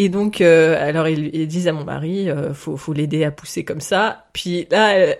[0.00, 3.32] Et donc, euh, alors ils, ils disent à mon mari, euh, faut, faut l'aider à
[3.32, 4.26] pousser comme ça.
[4.32, 5.14] Puis là, euh,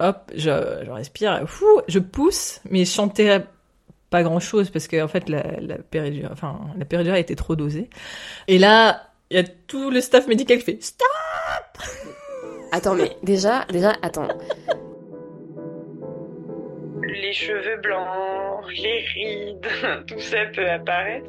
[0.00, 3.44] hop, je, je respire, fou, je pousse, mais je chantais
[4.08, 7.56] pas grand chose parce que en fait la, la péridurale, enfin la péridurale était trop
[7.56, 7.90] dosée.
[8.48, 11.08] Et là, il y a tout le staff médical qui fait stop.
[12.72, 14.28] Attends, mais déjà, déjà, attends.
[17.02, 19.68] Les cheveux blancs, les rides,
[20.06, 21.28] tout ça peut apparaître.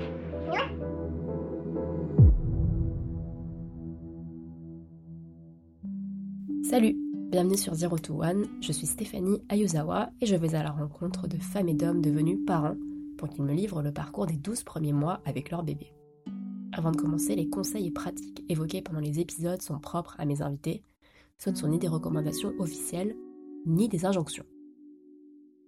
[6.63, 6.95] Salut,
[7.29, 11.27] bienvenue sur Zero to One, je suis Stéphanie Ayuzawa et je vais à la rencontre
[11.27, 12.77] de femmes et d'hommes devenus parents
[13.17, 15.91] pour qu'ils me livrent le parcours des 12 premiers mois avec leur bébé.
[16.71, 20.41] Avant de commencer, les conseils et pratiques évoqués pendant les épisodes sont propres à mes
[20.41, 20.81] invités,
[21.37, 23.17] ce ne sont ni des recommandations officielles,
[23.65, 24.45] ni des injonctions.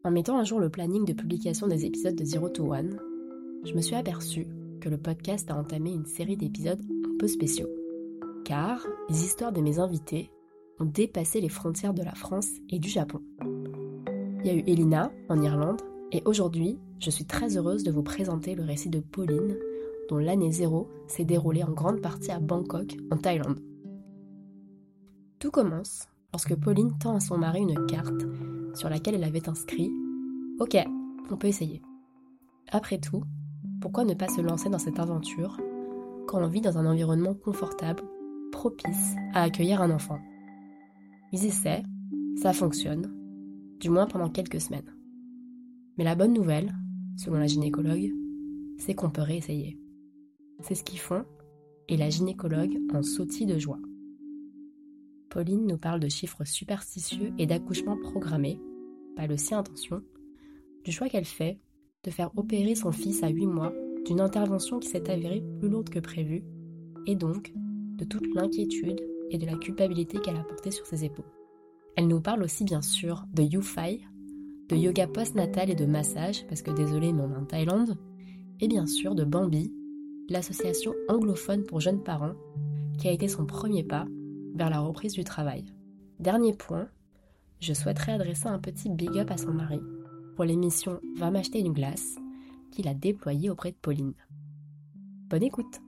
[0.06, 2.98] En mettant à jour le planning de publication des épisodes de Zero to One,
[3.66, 4.48] je me suis aperçue
[4.90, 7.70] le podcast a entamé une série d'épisodes un peu spéciaux.
[8.46, 10.32] Car les histoires de mes invités
[10.80, 13.22] ont dépassé les frontières de la France et du Japon.
[14.40, 15.82] Il y a eu Elina en Irlande
[16.12, 19.58] et aujourd'hui, je suis très heureuse de vous présenter le récit de Pauline,
[20.10, 23.60] dont l'année zéro s'est déroulée en grande partie à Bangkok, en Thaïlande.
[25.40, 28.22] Tout commence lorsque Pauline tend à son mari une carte
[28.76, 29.92] sur laquelle elle avait inscrit
[30.60, 30.78] Ok,
[31.32, 31.82] on peut essayer.
[32.72, 33.24] Après tout,
[33.84, 35.60] pourquoi ne pas se lancer dans cette aventure
[36.26, 38.02] quand on vit dans un environnement confortable,
[38.50, 40.20] propice à accueillir un enfant?
[41.34, 41.84] Ils essaient,
[42.38, 43.14] ça fonctionne,
[43.82, 44.96] du moins pendant quelques semaines.
[45.98, 46.74] Mais la bonne nouvelle,
[47.18, 48.10] selon la gynécologue,
[48.78, 49.78] c'est qu'on peut réessayer.
[50.62, 51.26] C'est ce qu'ils font,
[51.90, 53.82] et la gynécologue en sautille de joie.
[55.30, 58.62] Pauline nous parle de chiffres superstitieux et d'accouchements programmés,
[59.18, 60.02] pas le si intention,
[60.86, 61.60] du choix qu'elle fait
[62.04, 63.74] de faire opérer son fils à 8 mois
[64.06, 66.44] d'une intervention qui s'est avérée plus lourde que prévu,
[67.06, 67.54] et donc
[67.98, 69.00] de toute l'inquiétude
[69.30, 71.32] et de la culpabilité qu'elle a portée sur ses épaules.
[71.96, 74.02] Elle nous parle aussi bien sûr de YouFi,
[74.70, 77.98] de yoga post-natal et de massage, parce que désolé mais on est en Thaïlande,
[78.60, 79.74] et bien sûr de Bambi,
[80.30, 82.36] l'association anglophone pour jeunes parents,
[82.98, 84.06] qui a été son premier pas
[84.56, 85.66] vers la reprise du travail.
[86.20, 86.88] Dernier point,
[87.60, 89.80] je souhaiterais adresser un petit big up à son mari
[90.36, 92.16] pour l'émission Va m'acheter une glace
[92.74, 94.14] qu'il a déployée auprès de Pauline.
[95.30, 95.80] Bonne écoute.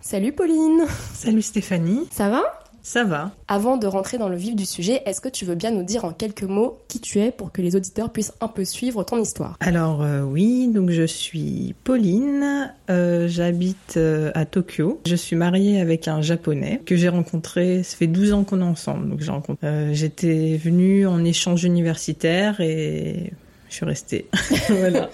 [0.00, 0.84] Salut Pauline.
[1.14, 2.44] Salut Stéphanie, Ça va?
[2.86, 3.32] Ça va.
[3.48, 6.04] Avant de rentrer dans le vif du sujet, est-ce que tu veux bien nous dire
[6.04, 9.20] en quelques mots qui tu es pour que les auditeurs puissent un peu suivre ton
[9.20, 9.56] histoire?
[9.58, 15.00] Alors euh, oui, donc je suis Pauline, euh, j'habite euh, à Tokyo.
[15.04, 18.64] Je suis mariée avec un japonais que j'ai rencontré, ça fait 12 ans qu'on est
[18.64, 19.08] ensemble.
[19.08, 19.66] Donc j'ai rencontré.
[19.66, 23.32] Euh, j'étais venue en échange universitaire et
[23.68, 24.26] je suis restée.
[24.68, 25.10] voilà,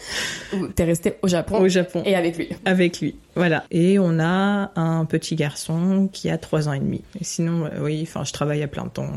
[0.75, 2.49] T'es resté au Japon au Japon et avec lui.
[2.65, 3.17] avec lui.
[3.35, 3.65] Voilà.
[3.71, 7.03] Et on a un petit garçon qui a 3 ans et demi.
[7.21, 9.09] Et sinon euh, oui, enfin je travaille à plein temps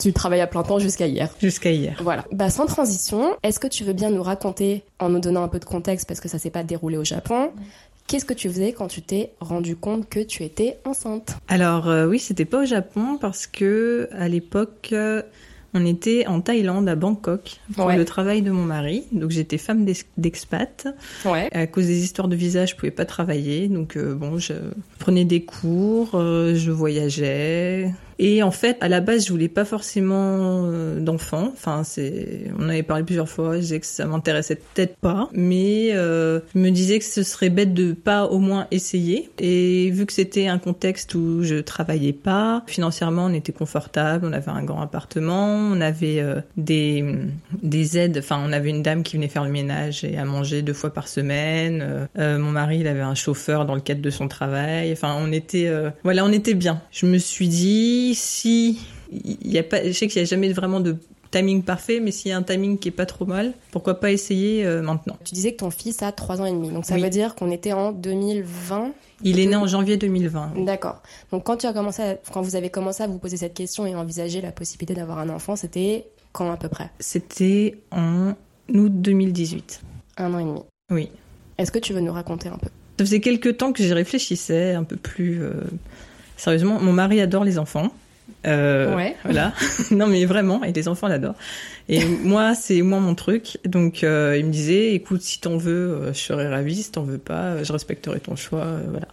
[0.00, 1.28] Tu travailles à plein temps jusqu'à hier.
[1.40, 1.96] jusqu'à hier.
[2.02, 2.24] Voilà.
[2.32, 5.58] Bah sans transition, est-ce que tu veux bien nous raconter, en nous donnant un peu
[5.60, 7.50] de contexte parce que ça s'est pas déroulé au Japon,
[8.08, 11.36] qu'est-ce que tu faisais quand tu t'es rendu compte que tu étais enceinte?
[11.46, 15.22] Alors euh, oui, c'était pas au Japon parce que à l'époque euh,
[15.74, 17.96] on était en Thaïlande à Bangkok pour Ouais.
[17.96, 19.04] le travail de mon mari.
[19.12, 20.86] Donc j'étais femme d'ex- d'expat.
[21.24, 21.48] Ouais.
[21.52, 23.68] À cause des histoires de visa, je pouvais pas travailler.
[23.68, 24.54] Donc euh, bon, je
[24.98, 27.92] prenais des cours, euh, je voyageais.
[28.18, 31.50] Et en fait, à la base, je voulais pas forcément euh, d'enfants.
[31.52, 33.56] Enfin, c'est, on avait parlé plusieurs fois.
[33.56, 37.50] Je disais que ça m'intéressait peut-être pas, mais euh, je me disais que ce serait
[37.50, 39.30] bête de pas au moins essayer.
[39.38, 44.26] Et vu que c'était un contexte où je travaillais pas, financièrement, on était confortable.
[44.26, 47.04] On avait un grand appartement, on avait euh, des
[47.62, 48.18] des aides.
[48.18, 50.90] Enfin, on avait une dame qui venait faire le ménage et à manger deux fois
[50.90, 51.80] par semaine.
[51.82, 54.92] Euh, euh, mon mari, il avait un chauffeur dans le cadre de son travail.
[54.92, 56.80] Enfin, on était, euh, voilà, on était bien.
[56.90, 58.78] Je me suis dit, si
[59.10, 60.96] il y a pas, je sais qu'il y a jamais vraiment de
[61.30, 64.12] timing parfait, mais s'il y a un timing qui est pas trop mal, pourquoi pas
[64.12, 65.16] essayer euh, maintenant.
[65.24, 67.02] Tu disais que ton fils a 3 ans et demi, donc ça Oui.
[67.02, 68.92] veut dire qu'on était en 2020.
[69.22, 70.52] Il est né en janvier 2020.
[70.56, 70.64] oui.
[70.64, 71.02] D'accord.
[71.32, 73.86] Donc quand tu as commencé, à- quand vous avez commencé à vous poser cette question
[73.86, 76.90] et envisager la possibilité d'avoir un enfant, c'était quand à peu près?
[77.00, 78.34] C'était en
[78.72, 79.80] août 2018.
[80.18, 80.60] Un an et demi.
[80.90, 81.08] Oui.
[81.58, 82.68] Est-ce que tu veux nous raconter un peu?
[82.98, 85.52] Ça faisait quelques temps que j'y réfléchissais un peu plus euh,
[86.44, 86.78] sérieusement.
[86.80, 87.92] Mon mari adore les enfants.
[88.46, 89.16] Euh, Ouais.
[89.24, 89.52] Voilà.
[89.90, 91.34] non, mais vraiment, et les enfants l'adorent.
[91.88, 93.58] Et moi, c'est moins mon truc.
[93.66, 96.82] Donc, euh, il me disait, écoute, si t'en veux, euh, je serais ravie.
[96.82, 98.64] Si t'en veux pas, je respecterai ton choix.
[98.64, 99.08] euh, voilà.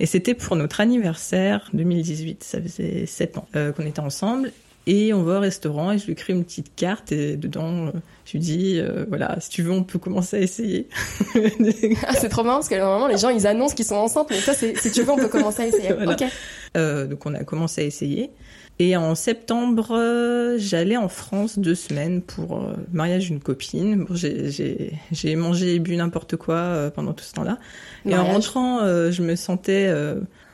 [0.00, 2.44] Et c'était pour notre anniversaire 2018.
[2.44, 4.52] Ça faisait sept ans qu'on était ensemble.
[4.88, 7.90] Et on va au restaurant et je lui écris une petite carte et dedans, euh,
[8.24, 10.88] je lui dis, euh, voilà, si tu veux, on peut commencer à essayer.
[12.06, 14.40] Ah, c'est trop marrant parce que normalement les gens ils annoncent qu'ils sont enceintes, mais
[14.40, 15.92] ça c'est si tu veux on peut commencer à essayer.
[16.02, 16.16] Voilà.
[16.76, 18.30] Euh, donc on a commencé à essayer.
[18.78, 24.04] Et en septembre, euh, j'allais en France deux semaines pour le mariage d'une copine.
[24.04, 27.58] Bon, j'ai- mangé et bu n'importe quoi pendant tout ce temps-là.
[28.06, 29.92] Et en rentrant, je me sentais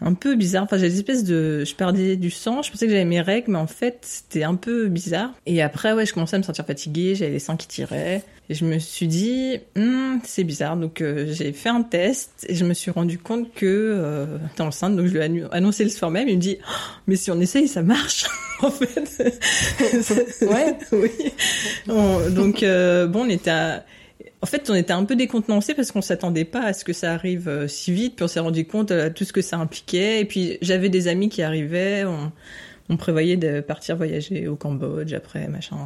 [0.00, 0.64] un peu bizarre.
[0.64, 1.64] Enfin, j'avais des espèces de...
[1.64, 4.54] Je perdais du sang, je pensais que j'avais mes règles, mais en fait, c'était un
[4.54, 5.32] peu bizarre.
[5.46, 8.22] Et après, ouais, je commençais à me sentir fatiguée, j'avais les seins qui tiraient.
[8.50, 10.76] Et je me suis dit, Hmm, c'est bizarre.
[10.78, 14.24] Donc, euh, j'ai fait un test et je me suis rendu compte que euh,
[14.56, 14.96] t'es enceinte.
[14.96, 16.28] Donc, je lui ai annoncé le soir même.
[16.28, 16.72] Il me dit, Oh,
[17.06, 18.24] mais si on essaye, ça marche.
[18.62, 19.22] en fait.
[20.42, 20.74] Ouais.
[20.92, 21.10] oui.
[21.88, 23.84] On- donc, euh, bon, on était à...
[24.40, 27.12] En fait, on était un peu décontenancés parce qu'on s'attendait pas à ce que ça
[27.12, 28.16] arrive euh, si vite.
[28.16, 30.20] Puis on s'est rendu compte de tout ce que ça impliquait.
[30.20, 32.04] Et puis j'avais des amis qui arrivaient.
[32.04, 32.32] On,
[32.96, 35.76] prévoyait de partir voyager au Cambodge après, machin.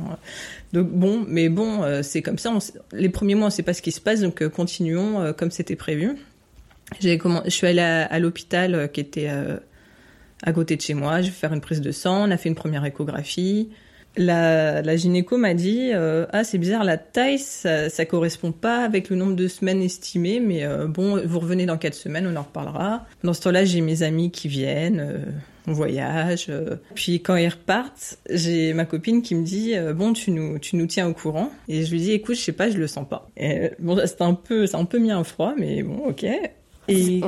[0.72, 2.56] Donc bon, mais bon, euh, c'est comme ça.
[2.92, 5.50] Les premiers mois, on sait pas ce qui se passe, donc euh, continuons euh, comme
[5.50, 6.16] c'était prévu.
[7.00, 9.56] J'ai je suis allée à, à l'hôpital euh, qui était euh,
[10.42, 11.20] à côté de chez moi.
[11.20, 12.28] Je vais faire une prise de sang.
[12.28, 13.70] On a fait une première échographie.
[14.16, 18.84] La, la gynéco m'a dit euh, ah c'est bizarre la taille ça, ça correspond pas
[18.84, 22.36] avec le nombre de semaines estimées mais euh, bon vous revenez dans quatre semaines on
[22.36, 23.06] en reparlera.
[23.24, 25.24] Dans ce temps-là j'ai mes amis qui viennent euh,
[25.66, 26.76] on voyage euh.
[26.94, 30.76] puis quand ils repartent j'ai ma copine qui me dit euh, bon tu nous tu
[30.76, 31.50] nous tiens au courant.
[31.68, 33.30] Et je lui dis écoute je sais pas je le sens pas.
[33.38, 36.26] Et, euh, bon c'est un peu un peu mis un froid mais bon ok
[36.88, 37.20] et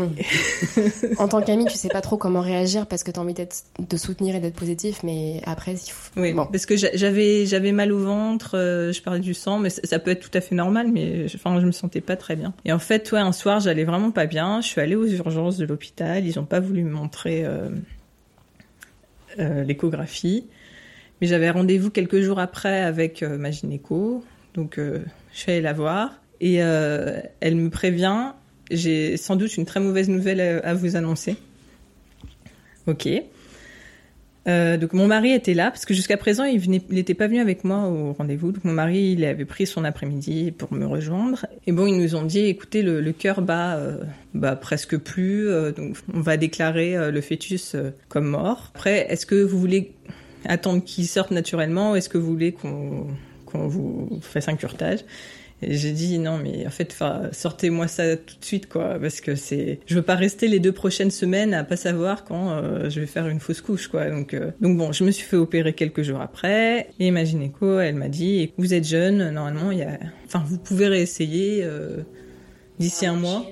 [1.19, 3.97] en tant qu'ami, tu sais pas trop comment réagir parce que t'as envie d'être, de
[3.97, 6.11] soutenir et d'être positif, mais après, il faut...
[6.21, 6.47] Oui, bon.
[6.47, 9.81] parce que j'a- j'avais j'avais mal au ventre, euh, je perdais du sang, mais ça,
[9.85, 12.35] ça peut être tout à fait normal, mais je, enfin je me sentais pas très
[12.35, 12.53] bien.
[12.65, 14.61] Et en fait, ouais, un soir, j'allais vraiment pas bien.
[14.61, 16.27] Je suis allée aux urgences de l'hôpital.
[16.27, 17.69] Ils ont pas voulu me montrer euh,
[19.39, 20.47] euh, l'échographie,
[21.21, 24.25] mais j'avais rendez-vous quelques jours après avec ma gynéco,
[24.55, 25.01] donc je
[25.33, 28.33] suis allée la voir et elle me prévient.
[28.75, 31.37] J'ai sans doute une très mauvaise nouvelle à, vous annoncer.
[32.87, 33.09] Ok.
[34.47, 37.29] Euh, donc mon mari était là parce que jusqu'à présent il venait, il était pas
[37.29, 38.53] venu avec moi au rendez-vous.
[38.53, 41.47] Donc mon mari il avait pris son après-midi pour me rejoindre.
[41.67, 43.97] Et bon ils nous ont dit écoutez le, cœur bat, euh,
[44.35, 47.75] bat presque plus, euh, donc on va déclarer le fœtus
[48.09, 48.71] comme mort.
[48.75, 49.93] Après est-ce que vous voulez
[50.45, 53.07] attendre qu'il sorte naturellement ou est-ce que vous voulez qu'on
[53.47, 55.01] qu'on vous fasse un curtage?
[55.63, 56.95] Et j'ai dit non mais en fait
[57.33, 60.73] sortez-moi ça tout de suite quoi parce que c'est je veux pas rester les deux
[60.73, 64.11] prochaines semaines à pas savoir quand euh, je vais faire une fausse couche quoi.
[64.11, 66.89] Donc euh, donc bon je me suis fait opérer quelques jours après.
[66.99, 70.59] Et ma gynéco elle m'a dit vous êtes jeune normalement il y a enfin vous
[70.59, 72.03] pouvez réessayer euh,
[72.79, 73.47] d'ici un mois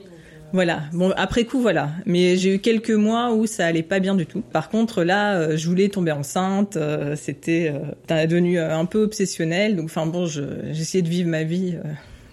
[0.53, 0.83] voilà.
[0.93, 1.91] Bon, après coup, voilà.
[2.07, 4.41] Mais j'ai eu quelques mois où ça allait pas bien du tout.
[4.41, 6.77] Par contre, là, euh, je voulais tomber enceinte.
[6.77, 9.77] euh, C'était euh, devenu euh, un peu obsessionnel.
[9.77, 11.77] Donc, enfin bon, je- j'essayais de vivre ma vie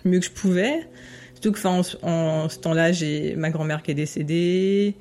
[0.06, 0.88] mieux que je pouvais.
[1.34, 4.96] Surtout que, enfin, en, en ce temps-là, j'ai ma grand-mère qui est décédée.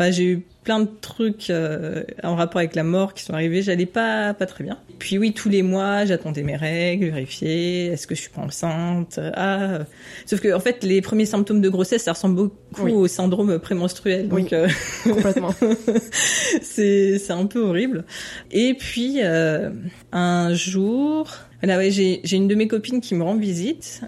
[0.00, 3.62] Enfin, j'ai eu plein de trucs euh, en rapport avec la mort qui sont arrivés.
[3.62, 4.78] J'allais pas pas très bien.
[5.00, 9.18] Puis oui, tous les mois, j'attendais mes règles, vérifier est-ce que je suis pas enceinte?
[9.34, 9.80] Ah,
[10.24, 12.92] sauf que en fait, les premiers symptômes de grossesse, ça ressemble beaucoup Oui.
[12.92, 14.28] au syndrome prémenstruel.
[14.28, 14.48] Donc Oui.
[14.52, 14.68] euh,
[15.02, 15.52] Complètement.
[16.62, 18.04] c'est c'est un peu horrible.
[18.52, 19.70] Et puis euh,
[20.12, 21.28] un jour,
[21.60, 24.02] voilà, ouais, j'ai j'ai une de mes copines qui me rend visite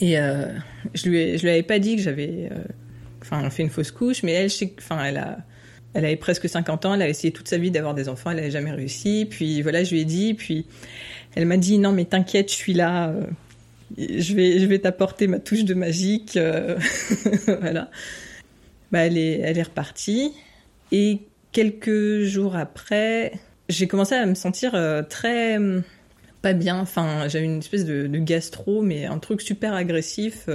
[0.00, 0.16] et
[0.94, 2.50] je lui ai, je lui avais pas dit que j'avais
[3.30, 5.38] enfin fait une fausse couche, mais elle, je enfin elle a
[5.92, 8.36] elle avait presque 50 ans, elle a essayé toute sa vie d'avoir des enfants, elle
[8.36, 9.26] n'avait jamais réussi.
[9.28, 10.66] Puis voilà, je lui ai dit, puis
[11.34, 13.10] elle m'a dit non mais t'inquiète, je suis là.
[13.10, 13.26] euh,
[13.98, 16.36] je vais, je vais t'apporter ma touche de magique.
[16.36, 16.78] euh,
[17.60, 17.90] voilà.
[18.92, 20.32] Bah, elle est, elle est repartie.
[20.92, 21.20] Et
[21.52, 23.32] quelques jours après,
[23.68, 25.58] j'ai commencé à me sentir euh, très
[26.42, 26.78] pas bien.
[26.78, 30.48] Enfin, j'avais une espèce de, gastro, mais un truc super agressif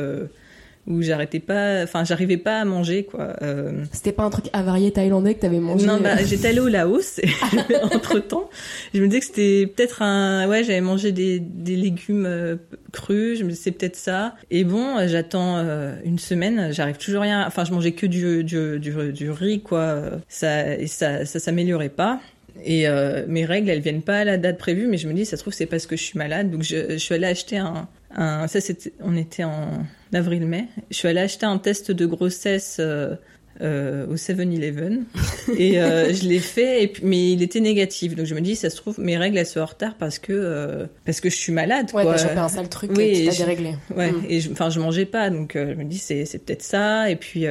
[0.87, 1.83] où j'arrêtais pas.
[1.83, 3.35] Enfin, j'arrivais pas à manger quoi.
[3.41, 6.59] Euh, C'était pas un truc avarié thaïlandais que t'avais mangé non, euh, bah, j'étais allée
[6.59, 7.19] au Laos
[7.93, 8.49] entre temps,
[8.93, 12.55] je me disais que c'était peut-être un, ouais, j'avais mangé des, des légumes euh,
[12.91, 14.35] crus, je me disais c'est peut-être ça.
[14.51, 18.43] Et bon, euh, j'attends euh, une semaine, j'arrive toujours rien, enfin, je mangeais que du,
[18.43, 20.01] du, du, du riz, quoi.
[20.29, 22.19] Ça, et ça, ça s'améliorait pas.
[22.63, 25.25] Et euh, mes règles, elles viennent pas à la date prévue, mais je me dis,
[25.25, 26.51] ça se trouve, c'est parce que je suis malade.
[26.51, 29.69] Donc, je, je suis allée acheter un, un ça, c'était, on était en
[30.15, 30.65] avril-mai.
[30.91, 33.15] Je suis allée acheter un test de grossesse euh,
[33.62, 35.03] euh, au 7-Eleven
[35.57, 38.15] et euh, je l'ai fait, et mais il était négatif.
[38.15, 40.88] Donc je me dis, ça se trouve, mes règles elles sont en retard parce que
[41.05, 41.88] parce que je suis malade.
[41.93, 43.75] Ouais, t'as chopé un sale truc Oui, qui t'a je- déréglé.
[43.95, 44.24] Ouais, Mm.
[44.29, 47.10] et je, enfin, je mangeais pas, donc je me dis c'est c'est peut-être ça.
[47.10, 47.45] Et puis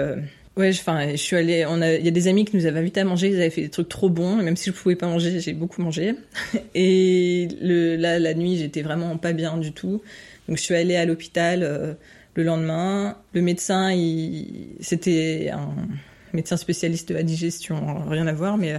[0.57, 1.65] ouais, je- enfin, je suis allée.
[1.67, 3.29] On a, il y a des amis qui nous avaient invités à manger.
[3.29, 4.41] Ils avaient fait des trucs trop bons.
[4.41, 6.15] Et même si je pouvais pas manger, j'ai beaucoup mangé.
[6.75, 10.03] Et le là, la nuit, j'étais vraiment pas bien du tout.
[10.49, 11.95] Donc je suis allée à l'hôpital euh,
[12.35, 13.17] le lendemain.
[13.33, 13.91] Le médecin,
[14.81, 15.75] c'était un
[16.35, 18.79] médecin spécialiste de la digestion, rien à voir, mais euh,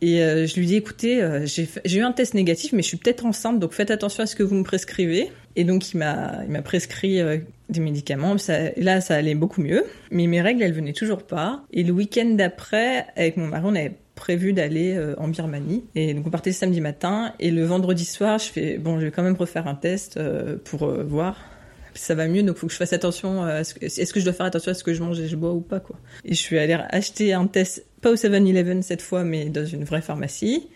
[0.00, 2.96] et euh, je lui dis écoutez, euh, j'ai eu un test négatif, mais je suis
[2.96, 5.30] peut-être enceinte, donc faites attention à ce que vous me prescrivez.
[5.56, 7.20] Et donc il m'a prescrit
[7.68, 8.34] des médicaments.
[8.76, 11.62] Là, ça allait beaucoup mieux, mais mes règles, elles venaient toujours pas.
[11.72, 15.84] Et le week-end d'après, avec mon mari, on avait prévu d'aller en Birmanie.
[15.94, 17.32] Et donc on partait samedi matin.
[17.38, 20.18] Et le vendredi soir, je fais bon, je vais quand même refaire un test
[20.64, 21.53] pour voir.
[21.94, 23.42] Ça va mieux, donc faut que je fasse attention.
[23.44, 25.28] À ce que, est-ce que je dois faire attention à ce que je mange et
[25.28, 28.82] je bois ou pas quoi Et je suis allée acheter un test, pas au 7-Eleven
[28.82, 30.66] cette fois, mais dans une vraie pharmacie,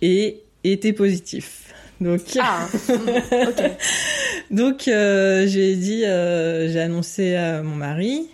[0.00, 1.72] et était positif.
[2.00, 2.66] Donc Ah,
[4.50, 8.28] donc euh, j'ai dit, euh, j'ai annoncé à mon mari.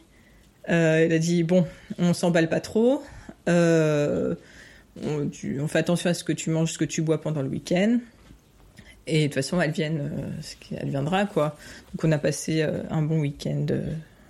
[0.70, 1.66] Euh, il a dit bon,
[1.98, 3.02] on s'emballe pas trop.
[3.48, 4.34] Euh,
[5.02, 7.42] on, tu- on fait attention à ce que tu manges, ce que tu bois pendant
[7.42, 7.98] le week-end.
[9.08, 11.56] Et de toute façon, elle vienne, euh, ce qui adviendra quoi.
[11.94, 13.66] Donc on a passé euh, un bon week-end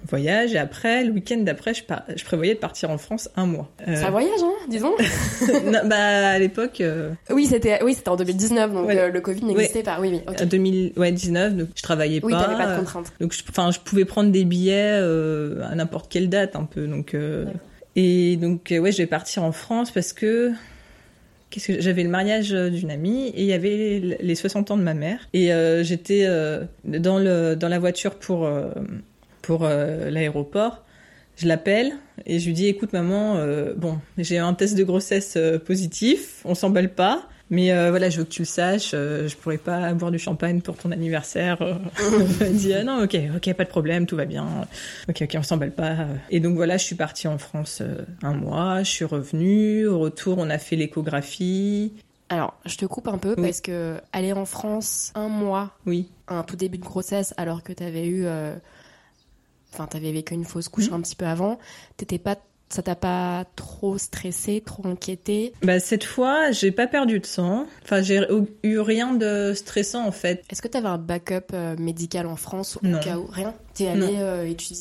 [0.09, 0.55] voyage.
[0.55, 3.69] Et après, le week-end d'après, je, par- je prévoyais de partir en France un mois.
[3.89, 4.93] Euh, Ça voyage, hein, disons.
[5.65, 6.81] non, bah à l'époque.
[6.81, 8.97] euh, Oui, c'était oui, c'était en 2019, donc Ouais.
[8.99, 9.99] euh, le Covid n'existait pas.
[10.01, 10.21] Oui, oui.
[10.29, 10.45] ok.
[10.45, 12.45] 2019, donc je travaillais Oui, pas.
[12.45, 13.13] t'avais pas de euh, contraintes.
[13.21, 16.87] Donc, je, enfin, je pouvais prendre des billets euh, à n'importe quelle date, un peu.
[16.87, 17.47] Donc, euh,
[17.97, 20.53] et donc, euh, ouais, je vais partir en France parce que
[21.57, 24.95] j'avais le mariage euh, d'une amie et il y avait les 60 ans de ma
[24.95, 28.49] mère et euh, j'étais euh, dans le dans la voiture pour
[29.43, 30.85] pour l'aéroport.
[31.37, 31.93] Je l'appelle
[32.27, 33.37] et je lui dis écoute maman,
[33.77, 37.29] bon, j'ai un test de grossesse positif, on s'emballe pas.
[37.51, 40.19] Mais euh, voilà, je veux que tu le saches, euh, je pourrais pas boire du
[40.19, 41.63] champagne pour ton anniversaire.
[41.63, 41.75] euh.
[42.41, 44.47] Elle dit ah non, ok, ok, pas de problème, tout va bien.
[45.09, 45.97] Ok, ok, on s'emballe pas.
[46.31, 49.87] Et donc voilà, je suis partie en France euh, un mois, je suis revenue.
[49.87, 51.95] Au retour, on a fait l'échographie.
[52.29, 53.43] Alors, je te coupe un peu Oui.
[53.43, 57.73] parce que aller en France un mois, Oui, un tout début de grossesse, alors que
[57.73, 58.55] t'avais eu, euh,
[59.73, 60.97] enfin, t'avais vécu une fausse couche Mhm.
[60.97, 61.59] un petit peu avant,
[61.97, 62.37] t'étais pas,
[62.71, 65.53] ça t'a pas trop stressé, trop inquiété.
[65.63, 67.67] bah cette fois, j'ai pas perdu de sang.
[67.85, 68.21] Enfin, j'ai
[68.63, 70.43] eu rien de stressant en fait.
[70.51, 72.99] Est-ce que t'avais un backup euh, médical en France Non.
[72.99, 73.27] au cas où?
[73.31, 73.55] Rien?
[73.75, 74.75] T'es allé euh, tu-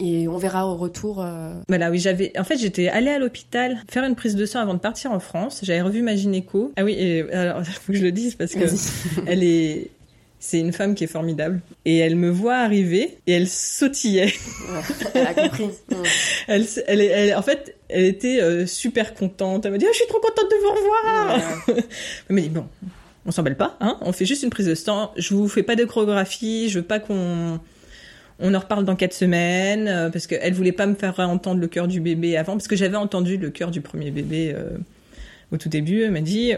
[0.00, 1.22] et on verra au retour.
[1.22, 2.32] euh, Voilà, oui, j'avais.
[2.36, 5.20] En fait, j'étais allée à l'hôpital faire une prise de sang avant de partir en
[5.20, 5.60] France.
[5.62, 6.72] J'avais revu ma gynéco.
[6.76, 8.64] Ah oui, et alors faut que je le dise parce que
[9.28, 9.90] elle est.
[10.46, 11.62] C'est une femme qui est formidable.
[11.86, 14.26] Et elle me voit arriver et elle sautillait.
[14.26, 14.80] Ouais,
[15.14, 15.68] elle a compris.
[15.88, 16.02] Mm.
[16.48, 19.64] Elle, elle, elle- en fait, elle était euh, super contente.
[19.64, 21.38] Elle m'a dit, Ah, je suis trop contente de vous revoir.
[21.68, 21.74] Ouais.
[22.28, 22.66] Elle m'a dit, bon,
[23.24, 23.96] on s'emballe pas, hein.
[24.02, 25.12] On fait juste une prise de sang.
[25.16, 26.68] Je vous fais pas d'échographie.
[26.68, 27.58] Je veux pas qu'on,
[28.38, 31.68] on en reparle dans quatre semaines, euh, parce qu'elle voulait pas me faire entendre le
[31.68, 34.76] cœur du bébé avant, parce que j'avais entendu le cœur du premier bébé euh,
[35.52, 36.02] au tout début.
[36.02, 36.52] Elle m'a dit,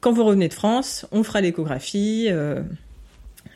[0.00, 2.26] quand vous revenez de France, on fera l'échographie.
[2.30, 2.62] euh,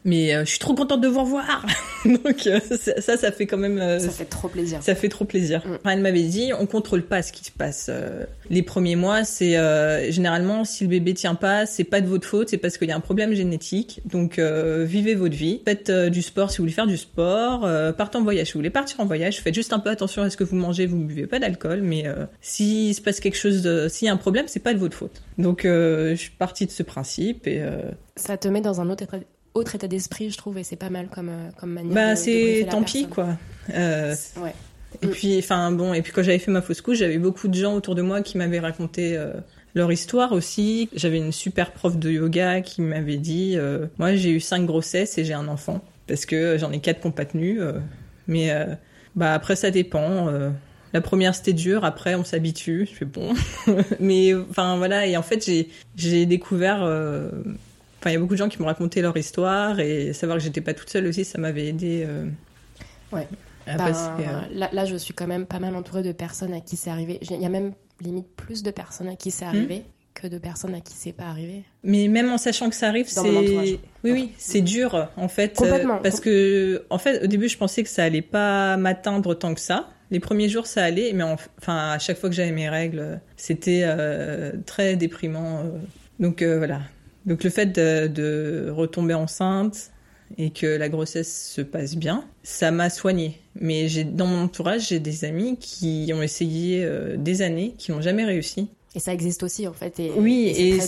[0.05, 1.65] mais euh, je suis trop contente de vous revoir.
[2.05, 2.61] Donc euh,
[3.01, 3.79] ça, ça, fait quand même.
[3.79, 4.83] euh, Ça fait trop plaisir.
[4.83, 5.63] ça fait trop plaisir.
[5.67, 5.75] Mm.
[5.77, 7.87] Enfin, Elle m'avait dit, on contrôle pas ce qui se passe.
[7.89, 12.07] euh, les premiers mois, c'est euh, généralement si le bébé tient pas, c'est pas de
[12.07, 14.01] votre faute, c'est parce qu'il y a un problème génétique.
[14.05, 17.93] Donc euh, vivez votre vie, faites du sport si vous voulez faire du sport, euh,
[17.93, 20.29] partez en voyage si vous voulez partir en voyage, faites juste un peu attention à
[20.31, 23.39] ce que vous mangez, vous ne buvez pas d'alcool, mais euh, s'il se passe quelque
[23.39, 25.23] chose, s'il y a un problème, c'est pas de votre faute.
[25.39, 27.81] Donc euh, je suis partie de ce principe et euh,
[28.17, 29.17] Ça te met dans un autre état,
[29.55, 32.67] autre état d'esprit, je trouve, et c'est pas mal comme, euh, comme manière bah c'est
[32.71, 33.37] tant pis quoi.
[33.73, 34.55] Euh, Ouais.
[35.03, 35.11] Et Mm.
[35.11, 37.75] puis, enfin bon, et puis quand j'avais fait ma fausse couche, j'avais beaucoup de gens
[37.75, 39.33] autour de moi qui m'avaient raconté euh,
[39.75, 40.89] leur histoire aussi.
[40.95, 45.19] J'avais une super prof de yoga qui m'avait dit, euh, moi j'ai eu cinq grossesses
[45.19, 47.61] et j'ai un enfant parce que j'en ai quatre qui n'ont pas tenu.
[48.29, 48.51] mais
[49.17, 50.31] bah après ça dépend.
[50.93, 52.87] la première c'était dur, après on s'habitue.
[52.89, 53.35] Je fais bon,
[54.01, 55.07] mais enfin voilà.
[55.07, 56.83] Et en fait j'ai j'ai découvert.
[56.85, 57.31] euh,
[58.05, 60.45] Enfin, il y a beaucoup de gens qui m'ont raconté leur histoire et savoir que
[60.45, 62.05] j'étais pas toute seule aussi, ça m'avait aidé.
[62.07, 62.27] euh,
[63.11, 63.27] Ouais.
[63.67, 66.53] à Ben, passer, euh, là, là, je suis quand même pas mal entourée de personnes
[66.53, 67.19] à qui c'est arrivé.
[67.23, 69.49] Il y a même limite plus de personnes à qui c'est Hmm.
[69.49, 71.65] arrivé que de personnes à qui c'est pas arrivé.
[71.83, 75.97] Mais même en sachant que ça arrive, c'est oui oui, c'est dur en fait Complètement.
[75.97, 79.55] euh, parce que en fait au début je pensais que ça allait pas m'atteindre tant
[79.55, 79.89] que ça.
[80.11, 83.21] Les premiers jours ça allait, mais en- enfin à chaque fois que j'avais mes règles,
[83.39, 85.63] c'était euh, très déprimant.
[86.21, 86.81] Donc euh, voilà.
[87.27, 89.91] Donc le fait de, de retomber enceinte,
[90.39, 93.41] et que la grossesse se passe bien, ça m'a soignée.
[93.61, 97.93] Mais j'ai dans mon entourage, j'ai des amis qui ont essayé euh, des années, qui
[97.93, 98.69] n'ont jamais réussi.
[98.97, 100.01] Et ça existe aussi en fait.
[100.01, 100.79] Et, oui, et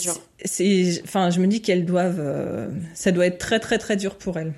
[0.44, 4.16] c'est enfin, je me dis qu'elles doivent, euh, ça doit être très très très dur
[4.16, 4.54] pour elles.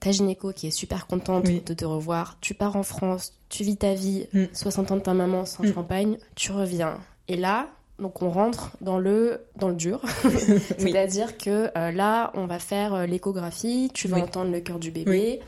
[0.00, 1.62] Ta gynéco qui est super contente Oui.
[1.64, 4.44] de te revoir, tu pars en France, tu vis ta vie, Mm.
[4.52, 5.74] 60 ans de ta maman sans Mm.
[5.74, 6.98] champagne, tu reviens.
[7.28, 10.30] Et là, donc on rentre dans le dans le dur, Oui.
[10.78, 14.22] c'est-à-dire que euh, là, on va faire euh, l'échographie, tu vas Oui.
[14.22, 15.40] entendre le cœur du bébé.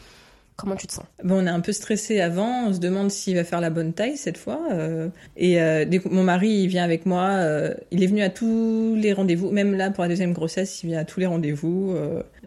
[0.57, 1.05] Comment tu te sens?
[1.23, 3.93] Bon, on est un peu stressé avant, on se demande s'il va faire la bonne
[3.93, 4.59] taille cette fois.
[4.73, 8.23] euh, et euh, dès que mon mari il vient avec moi, euh, il est venu
[8.23, 11.27] à tous les rendez-vous, même là pour la deuxième grossesse, il vient à tous les
[11.27, 11.95] rendez-vous.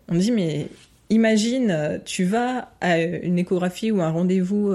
[0.09, 0.67] on dit mais
[1.09, 4.73] imagine, tu vas à une échographie ou un rendez-vous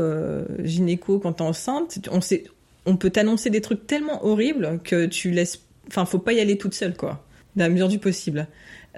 [0.62, 2.44] gynéco quand t'es enceinte, on sait,
[2.86, 6.56] on peut t'annoncer des trucs tellement horribles que tu laisses, enfin faut pas y aller
[6.58, 7.24] toute seule quoi,
[7.56, 8.46] dans la mesure du possible.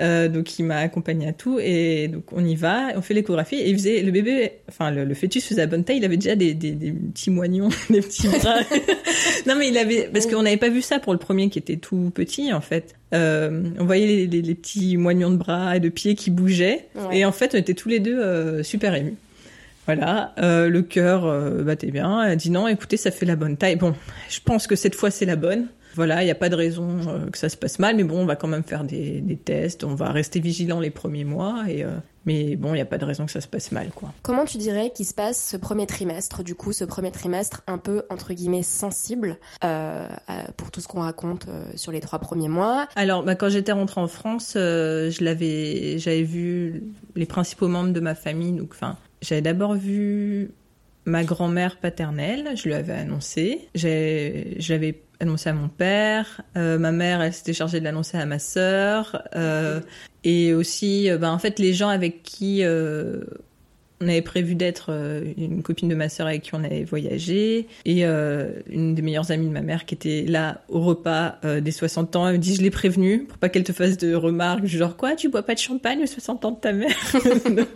[0.01, 3.57] Euh, donc il m'a accompagné à tout et donc on y va, on fait l'échographie
[3.57, 6.17] et il faisait le bébé, enfin le, le fœtus faisait la bonne taille, il avait
[6.17, 8.61] déjà des, des, des petits moignons, des petits bras.
[9.47, 11.79] non mais il avait parce qu'on n'avait pas vu ça pour le premier qui était
[11.79, 12.95] tout petit en fait.
[13.13, 16.87] Euh, on voyait les, les, les petits moignons de bras et de pieds qui bougeaient
[16.95, 17.19] Ouais.
[17.19, 19.17] et en fait on était tous les deux euh, super émus.
[19.89, 22.23] Voilà, euh, le cœur euh, battait bien.
[22.23, 23.77] Elle dit non, écoutez, ça fait la bonne taille.
[23.77, 23.95] Bon,
[24.29, 25.69] je pense que cette fois c'est la bonne.
[25.95, 28.21] Voilà, il n'y a pas de raison euh, que ça se passe mal, mais bon,
[28.21, 31.65] on va quand même faire des, des tests, on va rester vigilant les premiers mois,
[31.67, 31.89] et euh,
[32.27, 34.13] mais bon, il n'y a pas de raison que ça se passe mal, quoi.
[34.23, 37.79] Comment tu dirais qu'il se passe ce premier trimestre, du coup, ce premier trimestre un
[37.79, 39.39] peu, entre guillemets, sensible
[40.59, 42.87] pour tout ce qu'on raconte sur les trois premiers mois?
[42.95, 46.85] Alors, bah, quand j'étais rentrée en France, je l'avais, j'avais vu
[47.17, 50.51] les principaux membres de ma famille, donc enfin, j'avais d'abord vu
[51.05, 56.93] ma grand-mère paternelle, je lui avais annoncé, je l'avais annoncé à mon père, euh, ma
[56.93, 59.81] mère, elle s'était chargée de l'annoncer à ma sœur, euh,
[60.23, 62.63] et aussi, euh, bah, en fait, les gens avec qui
[64.01, 67.67] on avait prévu d'être euh, une copine de ma sœur avec qui on avait voyagé
[67.85, 71.61] et euh, une des meilleures amies de ma mère qui était là au repas euh,
[71.61, 72.29] des 60 ans.
[72.29, 75.17] Elle me dit je l'ai prévenue pour pas qu'elle te fasse de remarques genre quoi
[75.17, 76.97] tu bois pas de champagne aux 60 ans de ta mère?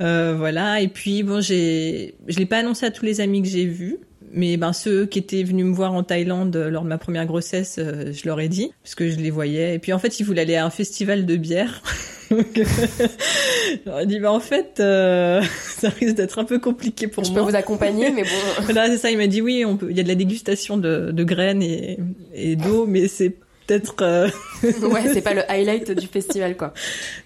[0.00, 3.48] Euh, voilà et puis bon j'ai je l'ai pas annoncé à tous les amis que
[3.48, 3.98] j'ai vus.
[4.32, 7.26] Mais ben ceux qui étaient venus me voir en Thaïlande euh, lors de ma première
[7.26, 9.74] grossesse, euh, je leur ai dit parce que je les voyais.
[9.74, 11.82] Et puis en fait, ils voulaient aller à un festival de bière.
[12.30, 17.08] Donc, je leur ai dit bah en fait, euh, ça risque d'être un peu compliqué
[17.08, 17.50] pour Je peux moi.
[17.50, 18.28] vous accompagner, mais bon.
[18.62, 19.10] Voilà, c'est ça.
[19.10, 19.88] Il m'a dit oui, on peut.
[19.90, 21.98] Il y a de la dégustation de, de graines et,
[22.32, 23.30] et d'eau, mais c'est
[23.66, 23.96] peut-être.
[24.02, 24.28] euh,
[24.62, 26.72] ouais, c'est pas le highlight du festival, quoi.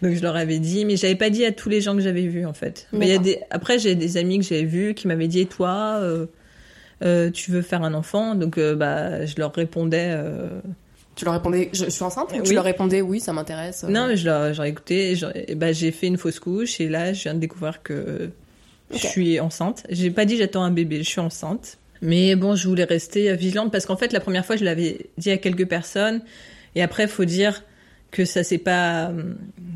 [0.01, 2.23] Donc je leur avais dit, mais j'avais pas dit à tous les gens que j'avais
[2.27, 2.87] vus en fait.
[2.95, 3.25] Mais il y a D'accord.
[3.25, 3.39] des.
[3.51, 6.25] Après, j'ai des amis que j'avais vus qui m'avaient dit, et toi, euh,
[7.01, 10.09] tu veux faire un enfant Donc euh, bah, je leur répondais.
[10.11, 10.49] euh,
[11.17, 12.55] Tu leur répondais, je, je suis enceinte ou Tu Oui.
[12.55, 13.85] leur répondais, oui, ça m'intéresse.
[13.85, 13.89] euh.
[13.89, 15.15] Non, mais je leur, écouté.
[15.17, 18.31] j'aurais- et bah, j'ai fait une fausse couche et là, je viens de découvrir que
[18.93, 19.85] je suis enceinte.
[19.91, 21.79] J'ai pas dit j'attends un bébé, je suis enceinte.
[22.03, 25.31] Mais bon, je voulais rester vigilante parce qu'en fait, la première fois, je l'avais dit
[25.31, 26.21] à quelques personnes.
[26.75, 27.63] Et après, faut dire
[28.15, 29.11] que ça s'est pas,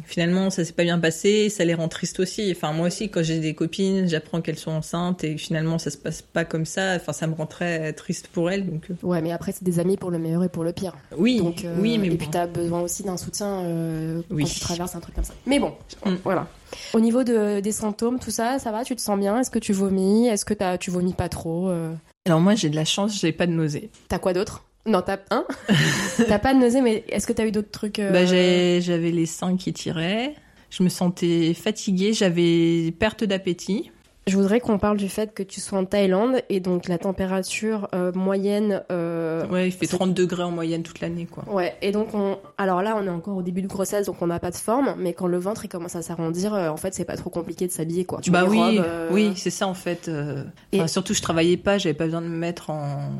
[0.07, 1.49] finalement, ça s'est pas bien passé.
[1.49, 2.53] Ça les rend tristes aussi.
[2.55, 5.97] Enfin, moi aussi, quand j'ai des copines, j'apprends qu'elles sont enceintes et finalement, ça se
[5.97, 6.95] passe pas comme ça.
[6.97, 8.65] Enfin, ça me rend très triste pour elles.
[8.65, 10.95] Donc, euh, Ouais, mais après, c'est des amis pour le meilleur et pour le pire.
[11.17, 12.17] oui, Donc, euh, oui, mais et bon.
[12.17, 14.45] puis t'as besoin aussi d'un soutien euh, Oui.
[14.45, 15.35] quand tu traverses un truc comme ça.
[15.47, 15.73] Mais bon,
[16.07, 16.15] Mm.
[16.23, 16.47] voilà.
[16.95, 18.85] Au niveau de, des symptômes, tout ça, ça va?
[18.85, 19.41] Tu te sens bien?
[19.41, 20.29] Est-ce que tu vomis?
[20.29, 21.93] Est-ce que t'as, tu vomis pas trop euh?
[22.27, 23.91] Alors moi, j'ai de la chance, j'ai pas de nausée.
[24.09, 24.65] T'as quoi d'autre?
[24.89, 25.45] Non, t'as un.
[26.29, 29.11] t'as pas de nausée, mais est-ce que t'as eu d'autres trucs euh, Bah, j'ai- j'avais
[29.11, 30.35] les seins qui tiraient.
[30.71, 33.91] Je me sentais fatiguée, j'avais perte d'appétit.
[34.27, 37.89] Je voudrais qu'on parle du fait que tu sois en Thaïlande et donc la température
[37.95, 38.83] euh, moyenne.
[38.93, 41.45] euh, Ouais, il fait c'est- 30 degrés en moyenne toute l'année, quoi.
[41.51, 42.37] Ouais, et donc on.
[42.59, 44.95] Alors là, on est encore au début de grossesse, donc on n'a pas de forme,
[44.99, 47.67] mais quand le ventre il commence à s'arrondir, euh, en fait, c'est pas trop compliqué
[47.67, 48.21] de s's'habiller, quoi.
[48.21, 50.09] Tu bah oui, euh, oui, c'est ça en fait.
[50.09, 53.11] euh, Et- enfin, surtout, je travaillais pas, j'avais pas besoin de me mettre en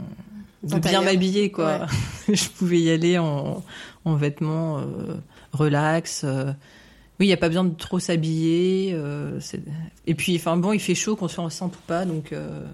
[0.63, 1.87] de En bien m'habiller, quoi.
[2.29, 3.63] je pouvais y aller en,
[4.05, 5.15] en vêtements euh,
[5.53, 6.23] relax.
[6.25, 6.53] euh.
[7.21, 8.93] Oui, il y a pas besoin de trop s'habiller.
[8.95, 9.41] euh,
[10.07, 12.33] et puis, enfin bon, il fait chaud qu'on soit enceinte ou pas, donc.
[12.33, 12.65] euh,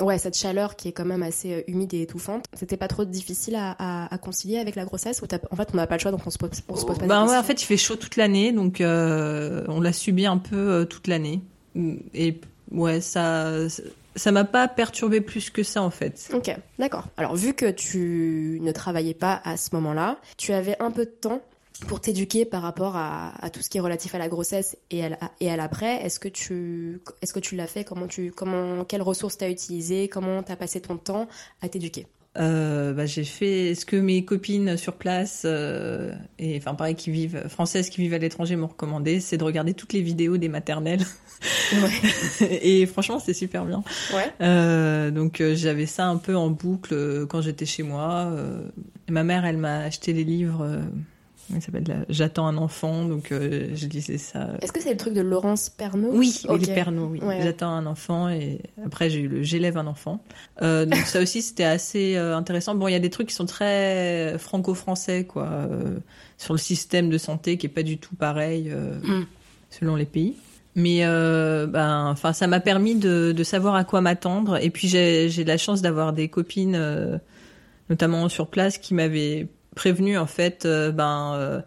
[0.00, 3.54] Ouais, cette chaleur qui est quand même assez humide et étouffante, c'était pas trop difficile
[3.54, 6.10] à, à- à concilier avec la grossesse ou en fait on n'a pas le choix
[6.10, 7.94] donc on se pose, on se pose pas Bah ouais, en fait, il fait chaud
[7.96, 11.42] toute l'année, donc euh, on l'a subi un peu euh, toute l'année.
[12.14, 12.40] Et
[12.72, 13.50] ouais, ça,
[14.16, 16.30] ça m'a pas perturbé plus que ça en fait.
[16.32, 17.06] Ok, d'accord.
[17.16, 21.10] Alors vu que tu ne travaillais pas à ce moment-là, tu avais un peu de
[21.10, 21.40] temps
[21.86, 25.18] pour t'éduquer par rapport à, tout ce qui est relatif à la grossesse et à,
[25.40, 26.04] et à l'après.
[26.04, 27.84] Est-ce que tu, est-ce que tu l'as fait?
[27.84, 30.08] Comment tu, comment, quelles ressources t'as utilisées?
[30.08, 31.28] Comment t'as passé ton temps
[31.60, 32.06] à t'éduquer?
[32.38, 37.10] Euh, bah, j'ai fait ce que mes copines sur place euh, et enfin pareil qui
[37.10, 40.48] vivent françaises qui vivent à l'étranger m'ont recommandé, c'est de regarder toutes les vidéos des
[40.48, 41.04] maternelles.
[42.40, 43.84] et franchement, c'est super bien.
[44.14, 44.32] Ouais.
[44.40, 48.30] Euh, donc euh, j'avais ça un peu en boucle euh, quand j'étais chez moi.
[48.32, 48.62] euh,
[49.10, 50.80] ma mère, elle m'a acheté les livres.
[51.54, 54.50] Il s'appelle J'attends un enfant, donc euh, je lisais ça.
[54.60, 56.66] Est-ce que c'est le truc de Laurence Pernaut Oui, oui, Ok.
[56.66, 57.20] les Pernod, oui.
[57.20, 57.40] Ouais.
[57.42, 60.22] J'attends un enfant et après j'ai eu le j'élève un enfant.
[60.62, 62.74] Euh, donc ça aussi c'était assez euh, intéressant.
[62.74, 65.98] Bon, il y a des trucs qui sont très franco-français quoi, euh,
[66.38, 69.22] sur le système de santé qui est pas du tout pareil Mm.
[69.70, 70.36] selon les pays.
[70.74, 74.56] Mais euh, ben, enfin, ça m'a permis de, de savoir à quoi m'attendre.
[74.62, 77.18] Et puis j'ai j'ai de la chance d'avoir des copines, euh,
[77.90, 81.60] notamment sur place, qui m'avaient prévenu en fait, euh, ben euh,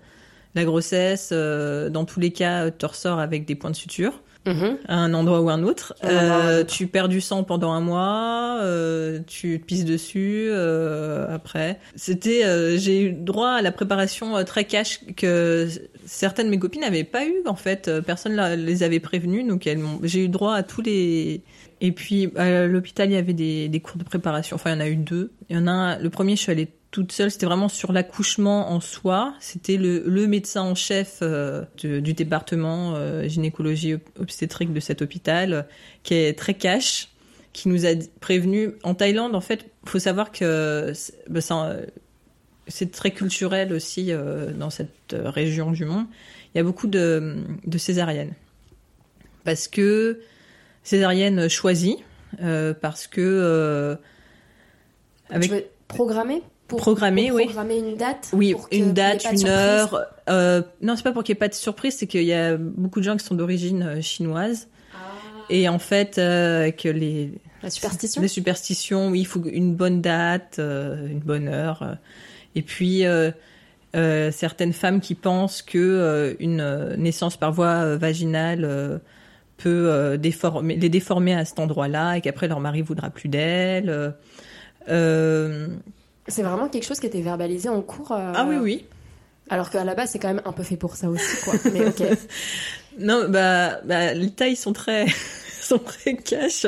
[0.55, 4.77] la grossesse, euh, dans tous les cas, tu ressors avec des points de suture Mhm.
[4.87, 5.95] à un endroit ou un autre.
[6.03, 11.25] Un Euh, tu perds du sang pendant un mois, euh, tu te pisses dessus euh,
[11.33, 11.79] après.
[11.95, 15.67] C'était, j'ai eu droit à la préparation très cash que
[16.05, 17.89] certaines de mes copines n'avaient pas eu en fait.
[18.05, 21.41] Personne la- les avait prévenues, donc elles j'ai eu droit à tous les.
[21.81, 24.55] Et puis à l'hôpital, il y avait des, des cours de préparation.
[24.55, 25.31] Enfin, il y en a eu deux.
[25.49, 27.29] Il y en a un, le premier, je suis allée toute seule.
[27.29, 29.33] C'était vraiment sur l'accouchement en soi.
[29.41, 35.67] C'était le, médecin en chef euh, du département euh, gynécologie ob- obstétrique de cet hôpital,
[36.03, 37.09] qui est très cash,
[37.51, 37.89] qui nous a
[38.21, 38.75] prévenu.
[38.83, 41.85] En Thaïlande, en fait, faut savoir que euh,
[42.67, 46.05] c'est très culturel aussi euh, dans cette région du monde.
[46.53, 48.35] Il y a beaucoup de, de césariennes.
[49.43, 50.21] Parce que
[50.83, 51.97] césarienne choisie,
[52.81, 53.97] parce que
[55.29, 56.41] avec Tu veux programmer?
[56.67, 57.45] Pour, Programmer, pour oui.
[57.45, 60.05] Programmer une date oui, pour une date, une surprise heure.
[60.29, 62.57] Euh, non, c'est pas pour qu'il n'y ait pas de surprise, c'est qu'il y a
[62.57, 64.67] beaucoup de gens qui sont d'origine euh, chinoise.
[65.51, 70.01] Et en fait, euh, que les, La superstition les superstitions, oui, il faut une bonne
[70.01, 71.83] date, euh, une bonne heure.
[71.83, 71.93] euh.
[72.55, 73.03] Et puis,
[73.93, 79.01] certaines femmes qui pensent que une naissance par voie vaginale
[79.57, 84.13] peut déformer, les déformer à cet endroit-là et qu'après leur mari voudra plus d'elles.
[84.89, 85.67] euh.
[86.27, 88.11] C'est vraiment quelque chose qui était verbalisé en cours.
[88.11, 88.85] euh, Ah oui, oui.
[89.49, 91.53] Alors qu'à la base, c'est quand même un peu fait pour ça aussi, quoi.
[91.73, 92.01] Mais ok.
[92.97, 95.05] Non, bah, bah les tailles sont très,
[95.61, 96.65] sont très cash.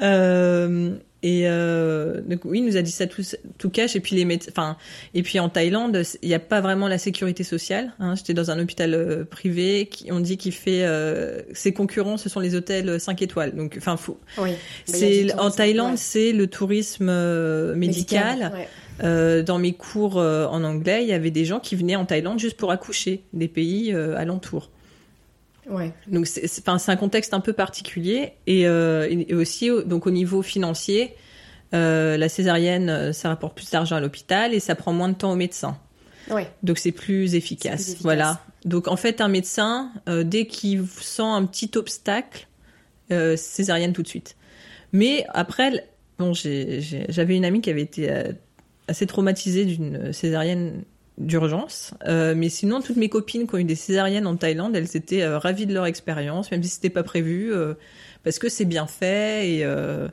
[0.00, 3.22] Euh, et euh, donc oui, il nous a dit ça tout,
[3.58, 3.96] tout cash.
[3.96, 4.76] Et puis les méde- enfin,
[5.12, 7.92] et puis en Thaïlande, il n'y a pas vraiment la sécurité sociale.
[7.98, 8.14] Hein.
[8.14, 12.38] J'étais dans un hôpital privé qui on dit qu'il fait euh, ses concurrents, ce sont
[12.38, 13.56] les hôtels 5 étoiles.
[13.56, 14.20] Donc, enfin, faut.
[14.38, 14.52] Oui.
[14.84, 17.10] C'est en Thaïlande, c'est le tourisme
[17.74, 18.52] médical.
[18.54, 18.68] ouais.
[19.04, 22.06] Euh, dans mes cours euh, en anglais, il y avait des gens qui venaient en
[22.06, 24.70] Thaïlande juste pour accoucher des pays euh, alentours.
[25.68, 25.92] Ouais.
[26.06, 29.82] Donc c'est c'est- enfin, c'est un contexte un peu particulier et, euh, et aussi au-
[29.82, 31.14] donc au niveau financier,
[31.72, 35.36] la césarienne ça rapporte plus d'argent à l'hôpital et ça prend moins de temps au
[35.36, 35.76] médecin.
[36.30, 36.48] Ouais.
[36.62, 37.80] Donc c'est plus efficace.
[37.80, 38.02] C'est plus efficace.
[38.02, 38.40] Voilà.
[38.64, 39.90] Donc en fait un médecin
[40.24, 42.46] dès qu'il sent un petit obstacle,
[43.36, 44.36] césarienne tout de suite.
[44.92, 45.86] Mais après
[46.18, 48.08] bon j'ai- j'ai- j'avais une amie qui avait été
[48.88, 50.84] assez traumatisée d'une césarienne
[51.18, 51.94] d'urgence.
[52.06, 55.22] Euh, mais sinon, toutes mes copines qui ont eu des césariennes en Thaïlande, elles étaient
[55.22, 57.74] euh, ravies de leur expérience, même si c'était pas prévu, euh,
[58.22, 60.08] parce que c'est bien fait et, euh,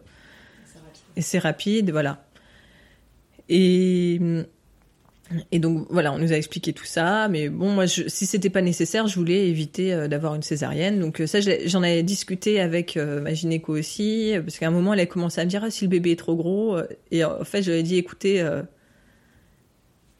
[1.15, 2.25] et c'est rapide, voilà.
[3.49, 4.19] Et,
[5.51, 8.49] et donc voilà, on nous a expliqué tout ça, mais bon, moi, je, si c'était
[8.49, 10.99] pas nécessaire, je voulais éviter euh, d'avoir une césarienne.
[10.99, 14.93] Donc euh, ça, j'en avais discuté avec euh, ma gynéco aussi, parce qu'à un moment,
[14.93, 16.77] elle a commencé à me dire ah, si le bébé est trop gros,
[17.11, 18.45] et en fait, je lui ai dit écoutez.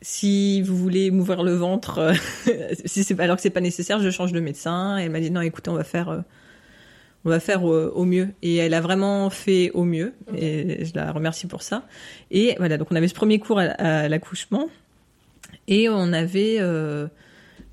[0.01, 2.13] si vous voulez m'ouvrir le ventre,
[2.85, 4.97] si c'est alors que c'est pas nécessaire, je change de médecin.
[4.99, 6.23] Et elle m'a dit non, écoutez, on va faire,
[7.25, 8.29] on va faire au, au mieux.
[8.41, 10.13] Et elle a vraiment fait au mieux.
[10.35, 11.85] Et je la remercie pour ça.
[12.31, 14.69] Et voilà, donc on avait ce premier cours à, à l'accouchement,
[15.67, 17.07] et on avait euh,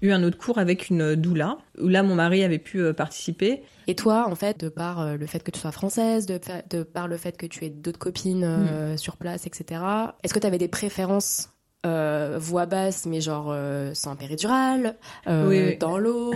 [0.03, 3.62] eu un autre cours avec une doula où là mon mari avait pu euh, participer.
[3.87, 7.09] Et toi, en fait, de par euh, le fait que tu sois française, de, par
[7.09, 8.96] le fait que tu aies d'autres copines Mm.
[8.98, 9.81] sur place, etc.,
[10.22, 11.50] est-ce que tu avais des préférences
[11.87, 15.76] euh, voix basse, mais genre euh, sans péridurale, Oui, oui.
[15.79, 16.35] dans l'eau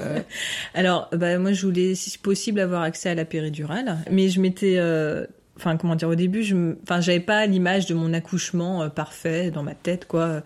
[0.74, 3.98] Alors, bah, moi, je voulais, si possible, avoir accès à la péridurale.
[4.10, 4.78] Mais je m'étais,
[5.60, 9.50] enfin, comment dire, au début, je, enfin, j'avais pas l'image de mon accouchement euh, parfait
[9.50, 10.42] dans ma tête, quoi.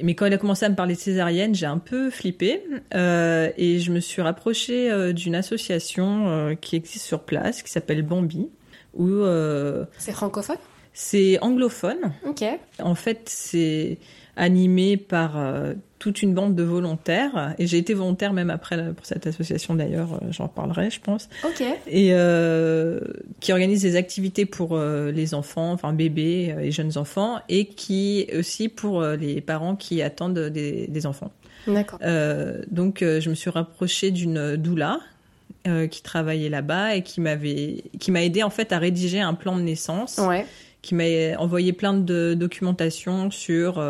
[0.00, 2.62] Mais quand elle a commencé à me parler de césarienne, j'ai un peu flippé
[2.94, 7.70] euh, et je me suis rapprochée euh, d'une association euh, qui existe sur place, qui
[7.70, 8.48] s'appelle Bambi,
[8.94, 9.22] où
[9.98, 10.56] C'est francophone?
[10.94, 12.12] c'est anglophone.
[12.26, 12.44] Ok.
[12.78, 13.98] En fait, c'est
[14.36, 15.38] animé par
[16.02, 20.14] toute une bande de volontaires et j'ai été volontaire même après pour cette association d'ailleurs,
[20.14, 21.28] euh, j'en reparlerai, je pense.
[21.44, 21.62] Ok.
[21.86, 22.98] Et euh,
[23.38, 28.26] qui organise des activités pour euh, les enfants, enfin bébés et jeunes enfants, et qui
[28.36, 31.30] aussi pour les parents qui attendent des, des enfants.
[31.68, 32.00] D'accord.
[32.02, 34.98] Euh, donc, je me suis rapprochée d'une doula
[35.68, 39.34] euh, qui travaillait là-bas et qui m'avait, qui m'a aidé en fait à rédiger un
[39.34, 40.44] plan de naissance, Ouais.
[40.82, 41.04] qui m'a
[41.38, 43.80] envoyé plein de documentation sur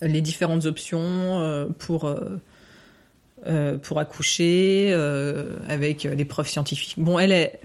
[0.00, 1.00] les différentes options
[1.40, 2.40] euh, pour euh,
[3.46, 6.94] euh, pour accoucher euh, avec les preuves scientifiques.
[6.96, 7.60] Bon, elle est,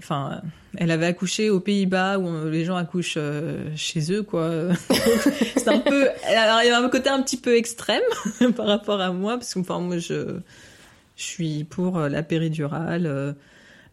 [0.76, 4.50] elle avait accouché aux Pays-Bas où les gens accouchent euh, chez eux, quoi.
[5.56, 8.02] C'est un peu, alors il y a un côté un petit peu extrême
[8.56, 10.38] par rapport à moi parce que moi je
[11.16, 13.06] je suis pour euh, la péridurale.
[13.06, 13.32] euh,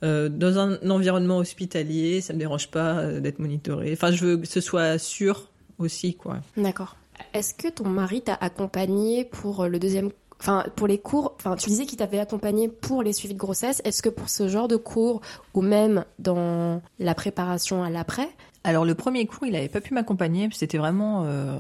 [0.02, 3.91] euh, dans un environnement hospitalier, ça me dérange pas euh, d'être monitorée.
[3.91, 6.37] Enfin, je veux que ce soit sûr aussi, quoi.
[6.57, 6.95] D'accord.
[7.33, 11.69] Est-ce que ton mari t'a accompagné pour le deuxième, enfin pour les cours, enfin tu
[11.69, 13.81] disais qu'il t'avait accompagné pour les suivis de grossesse.
[13.83, 15.21] Est-ce que pour ce genre de cours
[15.53, 18.29] ou même dans la préparation à l'après,
[18.63, 21.57] Alors le premier cours, il avait pas pu m'accompagner, c'était vraiment euh,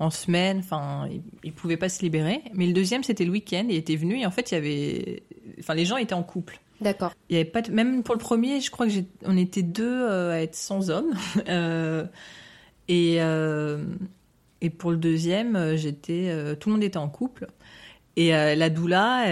[0.00, 2.42] en semaine, enfin, il, il pouvait pas se libérer.
[2.54, 5.22] Mais le deuxième, c'était le week-end, il était venu et en fait, il y avait,
[5.60, 6.58] enfin, les gens étaient en couple.
[6.80, 7.12] d'accord.
[7.30, 9.62] Il y avait pas, de- même pour le premier, je crois que j'ai, on était
[9.62, 11.14] deux euh, à être sans hommes.
[11.48, 12.04] Euh,
[12.92, 13.78] et euh,
[14.62, 17.48] et pour le deuxième, euh, j'étais, euh, tout le monde était en couple.
[18.14, 19.24] Et la doula,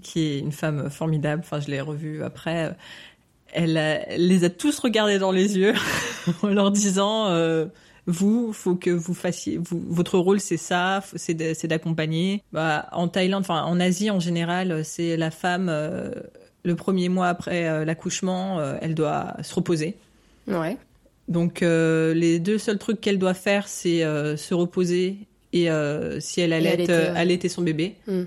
[0.00, 1.42] qui est une femme formidable.
[1.44, 2.76] Enfin, je l'ai revue après.
[3.52, 5.74] Elle, les a tous regardés dans les yeux
[6.42, 7.26] en leur disant.
[7.26, 7.66] euh,
[8.06, 12.44] vous, faut que vous fassiez, votre rôle c'est ça, c'est d'accompagner.
[12.52, 15.66] Bah, en Thaïlande, enfin en Asie en général, c'est la femme
[16.62, 19.96] le premier mois après l'accouchement, elle doit se reposer.
[20.48, 20.76] Ouais.
[21.30, 25.16] Donc euh, les deux seuls trucs qu'elle doit faire, c'est euh, se reposer
[25.52, 27.08] et euh, si elle allait allaiter, ouais.
[27.08, 27.96] allaiter son bébé.
[28.06, 28.22] Mm.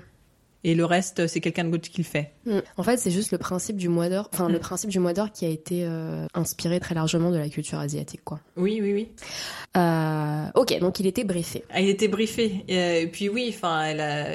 [0.66, 2.32] Et le reste, c'est quelqu'un d'autre qui le fait.
[2.46, 2.60] Mm.
[2.78, 5.30] En fait, c'est juste le principe du mois d'or, enfin le principe du mois d'or
[5.30, 5.86] qui a été
[6.32, 8.40] inspiré très largement de la culture asiatique, quoi.
[8.56, 9.08] Oui, oui, oui.
[10.54, 11.64] Ok, donc il était briefé.
[11.68, 12.64] Elle était briefée.
[12.68, 14.26] Et, et puis oui, enfin, elle, a,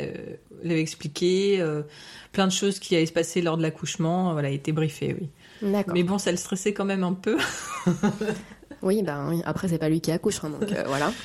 [0.65, 1.83] avait expliqué euh,
[2.31, 4.33] plein de choses qui allaient se passer lors de l'accouchement.
[4.33, 5.29] Voilà, elle a été briefée, oui.
[5.61, 5.93] D'accord.
[5.93, 7.37] Mais bon, ça le stressait quand même un peu.
[8.81, 9.41] Oui, ben oui.
[9.45, 11.11] Après, c'est pas lui qui accouche, hein, donc euh, voilà.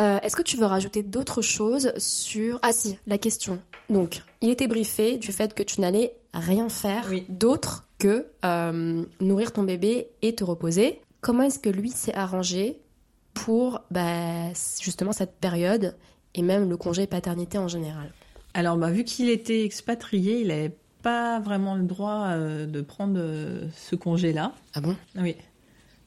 [0.00, 3.58] Euh, Est-ce que tu veux rajouter d'autres choses sur Ah si, la question.
[3.90, 7.26] Donc, il était briefé du fait que tu n'allais rien faire Oui.
[7.28, 11.02] d'autre que euh, nourrir ton bébé et te reposer.
[11.20, 12.78] Comment est-ce que lui s'est arrangé
[13.34, 14.50] pour bah,
[14.80, 15.94] justement cette période
[16.34, 18.10] et même le congé paternité en général?
[18.54, 23.18] Alors, bah, vu qu'il était expatrié, il n'avait pas vraiment le droit euh, de prendre
[23.18, 24.52] euh, ce congé-là.
[24.72, 24.96] Ah bon?
[25.16, 25.36] Oui.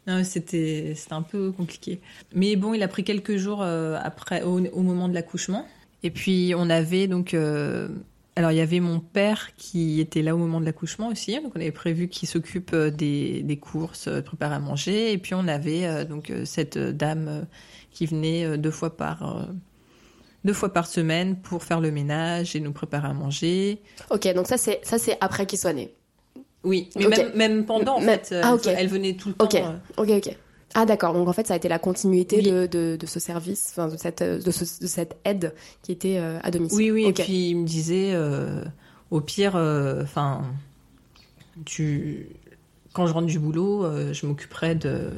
[0.08, 2.02] Non, c'était un peu compliqué.
[2.34, 5.66] Mais bon, il a pris quelques jours euh, après, au, moment de l'accouchement.
[6.04, 7.34] Et puis, on avait donc.
[7.34, 7.88] euh,
[8.36, 11.40] alors, il y avait mon père qui était là au moment de l'accouchement aussi.
[11.40, 15.14] Donc, on avait prévu qu'il s'occupe euh, des, des courses, de préparer à manger.
[15.14, 17.46] Et puis, on avait donc cette dame
[17.92, 19.48] qui venait deux fois par.
[20.44, 23.82] deux fois par semaine pour faire le ménage et nous préparer à manger.
[24.10, 25.94] Ok, donc ça c'est ça c'est après qu'il soit né.
[26.64, 28.30] Oui, mais même, même pendant, en fait.
[28.32, 28.76] euh, ah, elle- ok.
[28.78, 29.46] Elle venait tout le temps.
[29.46, 30.38] Ok, euh, ok, ok.
[30.76, 32.44] Ah d'accord, donc en fait ça a été la continuité Oui.
[32.50, 36.18] de, de, de ce service, enfin de cette, de, ce- de cette aide qui était
[36.18, 36.78] euh, à domicile.
[36.78, 37.20] Oui, oui, Ok.
[37.20, 38.64] et puis il me disait, euh,
[39.12, 40.42] au pire, enfin,
[41.66, 42.28] tu,
[42.94, 45.12] quand je rentre du boulot, euh, je m'occuperai de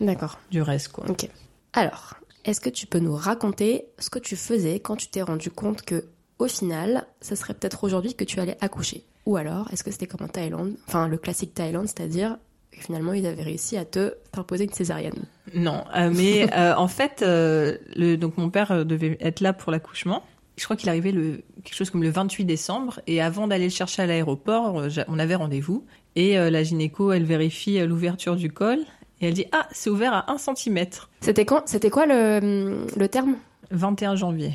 [0.00, 0.38] D'accord.
[0.50, 1.04] du reste, quoi.
[1.10, 1.28] Ok.
[1.72, 5.50] Alors, est-ce que tu peux nous raconter ce que tu faisais quand tu t'es rendu
[5.50, 6.04] compte que,
[6.38, 9.04] au final, ça serait peut-être aujourd'hui que tu allais accoucher?
[9.26, 12.38] Ou alors, est-ce que c'était comme en Thaïlande, enfin le classique Thaïlande, c'est-à-dire
[12.72, 16.88] que finalement ils avaient réussi à te t'imposer une césarienne Non, euh, mais euh, en
[16.88, 20.22] fait, euh, le, donc mon père devait être là pour l'accouchement.
[20.56, 23.70] Je crois qu'il arrivait le quelque chose comme le 28 décembre, et avant d'aller le
[23.70, 25.84] chercher à l'aéroport, on avait rendez-vous,
[26.16, 28.78] et la gynéco, elle vérifie l'ouverture du col,
[29.20, 30.86] et elle dit ah c'est ouvert à 1 cm.
[31.20, 33.36] C'était quand C'était quoi le, le terme?
[33.70, 34.52] 21 janvier.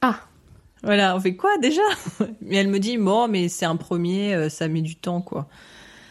[0.00, 0.20] Ah,
[0.86, 1.82] Voilà, on fait quoi déjà?
[2.40, 5.46] Mais elle me dit bon, mais c'est un premier, euh, ça met du temps quoi.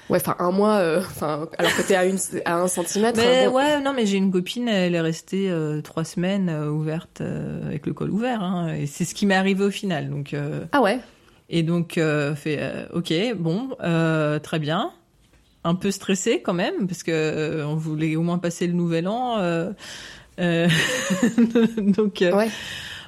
[0.10, 3.18] ouais, enfin un mois, euh, alors que t'es à, une, à un centimètre.
[3.20, 3.56] Mais hein, bon.
[3.56, 7.66] ouais, non, mais j'ai une copine, elle est restée euh, trois semaines euh, ouverte euh,
[7.66, 10.10] avec le col ouvert, hein, et c'est ce qui m'est arrivé au final.
[10.10, 11.00] Donc euh, Ah ouais?
[11.50, 14.92] et donc euh, fait euh, ok, bon, euh, très bien,
[15.64, 19.08] un peu stressée quand même parce que euh, on voulait au moins passer le nouvel
[19.08, 19.38] an.
[19.40, 19.72] euh,
[20.40, 20.68] euh,
[21.78, 22.50] donc euh, Ouais.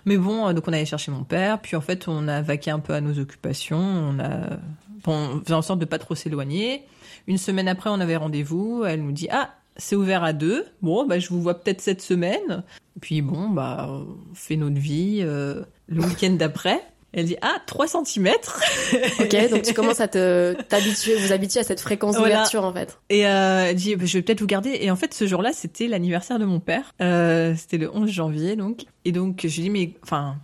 [0.07, 2.71] Mais bon, euh, donc on allait chercher mon père, puis en fait on a vaqué
[2.71, 4.57] un peu à nos occupations, on a
[5.05, 6.85] on faisait en sorte de pas trop s'éloigner.
[7.27, 10.65] Une semaine après, on avait rendez-vous, elle nous dit ah c'est ouvert à deux.
[10.81, 12.63] Bon, bah, je vous vois peut-être cette semaine.
[13.01, 16.81] Puis bon, bah, on fait notre vie euh, le week-end d'après.
[17.17, 18.27] Elle dit ah 3 cm.
[19.19, 22.36] ok, donc tu commences à te t'habituer, vous habituer à cette fréquence Voilà.
[22.36, 22.99] d'ouverture en fait.
[23.10, 24.77] Et euh, elle dit bah, je vais peut-être vous garder.
[24.82, 26.93] Et en fait ce jour-là c'était l'anniversaire de mon père.
[27.01, 28.84] Euh, c'était le 11 janvier donc.
[29.03, 30.36] Et donc je lui dis mais enfin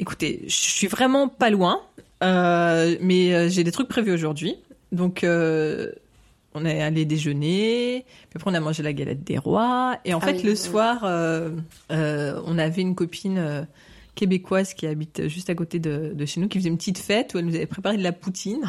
[0.00, 1.80] écoutez je suis vraiment pas loin,
[2.24, 4.56] euh, mais j'ai des trucs prévus aujourd'hui.
[4.90, 5.24] Donc
[6.56, 9.96] on est allé déjeuner, puis après on a mangé la galette des rois.
[10.04, 10.56] Et en Ah fait oui, le oui.
[10.56, 11.04] soir
[11.90, 13.68] on avait une copine.
[14.14, 17.34] Québécoise qui habite juste à côté de, de chez nous, qui faisait une petite fête
[17.34, 18.62] où elle nous avait préparé de la poutine.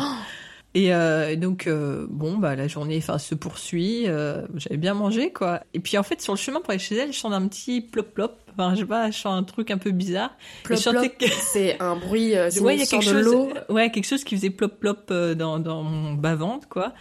[0.74, 4.04] Et, euh, et donc, euh, bon, bah, la journée enfin, se poursuit.
[4.08, 5.62] euh, J'avais bien mangé, quoi.
[5.74, 7.80] Et puis, en fait, sur le chemin pour aller chez elle, je chante un petit
[7.80, 8.34] plop-plop.
[8.52, 10.36] Enfin, je sais pas, je chante un truc un peu bizarre.
[10.64, 13.54] Plop, Et je chantais plop, c'est un bruit, c'est ouais, il y a quelque chose,
[13.70, 16.94] ouais, quelque chose qui faisait plop plop euh, dans, dans mon bas-ventre, quoi.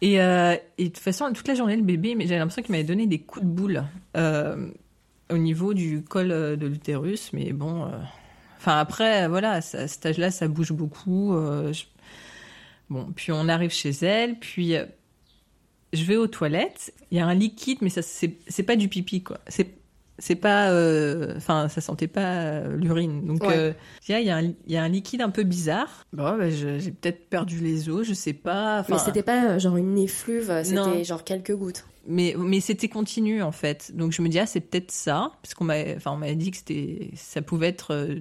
[0.00, 0.18] Et, et
[0.78, 3.18] de toute façon, toute la journée, le bébé, mais j'avais l'impression qu'il m'avait donné des
[3.20, 3.84] coups de boule
[5.30, 7.84] au niveau du col euh, de l'utérus, mais bon.
[7.86, 7.98] euh,
[8.58, 11.34] Enfin, après, voilà, à cet âge-là, ça bouge beaucoup.
[11.34, 11.72] euh,
[12.90, 14.74] Bon, puis on arrive chez elle, puis
[15.92, 16.92] je vais aux toilettes.
[17.10, 19.38] Il y a un liquide, mais ça, c'est c'est pas du pipi, quoi.
[20.18, 23.24] C'est pas euh, enfin ça sentait pas euh, l'urine.
[23.26, 23.56] Donc Ouais.
[23.56, 23.72] euh,
[24.08, 26.06] il y a- il y, a un- liquide un peu bizarre.
[26.12, 29.58] Bon bah, je- j'ai peut-être perdu les os je sais pas Mais c'était pas euh,
[29.58, 31.84] genre une effluve, c'était genre quelques gouttes.
[32.06, 33.90] mais mais c'était continu en fait.
[33.94, 36.50] Donc je me dis ah c'est peut-être ça parce qu'on m'a enfin on m'avait dit
[36.50, 38.14] que c'était ça pouvait être euh,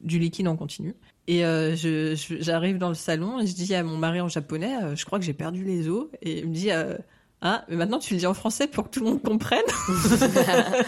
[0.00, 0.94] du liquide en continu.
[1.28, 4.26] Et euh, je- je- j'arrive dans le salon et je dis à mon mari en
[4.28, 6.06] japonais euh, je crois que j'ai perdu les os.
[6.20, 6.96] Et il me dit euh,
[7.42, 9.60] ah mais maintenant tu le dis en français pour que tout le monde comprenne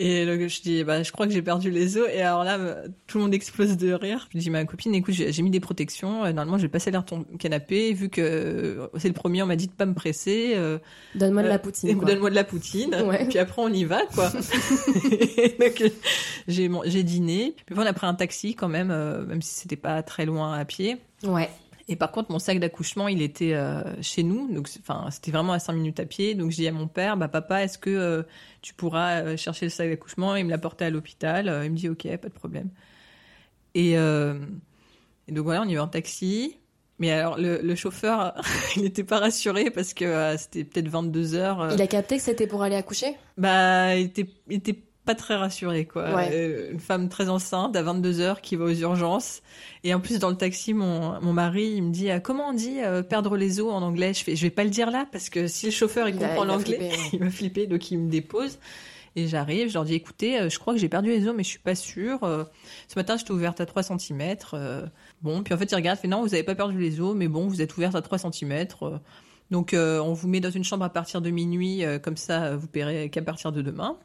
[0.00, 2.06] Et le- je dis, bah, je crois que j'ai perdu les os.
[2.14, 4.28] Et alors là, euh, tout le monde explose de rire.
[4.32, 6.22] Je dis, ma copine, écoute, j'ai mis des protections.
[6.24, 7.92] Euh, Normalement, je vais passer l'air ton canapé.
[7.94, 10.52] Vu que euh, c'est le premier, on m'a dit de pas me presser.
[10.54, 10.78] euh,
[11.16, 11.98] Donne-moi de la poutine.
[11.98, 12.94] Donne-moi de la poutine.
[13.08, 13.26] Ouais.
[13.28, 14.30] Puis après, on y va, quoi.
[15.60, 15.82] Donc,
[16.46, 17.54] j'ai dîné.
[17.66, 20.26] Puis après, on a pris un taxi quand même, euh, même si c'était pas très
[20.26, 20.98] loin à pied.
[21.24, 21.50] Ouais.
[21.90, 25.54] Et par contre, mon sac d'accouchement, il était euh, chez nous, donc enfin, c'était vraiment
[25.54, 26.34] à 5 minutes à pied.
[26.34, 28.22] Donc je dis à mon père, bah papa, est-ce que euh,
[28.60, 30.36] tu pourras euh, chercher le sac d'accouchement?
[30.36, 32.68] Et me l'apporter à l'hôpital Il me dit ok, pas de problème.
[33.74, 34.38] Et, euh,
[35.28, 36.58] et donc voilà, on y va en taxi.
[36.98, 38.34] Mais alors le, le chauffeur,
[38.76, 41.72] il n'était pas rassuré parce que c'était peut-être 22 heures.
[41.72, 43.16] Il a capté que c'était pour aller accoucher?
[43.38, 46.14] Bah, il était, il était pas très rassuré, quoi.
[46.14, 46.28] Ouais.
[46.34, 49.40] Euh, une femme très enceinte à 22 heures qui va aux urgences.
[49.82, 52.52] Et en plus, dans le taxi, mon, mon mari, il me dit, ah, comment on
[52.52, 54.12] dit euh, perdre les os en anglais?
[54.12, 56.44] Je fais, je vais pas le dire là parce que si le chauffeur, il, comprend
[56.44, 57.66] l'anglais, il va flipper.
[57.66, 58.58] Donc, il me dépose.
[59.16, 61.42] Et j'arrive, je leur dis, écoutez, euh, je crois que j'ai perdu les os, mais
[61.42, 62.18] je suis pas sûre.
[62.86, 64.36] Ce matin, j'étais ouverte à 3 cm.
[65.22, 67.28] bon, puis en fait, il regarde, fait, non, vous avez pas perdu les os, mais
[67.28, 68.66] bon, vous êtes ouverte à 3 cm.
[69.50, 73.08] donc, on vous met dans une chambre à partir de minuit, comme ça, vous paierez
[73.08, 73.96] qu'à partir de demain,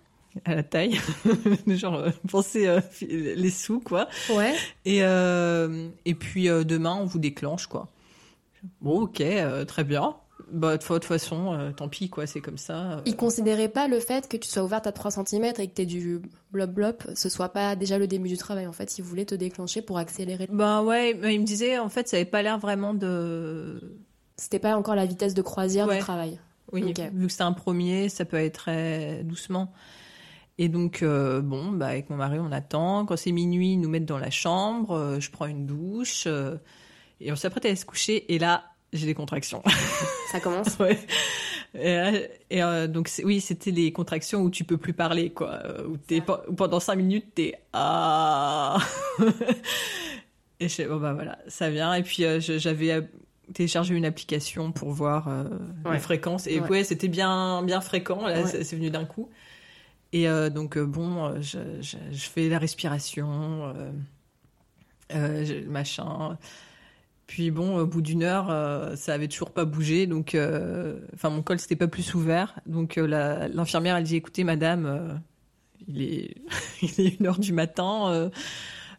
[0.46, 1.00] à la taille.
[1.68, 4.08] Genre, euh, pensez euh, les sous, quoi.
[4.36, 4.54] Ouais.
[4.86, 7.90] Et, euh, et puis, euh, demain, on vous déclenche, quoi.
[8.82, 9.22] Bon, ok,
[9.68, 10.16] très bien.
[10.52, 13.02] Bah, de toute façon, tant pis, quoi, c'est comme ça.
[13.06, 15.86] Il considérait pas le fait que tu sois ouverte à 3 cm et que t'aies
[15.86, 18.68] du blob-blob, ce soit pas déjà le début du travail.
[18.68, 20.48] En fait, il voulait te déclencher pour accélérer.
[20.52, 23.98] Ben ouais, mais il me disait, en fait, ça avait pas l'air vraiment de...
[24.38, 25.98] C'était pas encore la vitesse de croisière Ouais.
[25.98, 26.40] du travail.
[26.72, 27.00] Oui, Ok.
[27.14, 29.72] vu que c'est un premier, ça peut aller très doucement.
[30.60, 33.06] Et donc, euh, bon, bah, avec mon mari, on attend.
[33.06, 34.92] Quand c'est minuit, ils nous mettent dans la chambre.
[34.92, 36.26] euh, je prends une douche.
[36.28, 36.58] euh,
[37.22, 38.32] et on s'apprête à aller se coucher.
[38.34, 39.64] Et là, j'ai des contractions.
[40.32, 40.78] Ça commence.
[40.80, 41.00] ouais.
[41.74, 42.12] Et, là,
[42.52, 45.54] et, euh, donc, c'est- oui, c'était les contractions où tu peux plus parler, quoi.
[45.66, 48.78] euh, Où t'es, où pendant cinq minutes, t'es ah.
[50.60, 51.94] et je fais, bon, bah voilà, ça vient.
[51.96, 53.02] Et puis, euh, je- j'avais euh,
[53.54, 55.46] téléchargé une application pour voir euh,
[55.86, 55.94] Ouais.
[55.94, 56.46] les fréquences.
[56.48, 56.70] Et Ouais.
[56.70, 58.28] ouais, c'était bien, bien fréquent.
[58.28, 58.48] Là, Ouais.
[58.48, 59.30] c'est c'est venu d'un coup.
[60.14, 61.98] Et euh, donc, euh, bon, euh, je,
[62.30, 63.74] fais la respiration,
[65.68, 66.38] machin.
[67.26, 70.38] Puis bon, au bout d'une heure, ça avait toujours pas bougé, donc,
[71.14, 72.60] enfin, mon col s'était pas plus ouvert.
[72.68, 75.22] Donc l'infirmière, elle dit, écoutez, madame,
[75.88, 76.36] il
[76.82, 78.30] est une heure du matin.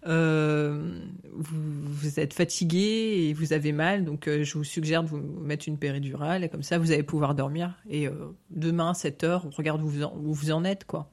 [0.07, 1.01] Euh,
[1.33, 5.19] vous, vous êtes fatigué et vous avez mal, donc euh, je vous suggère de vous
[5.19, 7.75] mettre une péridurale et comme ça vous allez pouvoir dormir.
[7.89, 8.13] Et euh,
[8.51, 11.11] demain, 7 heures, on regarde où vous en, vous en êtes, quoi.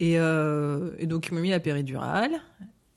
[0.00, 2.32] Et, et donc, il m'a mis la péridurale.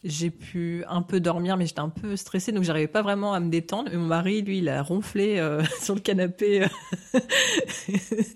[0.07, 3.39] J'ai pu un peu dormir, mais j'étais un peu stressée, donc j'arrivais pas vraiment à
[3.39, 3.91] me détendre.
[3.91, 6.63] Et mon mari, lui, il a ronflé euh, sur le canapé.
[6.63, 7.19] euh.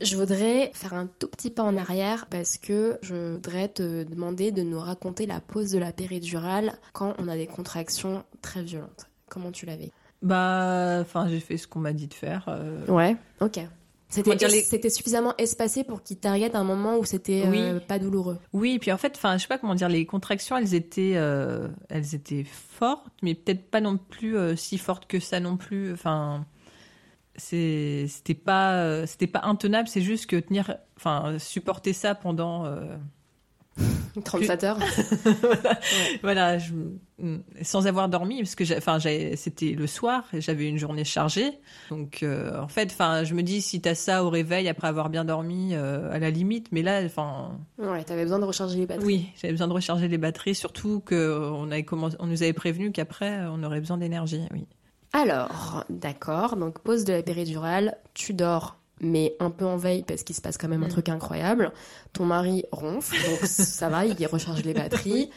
[0.01, 4.51] Je voudrais faire un tout petit pas en arrière parce que je voudrais te demander
[4.51, 9.07] de nous raconter la pause de la péridurale quand on a des contractions très violentes.
[9.29, 9.91] Comment tu l'avais
[10.21, 12.43] bah, enfin, j'ai fait ce qu'on m'a dit de faire.
[12.49, 12.85] euh.
[12.87, 13.59] Ouais, ok.
[14.09, 18.39] C'était les- suffisamment espacé pour qu'il t'arrête à un moment où c'était euh, pas douloureux.
[18.53, 21.13] Oui, et puis en fait, enfin, je sais pas comment dire, les contractions, elles étaient,
[21.15, 25.57] euh, elles étaient fortes, mais peut-être pas non plus euh, si fortes que ça non
[25.57, 25.93] plus.
[25.93, 26.45] Enfin,
[27.35, 29.87] c'était pas, c'était pas intenable.
[29.87, 32.65] C'est juste que tenir, enfin, supporter ça pendant,
[34.23, 34.79] 37 heures.
[36.21, 36.73] voilà, je-
[37.19, 38.63] mm, sans avoir dormi, parce que,
[39.35, 41.51] c'était le soir, et j'avais une journée chargée.
[41.89, 45.09] Donc, euh, en fait, enfin, je me dis, si t'as ça au réveil après avoir
[45.09, 47.57] bien dormi, euh, à la limite, mais là, enfin.
[47.77, 49.05] Ouais, t'avais besoin de recharger les batteries.
[49.05, 51.69] Oui, j'avais besoin de recharger les batteries, surtout qu'on
[52.19, 54.41] on nous avait prévenu qu'après on aurait besoin d'énergie.
[54.53, 54.65] Oui.
[55.13, 60.23] Alors, d'accord, donc pause de la péridurale, tu dors, mais un peu en veille parce
[60.23, 60.91] qu'il se passe quand même un Mm.
[60.91, 61.71] truc incroyable.
[62.13, 65.29] Ton mari ronfle, donc ça va, il recharge les batteries.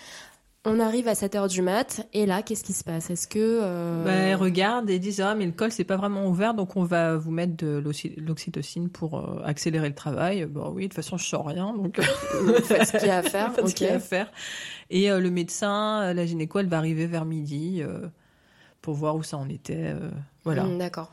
[0.64, 3.10] On arrive à 7h du mat, et là, qu'est-ce qui se passe?
[3.10, 3.38] Est-ce que...
[3.40, 6.76] euh, Bah, ils regardent et disent ah mais le col c'est pas vraiment ouvert donc
[6.76, 10.46] on va vous mettre de l'oxy- l'oxytocine pour euh, accélérer le travail.
[10.46, 12.00] Bon oui de toute façon je sens rien donc
[12.64, 13.76] faites ce qu'il y a à faire, Faites ce ok.
[13.76, 14.30] qu'il y a à faire.
[14.88, 18.06] Et euh, le médecin, euh, la gynéco, elle va arriver vers midi euh,
[18.82, 19.74] pour voir où ça en était.
[19.94, 20.10] euh,
[20.44, 20.62] voilà.
[20.62, 21.10] Mm, D'accord.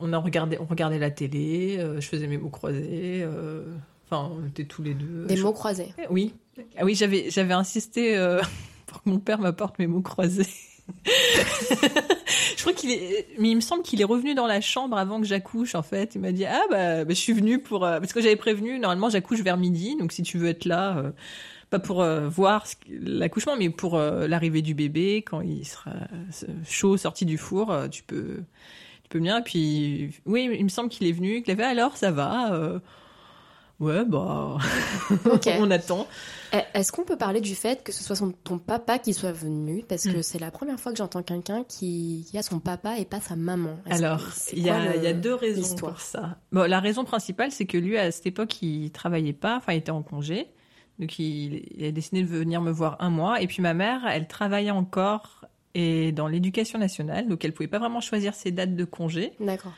[0.00, 1.76] On a regardé, on regardait la télé.
[1.78, 3.22] euh, je faisais mes mots croisés.
[3.22, 3.64] euh,
[4.10, 5.26] Enfin, on était tous les deux.
[5.26, 5.88] Des Je- mots croisés.
[6.08, 6.34] Oui.
[6.78, 8.40] Ah oui, j'avais j'avais insisté euh,
[8.86, 10.46] pour que mon père m'apporte mes mots croisés.
[11.04, 15.20] je crois qu'il est, mais il me semble qu'il est revenu dans la chambre avant
[15.20, 15.74] que j'accouche.
[15.74, 18.20] En fait, il m'a dit ah bah, bah, je suis venu pour euh, parce que
[18.20, 18.78] j'avais prévenu.
[18.78, 21.10] Normalement, j'accouche vers midi, donc si tu veux être là, euh,
[21.70, 25.92] pas pour euh, voir l'accouchement, mais pour euh, l'arrivée du bébé quand il sera
[26.66, 28.42] chaud sorti du four, euh, tu peux
[29.08, 29.42] tu peux bien.
[29.42, 32.52] Puis oui, il me semble qu'il est venu, qu'il avait alors ça va.
[32.54, 32.78] euh,
[33.80, 34.56] Ouais, bah,
[35.60, 36.08] on attend.
[36.52, 39.30] Eh, Est-ce qu'on peut parler du fait que ce soit son- ton papa qui soit
[39.30, 39.84] venu?
[39.88, 40.22] Parce que Mm.
[40.24, 43.36] c'est la première fois que j'entends quelqu'un qui, qui a son papa et pas sa
[43.36, 43.76] maman.
[43.88, 44.20] Alors,
[44.52, 46.38] il y, a, le- il y a deux raisons pour ça.
[46.50, 49.78] Bon, la raison principale, c'est que lui, à cette époque, il travaillait pas, enfin, il
[49.78, 50.48] était en congé.
[50.98, 53.40] Donc, il, il a décidé de venir me voir un mois.
[53.42, 55.37] Et puis, ma mère, elle travaillait encore
[55.80, 57.28] et dans l'éducation nationale.
[57.28, 59.32] Donc, elle pouvait pas vraiment choisir ses dates de congé.
[59.38, 59.74] D'accord.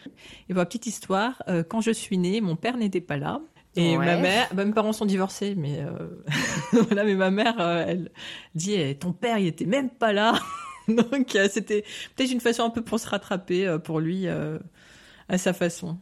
[0.49, 3.43] Et pour la petite histoire, euh, quand je suis née, mon père n'était pas là.
[3.77, 4.07] Et Ouais.
[4.07, 6.09] ma mère, bah, mes parents sont divorcés, mais euh,
[6.73, 8.11] voilà, mais ma mère, euh, elle
[8.55, 10.33] dit, eh, ton père, il était même pas là.
[10.89, 11.85] Donc c'était
[12.17, 15.99] peut-être une façon un peu pour se rattraper pour lui à sa façon.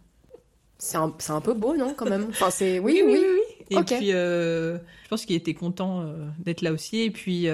[0.79, 2.27] C'est un, c'est un peu beau, non, quand même?
[2.31, 2.79] Enfin, c'est...
[2.79, 3.21] Oui, oui.
[3.71, 3.87] Et Ok.
[3.87, 4.79] puis je
[5.11, 6.07] pense qu'il était content
[6.39, 7.01] d'être là aussi.
[7.01, 7.49] Et puis,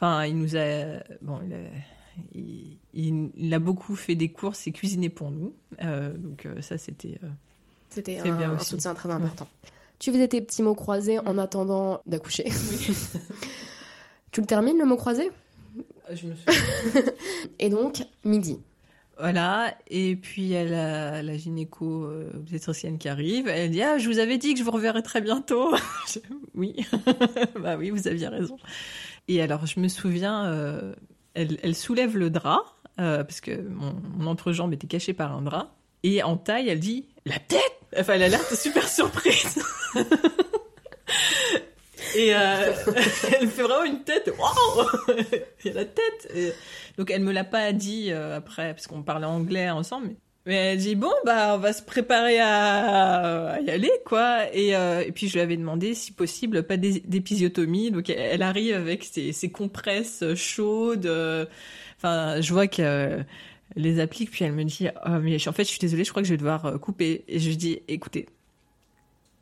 [0.00, 1.58] enfin, il nous a, bon, il a,
[2.34, 5.54] il, il- il a beaucoup fait des courses et cuisiné pour nous.
[5.82, 7.18] Euh, donc euh, ça, c'était.
[7.22, 7.28] euh,
[7.90, 8.66] C'était un, bien un aussi.
[8.70, 9.48] soutien très important.
[9.98, 12.44] Tu faisais tes petits mots croisés en attendant d'accoucher.
[14.32, 15.30] tu le termines, le mot croisé?
[16.12, 17.02] Je me souviens.
[17.58, 18.58] Et donc, midi.
[19.20, 24.08] Voilà, et puis il y a la, gynéco obstétricienne qui arrive, elle dit Ah, je
[24.08, 25.74] vous avais dit que je vous reverrai très bientôt.
[26.54, 26.76] Oui,
[27.60, 28.56] bah oui, vous aviez raison.
[29.28, 30.94] Et alors, je me souviens, euh,
[31.34, 32.64] elle, soulève le drap,
[32.98, 37.06] euh, parce que mon, entrejambe était cachée par un drap, et en taille, elle dit
[37.26, 37.60] La tête
[37.96, 39.62] Enfin, elle a l'air super surprise.
[42.16, 42.72] Et euh,
[43.40, 44.32] elle fait vraiment une tête.
[44.38, 44.86] Waouh
[45.62, 46.28] Il y a la tête.
[46.34, 46.52] Et
[46.96, 50.14] donc elle me l'a pas dit après parce qu'on parlait anglais ensemble.
[50.48, 54.52] Mais elle dit bon bah on va se préparer à, y aller quoi.
[54.54, 57.90] Et, euh, et puis je lui avais demandé si possible pas d'é- d'épisiotomie.
[57.90, 61.04] Donc elle, arrive avec ses, ses compresses chaudes.
[61.06, 61.44] euh,
[61.98, 63.22] Enfin je vois que
[63.76, 66.22] les applique puis elle me dit oh, mais en fait je suis désolée je crois
[66.22, 67.24] que je vais devoir euh, couper.
[67.28, 68.26] Et je dis écoutez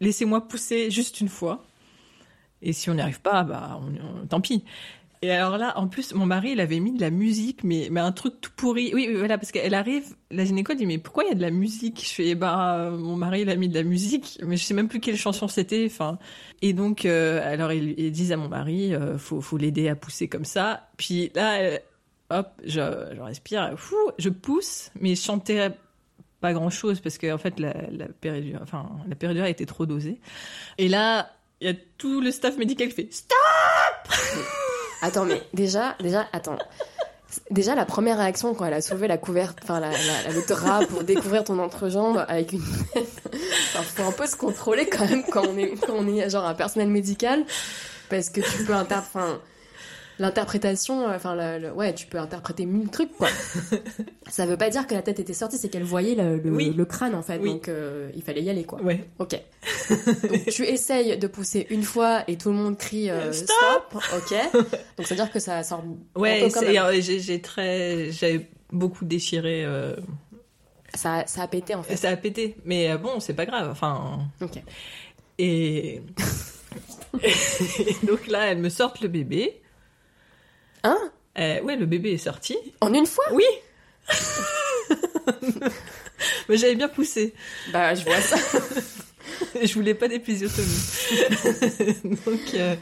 [0.00, 1.64] laissez-moi pousser juste une fois.
[2.62, 4.64] Et si on n'y arrive pas, bah, on- on- tant pis.
[5.26, 7.98] Et alors là, en plus, mon mari, il avait mis de la musique, mais, mais
[7.98, 8.92] un truc tout pourri.
[8.94, 11.50] Oui, voilà, parce qu'elle arrive, la gynéco dit, mais pourquoi il y a de la
[11.50, 12.00] musique?
[12.08, 14.72] Je fais, bah, euh, mon mari, il a mis de la musique, mais je sais
[14.72, 15.84] même plus quelle chanson c'était.
[15.86, 16.20] Enfin,
[16.62, 20.28] et donc, euh, alors ils, disent à mon mari, euh, faut, faut l'aider à pousser
[20.28, 20.90] comme ça.
[20.96, 21.80] Puis là,
[22.30, 22.80] hop, je,
[23.20, 25.70] respire, fou, je pousse, mais je chantais
[26.40, 28.06] pas grand chose parce que en fait la, la
[28.62, 30.20] enfin la était trop dosée.
[30.78, 33.36] Et là, il y a tout le staff médical qui fait stop.
[35.02, 36.58] Attends, mais déjà, déjà, attends.
[37.50, 40.86] Déjà, la première réaction quand elle a soulevé la couverte, enfin, la, la- le drap
[40.86, 42.62] pour découvrir ton entrejambe avec une.
[42.94, 46.46] Enfin, faut un peu se contrôler quand même quand on est, quand on est genre
[46.46, 47.44] un personnel médical.
[48.08, 49.38] Parce que tu peux inter, enfin,
[50.18, 53.28] l'interprétation, enfin, le- le- ouais, tu peux interpréter mille trucs, quoi.
[54.30, 56.72] Ça veut pas dire que la tête était sortie, c'est qu'elle voyait le, le- Oui.
[56.76, 57.38] le crâne, en fait.
[57.38, 57.50] Oui.
[57.52, 58.80] Donc, euh, il fallait y aller, quoi.
[58.82, 59.04] Ouais.
[59.18, 59.38] Ok.
[60.30, 63.56] Donc tu essayes de pousser une fois et tout le monde crie euh, Stop
[63.90, 64.02] stop.
[64.16, 64.34] Ok.
[64.96, 65.84] Donc ça veut dire que ça sort.
[66.14, 69.94] Ouais, euh, j'ai très, j'avais beaucoup déchiré euh,
[70.94, 71.96] Ça, ça a pété en fait.
[71.96, 72.56] Ça a pété.
[72.64, 73.68] Mais euh, bon, c'est pas grave.
[73.70, 74.20] Enfin.
[74.40, 74.62] Ok.
[75.38, 76.00] Et...
[77.22, 79.60] et donc là, elle me sort le bébé.
[80.86, 80.98] Hein
[81.38, 82.56] Euh, ouais, le bébé est sorti.
[82.80, 83.44] En une fois Oui.
[86.48, 87.34] Mais j'avais bien poussé.
[87.72, 88.36] Bah, je vois ça.
[89.62, 90.66] Je voulais pas d'épisiotomie.
[92.04, 92.74] donc, euh,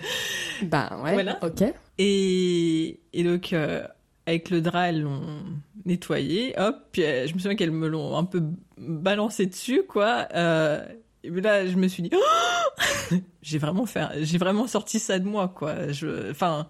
[0.63, 1.15] bah, ouais.
[1.15, 1.39] Voilà.
[1.43, 1.63] Ok.
[1.99, 3.83] et, et donc, euh,
[4.27, 5.43] avec le drap, elles l'ont
[5.85, 6.55] nettoyé.
[6.59, 8.43] Hop, puis je me souviens qu'elles me l'ont un peu
[8.79, 10.29] balancé dessus, quoi.
[11.25, 15.27] Et là, je me suis dit, Oh j'ai vraiment fait, j'ai vraiment sorti ça de
[15.27, 15.91] moi, quoi.
[15.91, 16.69] Je, enfin,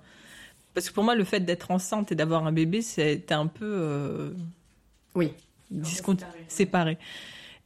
[0.74, 3.64] parce que pour moi, le fait d'être enceinte et d'avoir un bébé, c'était un peu
[3.64, 4.30] euh,
[5.14, 5.32] Oui.
[5.70, 6.16] discont-
[6.48, 6.98] séparé.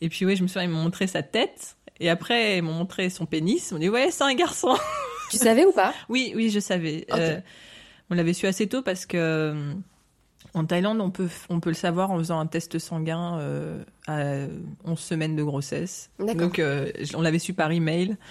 [0.00, 1.76] Et puis, ouais, je me souviens, ils m'ont montré sa tête.
[2.00, 3.70] Et après, ils m'ont montré son pénis.
[3.70, 4.76] Ils m'ont dit, ouais, c'est un garçon.
[5.30, 5.92] Tu savais ou pas?
[6.08, 7.04] Oui, oui, je savais.
[7.12, 7.40] Euh,
[8.10, 9.72] on l'avait su assez tôt parce que euh,
[10.54, 14.46] en Thaïlande, on peut, on peut le savoir en faisant un test sanguin euh, à
[14.84, 16.10] 11 semaines de grossesse.
[16.18, 18.16] Donc, euh, on l'avait su par email.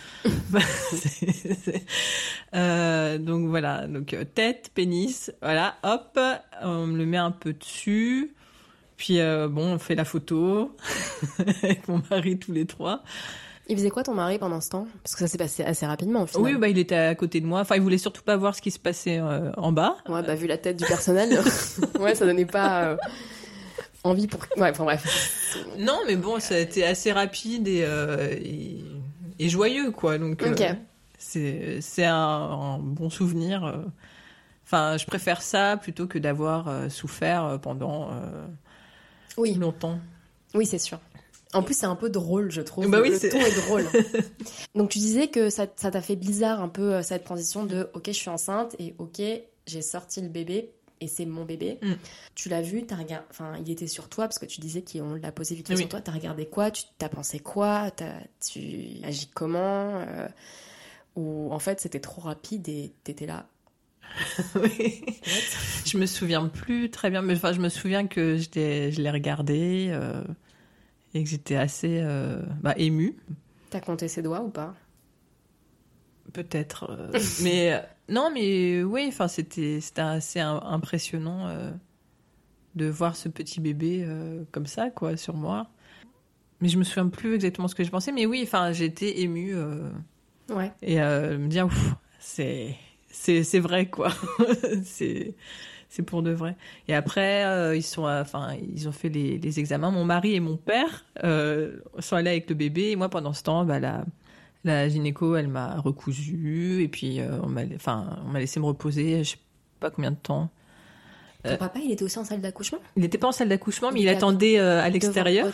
[2.55, 6.18] Euh, donc voilà, donc tête, pénis, voilà, hop,
[6.61, 8.34] on me le met un peu dessus.
[8.95, 10.76] Puis bon, on fait la photo
[11.39, 13.03] avec mon mari tous les trois.
[13.70, 14.88] Il faisait quoi ton mari pendant ce temps?
[15.03, 16.41] Parce que ça s'est passé assez rapidement au final.
[16.43, 17.59] Oui, bah il était à côté de moi.
[17.59, 19.97] Enfin, il voulait surtout pas voir ce qui se passait euh, en bas.
[20.07, 21.38] Ouais, bah vu la tête du personnel,
[21.99, 22.97] ouais, ça donnait pas euh,
[24.05, 24.39] envie pour.
[24.55, 25.57] Ouais, enfin bref.
[25.78, 28.86] Non, mais bon, ça a été assez rapide et, euh, et,
[29.39, 30.18] et joyeux, quoi.
[30.18, 30.63] Donc, euh, Ok.
[31.18, 33.82] c'est c'est un, un bon souvenir.
[34.65, 38.09] Enfin, je préfère ça plutôt que d'avoir souffert pendant
[39.38, 39.99] Oui, longtemps.
[40.53, 40.99] oui, c'est sûr.
[41.54, 42.89] En plus, c'est un peu drôle, je trouve.
[42.89, 43.86] Bah oui, le c'est- ton est drôle.
[44.76, 48.04] Donc, tu disais que ça t'a fait bizarre un peu euh, cette transition de OK,
[48.08, 49.22] je suis enceinte et OK,
[49.66, 51.78] j'ai sorti le bébé et c'est mon bébé.
[51.82, 51.93] Mm.
[52.36, 53.26] Tu l'as vu, t'as regardé.
[53.30, 55.80] Enfin, il était sur toi parce que tu disais qu'on l'a posé vite fait Oui.
[55.82, 56.02] sur toi.
[56.02, 56.70] T'as regardé quoi?
[56.72, 57.91] Tu t'as pensé quoi?
[57.91, 60.28] T'as- Tu agis comment Euh,
[61.16, 63.45] Ou en fait, c'était trop rapide et t'étais là.
[64.56, 65.02] Oui.
[65.86, 68.50] Je me souviens plus très bien, mais enfin, je me souviens que je
[69.02, 70.24] l'ai regardé euh,
[71.18, 73.15] et que j'étais assez euh, bah, émue.
[73.72, 74.76] T'as compté ses doigts ou pas?
[76.32, 76.91] Peut-être.
[76.91, 77.11] euh,
[77.43, 81.72] mais euh, non, mais oui, enfin, c'était assez im- impressionnant euh,
[82.76, 84.07] de voir ce petit bébé
[84.51, 85.68] comme ça, quoi, sur moi.
[86.61, 88.11] Mais je me souviens plus exactement ce que je pensais.
[88.11, 89.55] Mais oui, enfin, j'étais émue
[90.49, 90.72] Ouais.
[90.82, 91.68] et me dire,
[92.20, 92.76] c'est
[93.09, 94.11] c'est vrai, quoi.
[94.84, 95.36] c'est
[95.90, 96.56] c'est pour de vrai.
[96.88, 99.90] Et après, euh, ils sont, enfin, ils ont fait les, les examens.
[99.92, 102.92] Mon mari et mon père euh, sont allés avec le bébé.
[102.92, 104.04] Et moi, pendant ce temps, bah, la,
[104.64, 106.82] la gynéco, elle m'a recousu.
[106.84, 109.24] Et puis, euh, on m'a, enfin, on m'a laissé me reposer.
[109.24, 109.38] Je sais
[109.80, 110.50] pas combien de temps.
[111.44, 112.80] Ton papa, il était aussi en salle d'accouchement?
[112.98, 115.48] Il n'était pas en salle d'accouchement, mais Il attendait à l'extérieur.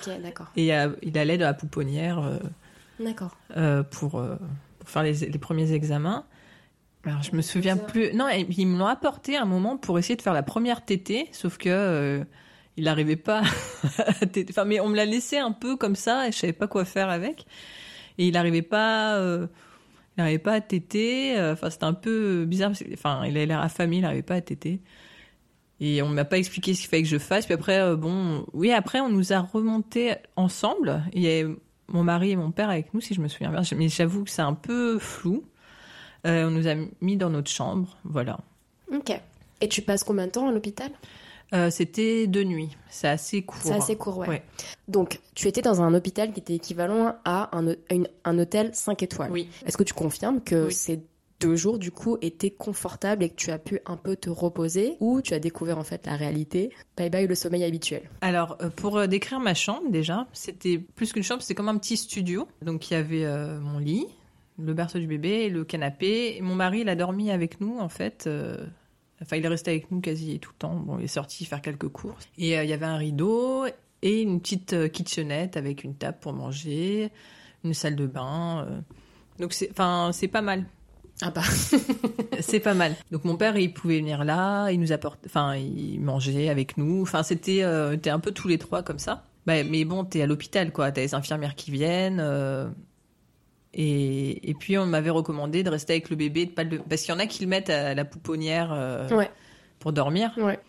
[0.56, 0.72] Et
[1.04, 2.40] il allait dans la pouponnière
[3.00, 3.38] D'accord.
[3.92, 4.12] pour,
[4.80, 6.26] pour faire les, les premiers examens.
[7.06, 8.14] Alors, je me souviens plus.
[8.14, 11.58] Non, ils me l'ont apporté un moment pour essayer de faire la première tétée, sauf
[11.58, 12.24] que euh,
[12.78, 13.42] il n'arrivait pas
[13.98, 14.46] à téter.
[14.52, 16.86] Enfin, mais on me l'a laissé un peu comme ça et je savais pas quoi
[16.86, 17.46] faire avec.
[18.18, 19.48] Et il n'arrivait pas, euh,
[20.16, 21.38] il n'arrivait pas à téter.
[21.38, 22.70] euh, Enfin, c'était un peu bizarre.
[22.70, 24.80] parce que- Enfin, il avait l'air affamé, il n'arrivait pas à téter.
[25.82, 27.46] Et on m'a pas expliqué ce qu'il fallait que je fasse.
[27.46, 31.04] Puis après, euh, bon, oui, après, on nous a remonté ensemble.
[31.12, 31.54] Il y avait
[31.90, 33.62] mon mari et mon père avec nous, si je me souviens bien.
[33.76, 35.44] Mais j'avoue que c'est un peu flou.
[36.26, 38.40] Euh, on nous a mis dans notre chambre, voilà.
[38.94, 39.12] Ok.
[39.62, 40.92] Et tu passes combien de temps à l'hôpital?
[41.54, 42.76] Euh, C'était deux nuits.
[42.90, 43.60] C'est assez court.
[43.64, 44.28] C'est assez court, ouais.
[44.28, 44.44] Ouais.
[44.88, 49.04] Donc, tu étais dans un hôpital qui était équivalent à un, une- un hôtel 5
[49.04, 49.32] étoiles.
[49.32, 49.50] Oui.
[49.66, 50.74] Est-ce que tu confirmes que Oui.
[50.74, 51.02] ces
[51.40, 54.96] deux jours, du coup, étaient confortables et que tu as pu un peu te reposer
[55.02, 56.72] ou tu as découvert en fait la réalité?
[56.98, 58.10] Bye bye le sommeil habituel.
[58.22, 61.98] Alors, euh, pour décrire ma chambre, déjà, c'était plus qu'une chambre, c'était comme un petit
[61.98, 62.48] studio.
[62.64, 64.08] Donc, il y avait euh, mon lit,
[64.60, 66.36] le berceau du bébé, le canapé.
[66.38, 68.26] Et mon mari, il a dormi avec nous, en fait.
[68.28, 68.66] euh,
[69.22, 70.76] Enfin, il est resté avec nous quasi tout le temps.
[70.76, 72.28] Bon, il est sorti faire quelques courses.
[72.38, 73.66] Et euh, il y avait un rideau
[74.02, 77.10] et une petite euh, kitchenette avec une table pour manger,
[77.64, 78.84] une salle de bain.
[79.40, 80.66] Donc, c'est, enfin, c'est pas mal.
[81.22, 81.44] Ah bah.
[82.42, 82.96] C'est pas mal.
[83.12, 87.04] Donc mon père, il pouvait venir là, il nous apporte, enfin, il mangeait avec nous.
[87.04, 89.24] Enfin, c'était, euh, t'es un peu tous les trois comme ça.
[89.46, 90.92] Bah, mais bon, t'es à l'hôpital, quoi.
[90.92, 92.20] T'as les infirmières qui viennent.
[92.20, 92.68] euh,
[93.74, 97.02] et, et puis on m'avait recommandé de rester avec le bébé, de pas le, parce
[97.02, 99.30] qu'il y en a qui le mettent à la pouponnière euh, Ouais.
[99.80, 100.32] pour dormir.
[100.38, 100.60] Ouais.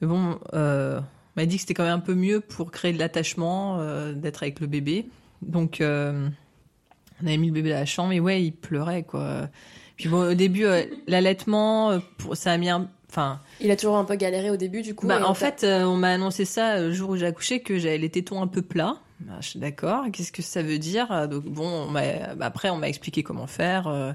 [0.00, 2.92] Mais bon, euh, on m'a dit que c'était quand même un peu mieux pour créer
[2.92, 5.06] de l'attachement euh, d'être avec le bébé.
[5.42, 9.48] Donc, on avait mis le bébé dans la chambre et ouais, il pleurait quoi.
[9.96, 10.64] Puis bon, au début,
[11.06, 12.00] l'allaitement,
[12.34, 15.08] ça a mis un, Enfin, Il a toujours un peu galéré au début, du coup.
[15.08, 17.98] bah, en fait, euh, on m'a annoncé ça le jour où j'ai accouché que j'avais
[17.98, 18.98] les tétons un peu plats.
[19.20, 20.04] Bah, je suis d'accord.
[20.12, 21.12] Qu'est-ce que ça veut dire?
[21.12, 22.00] Euh, Donc bon, on bah,
[22.40, 24.12] après on m'a expliqué comment faire euh,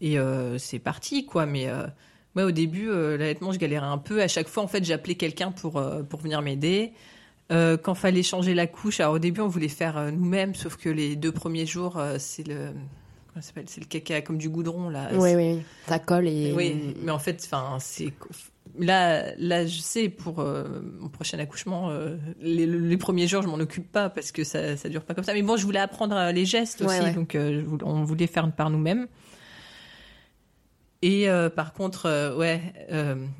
[0.00, 1.46] et euh, c'est parti quoi.
[1.46, 1.86] Mais euh,
[2.34, 4.20] moi au début, l'allaitement, je galérais un peu.
[4.20, 6.92] À chaque fois, en fait, j'appelais quelqu'un pour pour venir m'aider.
[7.50, 11.16] Quand fallait changer la couche, alors au début, on voulait faire nous-mêmes, sauf que les
[11.16, 12.72] deux premiers jours, c'est le
[13.28, 13.64] comment ça s'appelle?
[13.68, 15.08] C'est le caca comme du goudron là.
[15.14, 16.52] Oui, oui, ça colle et.
[16.52, 18.12] Oui, mais en fait, enfin, c'est
[18.78, 20.64] là, là, je sais pour euh,
[21.00, 24.76] mon prochain accouchement, euh, les, les premiers jours, je m'en occupe pas parce que ça,
[24.76, 25.34] ça dure pas comme ça.
[25.34, 27.12] Mais bon, je voulais apprendre euh, les gestes Ouais, aussi, ouais.
[27.12, 29.06] donc euh, on voulait faire par nous-mêmes.
[31.00, 32.60] Et par contre, ouais,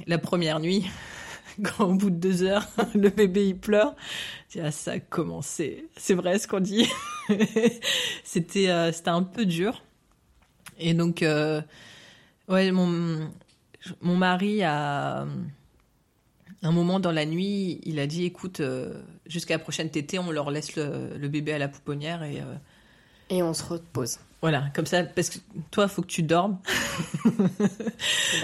[0.07, 0.85] la première nuit,
[1.65, 3.97] quand au bout de deux heures, le bébé il pleure,
[4.49, 5.89] je dis, ah, ça a commencé.
[5.97, 6.89] C'est vrai ce qu'on dit.
[8.23, 9.83] c'était, c'était un peu dur.
[10.79, 11.25] Et donc,
[12.49, 13.29] ouais, mon,
[14.01, 15.27] mon mari a
[16.63, 18.95] un moment dans la nuit, il a dit, écoute, euh,
[19.27, 22.55] jusqu'à la prochaine tétée, on leur laisse le, le bébé à la pouponnière et euh,
[23.31, 24.19] Et on se repose.
[24.43, 25.39] voilà, comme ça, parce que
[25.71, 26.59] toi, faut que tu dormes.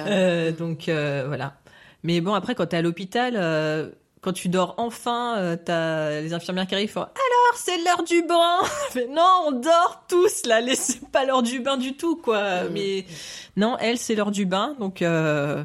[0.06, 1.56] Euh, donc euh, voilà.
[2.02, 3.90] Mais bon, après, quand t'es à l'hôpital, euh,
[4.24, 8.22] quand tu dors enfin, euh, t'as les infirmières qui arrivent, font alors c'est l'heure du
[8.22, 8.58] bain.
[8.96, 10.60] Mais non, on dort tous là.
[10.74, 12.64] C'est pas l'heure du bain du tout, quoi.
[12.64, 12.68] Mm.
[12.72, 13.04] Mais
[13.56, 14.76] non, elle, c'est l'heure du bain.
[14.80, 15.62] Donc euh,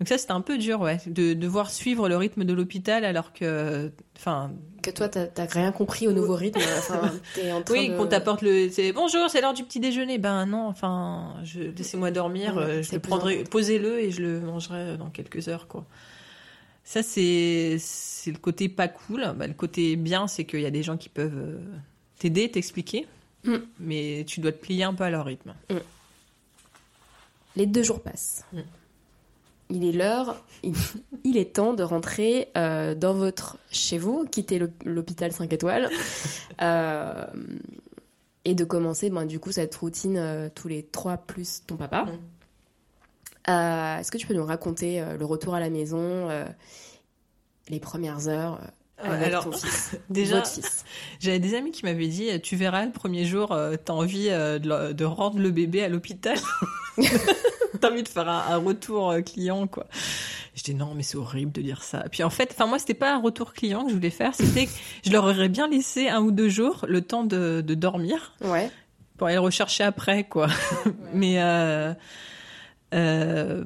[0.00, 3.32] donc ça, c'était un peu dur, ouais, de devoir suivre le rythme de l'hôpital alors
[3.32, 4.50] que, enfin,
[4.82, 6.60] Que toi, t'as rien compris au nouveau rythme.
[6.78, 7.96] Enfin, t'es en train oui, de...
[7.96, 8.68] qu'on t'apporte le.
[8.70, 10.18] C'est bonjour, c'est l'heure du petit déjeuner.
[10.18, 11.60] Ben non, enfin, je...
[11.60, 12.56] laissez-moi dormir.
[12.56, 15.86] Ouais, euh, je le prendrai, posez-le et je le mangerai dans quelques heures, quoi.
[16.84, 17.78] Ça, c'est
[18.26, 19.32] le côté pas cool.
[19.36, 21.58] Bah, le côté bien, c'est qu'il y a des gens qui peuvent euh,
[22.18, 23.06] t'aider, t'expliquer,
[23.44, 23.56] Mm.
[23.78, 25.54] mais tu dois te plier un peu à leur rythme.
[27.56, 28.44] Les deux jours passent.
[28.52, 28.60] Mm.
[29.70, 30.74] Il est l'heure, il,
[31.24, 35.88] il est temps de rentrer euh, dans votre chez vous, quitter l'hôpital 5 étoiles
[36.62, 37.26] euh,
[38.44, 42.06] et de commencer ben, du coup cette routine euh, tous les trois plus ton papa.
[43.48, 46.44] Euh, Est-ce que tu peux nous raconter euh, le retour à la maison, euh,
[47.68, 48.58] les premières heures
[48.98, 50.42] avec alors, ton fils, déjà,
[51.18, 53.48] J'avais des amis qui m'avaient dit, tu verras, le premier jour,
[53.84, 56.38] t'as envie de, rendre le bébé à l'hôpital.
[57.80, 59.86] t'as envie de faire un, un retour client, quoi.
[60.54, 62.04] Je dis non, mais c'est horrible de dire ça.
[62.10, 64.66] Puis en fait, enfin moi, c'était pas un retour client que je voulais faire, c'était
[64.66, 64.72] que
[65.04, 68.70] je leur aurais bien laissé un ou deux jours le temps de, de dormir Ouais.
[69.18, 70.46] pour aller le rechercher après, quoi.
[71.12, 71.40] mais
[72.94, 73.64] euh,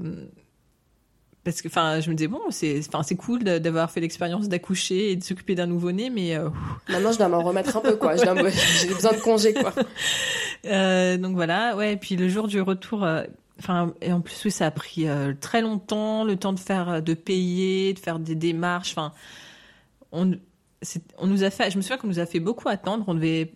[1.44, 5.24] parce que, enfin, je me disais bon, c'est, cool d'avoir fait l'expérience d'accoucher et de
[5.24, 6.50] s'occuper d'un nouveau-né, mais euh,
[6.88, 8.16] Maintenant, je dois m'en remettre un peu, quoi.
[8.16, 9.72] J'ai besoin de congé, quoi.
[10.66, 11.92] Euh, donc voilà, ouais.
[11.92, 13.06] Et puis le jour du retour,
[13.60, 15.06] enfin, et en plus oui, ça a pris
[15.40, 18.90] très longtemps, le temps de faire, de payer, de faire des démarches.
[18.90, 19.12] Enfin,
[20.10, 20.32] on,
[21.16, 23.04] on nous a fait, je me souviens qu'on nous a fait beaucoup attendre.
[23.06, 23.52] On devait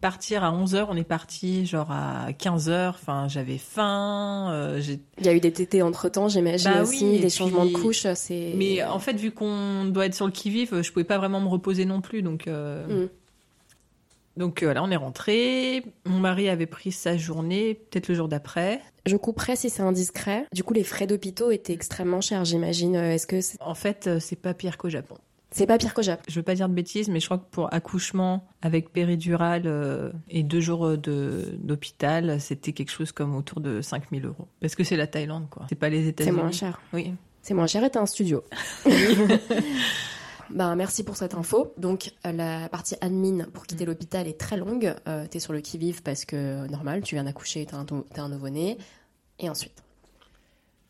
[0.00, 4.50] partir à 11 h on est parti genre à 15 h Enfin, j'avais faim.
[4.52, 4.80] euh,
[5.18, 7.72] Il y a eu des tétés entre temps, j'imagine Bah aussi, oui, des changements de.
[8.14, 8.52] C'est.
[8.56, 11.48] Mais en fait, vu qu'on doit être sur le qui-vive, je pouvais pas vraiment me
[11.48, 12.46] reposer non plus, donc.
[12.48, 13.08] euh, Mm.
[14.36, 15.82] Donc euh, voilà, on est rentré.
[16.04, 18.82] Mon mari avait pris sa journée, peut-être le jour d'après.
[19.06, 20.44] Je couperai si c'est indiscret.
[20.52, 22.96] Du coup, les frais d'hôpitaux étaient extrêmement chers, j'imagine.
[22.96, 25.16] Euh, Est-ce que c'est En fait, euh, c'est pas pire qu'au Japon.
[25.56, 27.48] C'est pas pire qu'au Japon Je veux pas dire de bêtises, mais je crois que
[27.50, 33.60] pour accouchement avec péridurale euh, et deux jours de d'hôpital, c'était quelque chose comme autour
[33.60, 34.48] de 5000 euros.
[34.60, 35.66] Parce que c'est la Thaïlande, quoi.
[35.68, 36.36] C'est pas les C'est États-Unis.
[36.36, 36.80] moins cher.
[36.92, 37.12] Oui.
[37.42, 38.42] C'est moins cher et t'as un studio.
[40.50, 41.72] Ben, merci pour cette info.
[41.76, 44.94] Donc, euh, la partie admin pour quitter l'hôpital est très longue.
[45.08, 48.28] Euh, t'es sur le qui-vive parce que, normal, tu viens d'accoucher, t'as un, t'as un
[48.28, 48.78] nouveau-né.
[49.40, 49.82] Et ensuite?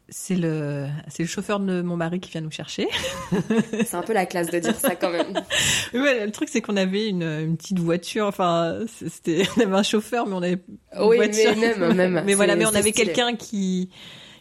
[0.08, 2.86] C'est le c'est le chauffeur de mon mari qui vient nous chercher.
[3.84, 5.32] C'est un peu la classe de dire ça quand même.
[5.94, 8.26] Ouais, le truc c'est qu'on avait une, une petite voiture.
[8.26, 10.60] Enfin, c'était on avait un chauffeur, mais on avait
[10.94, 11.54] une Oui, voiture.
[11.58, 12.22] mais même, même.
[12.26, 13.90] mais voilà, mais on avait quelqu'un qui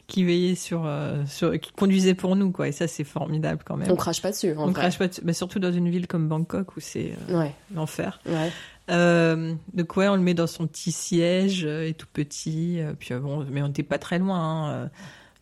[0.07, 2.68] qui veillait sur, euh, sur qui conduisait pour nous, quoi.
[2.68, 3.89] Et ça, c'est formidable quand même.
[3.89, 4.74] On crache pas dessus, en On vrai.
[4.74, 5.22] crache pas, dessus.
[5.24, 8.20] mais surtout dans une ville comme Bangkok où c'est euh, Ouais, l'enfer.
[8.28, 8.51] ouais.
[8.91, 12.80] Euh, donc ouais, on le met dans son petit siège, euh, et tout petit.
[12.82, 14.38] euh, puis bon, mais on n'était pas très loin,
[14.84, 14.89] hein,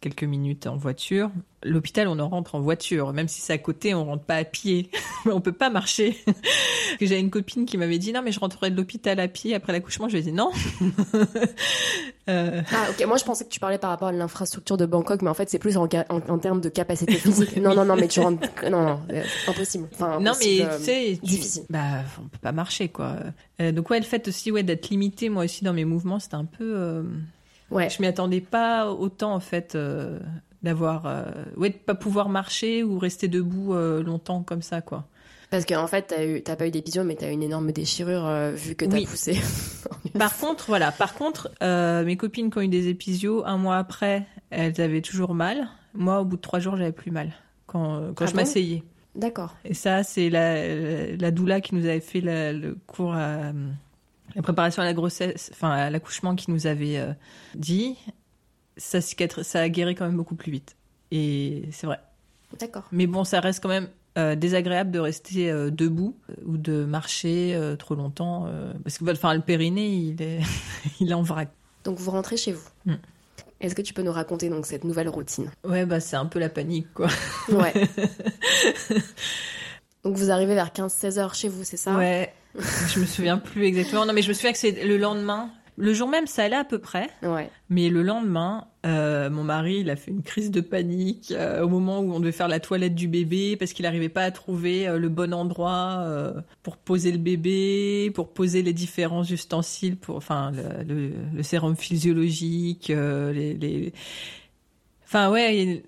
[0.04, 1.32] quelques minutes en voiture.
[1.64, 4.44] L'hôpital, on en rentre en voiture, même si c'est à côté, on rentre pas à
[4.44, 4.90] pied.
[5.26, 6.18] on peut pas marcher.
[7.02, 9.72] J'avais une copine qui m'avait dit non, mais je rentrerai de l'hôpital à pied après
[9.72, 10.10] l'accouchement.
[10.10, 10.52] Je lui ai dit non.
[12.30, 13.06] Euh, Ah, ok.
[13.06, 15.50] Moi, je pensais que tu parlais par rapport à l'infrastructure de Bangkok, mais en fait,
[15.50, 17.58] c'est plus en, en, en termes de capacité physique.
[17.58, 18.48] non, non, non, mais tu rentres.
[18.64, 19.90] Non, non, euh, impossible.
[19.94, 21.64] Enfin, Non, mais euh, tu sais, difficile.
[21.70, 23.18] bah, on peut pas marcher, quoi.
[23.60, 26.36] Euh, donc ouais, le fait aussi, ouais, d'être limité, moi aussi, dans mes mouvements, c'était
[26.36, 27.04] un peu.
[27.72, 27.90] Ouais.
[27.90, 30.20] Je m'y attendais pas autant, en fait, euh,
[30.62, 31.24] d'avoir, euh,
[31.58, 35.08] ouais, de pas pouvoir marcher ou rester debout euh, longtemps comme ça, quoi.
[35.50, 38.26] Parce qu'en fait, t'as eu, t'as pas eu d'épisode, mais t'as eu une énorme déchirure
[38.26, 39.06] euh, vu que t'as Oui.
[39.06, 39.40] poussé.
[40.18, 44.26] Par contre, voilà, par contre, mes copines qui ont eu des épisiodes, un mois après,
[44.52, 45.68] elles avaient toujours mal.
[45.96, 47.34] Moi, au bout de trois jours, j'avais plus mal
[47.68, 48.38] quand, quand Ah je bon?
[48.38, 48.84] m'asseyais.
[49.16, 49.56] D'accord.
[49.66, 53.52] Et ça, c'est la, la doula qui nous avait fait la- le cours à
[54.36, 57.14] la préparation à la grossesse, enfin à l'accouchement qui nous avait euh,
[57.56, 57.96] dit.
[58.78, 60.76] Ça, ça a guéri quand même beaucoup plus vite.
[61.12, 62.00] Et c'est vrai.
[62.60, 62.86] D'accord.
[62.92, 67.60] Mais bon, ça reste quand même euh, désagréable de rester euh, debout ou de marcher
[67.78, 68.48] trop longtemps.
[68.84, 70.40] parce que enfin, le périnée, il est,
[71.00, 71.50] il est en vrac.
[71.84, 72.68] Donc vous rentrez chez vous.
[72.86, 72.96] Mm.
[73.62, 75.50] Est-ce que tu peux nous raconter donc cette nouvelle routine?
[75.64, 77.08] Ouais, bah c'est un peu la panique, quoi.
[77.50, 77.74] Ouais.
[80.04, 81.96] donc vous arrivez vers 15-16 heures chez vous, c'est ça?
[81.96, 82.34] Ouais.
[82.56, 84.06] Je me souviens plus exactement.
[84.06, 85.50] Non, mais je me souviens que c'est le lendemain.
[85.76, 87.10] Le jour même, ça allait à peu près.
[87.24, 87.50] Ouais.
[87.70, 91.68] Mais le lendemain, euh, mon mari, il a fait une crise de panique euh, au
[91.68, 94.88] moment où on devait faire la toilette du bébé parce qu'il n'arrivait pas à trouver
[94.88, 96.06] euh, le bon endroit
[96.62, 101.76] pour poser le bébé, pour poser les différents ustensiles, pour, enfin, le, le- le sérum
[101.76, 103.94] physiologique, les, les...
[105.06, 105.84] Enfin, ouais,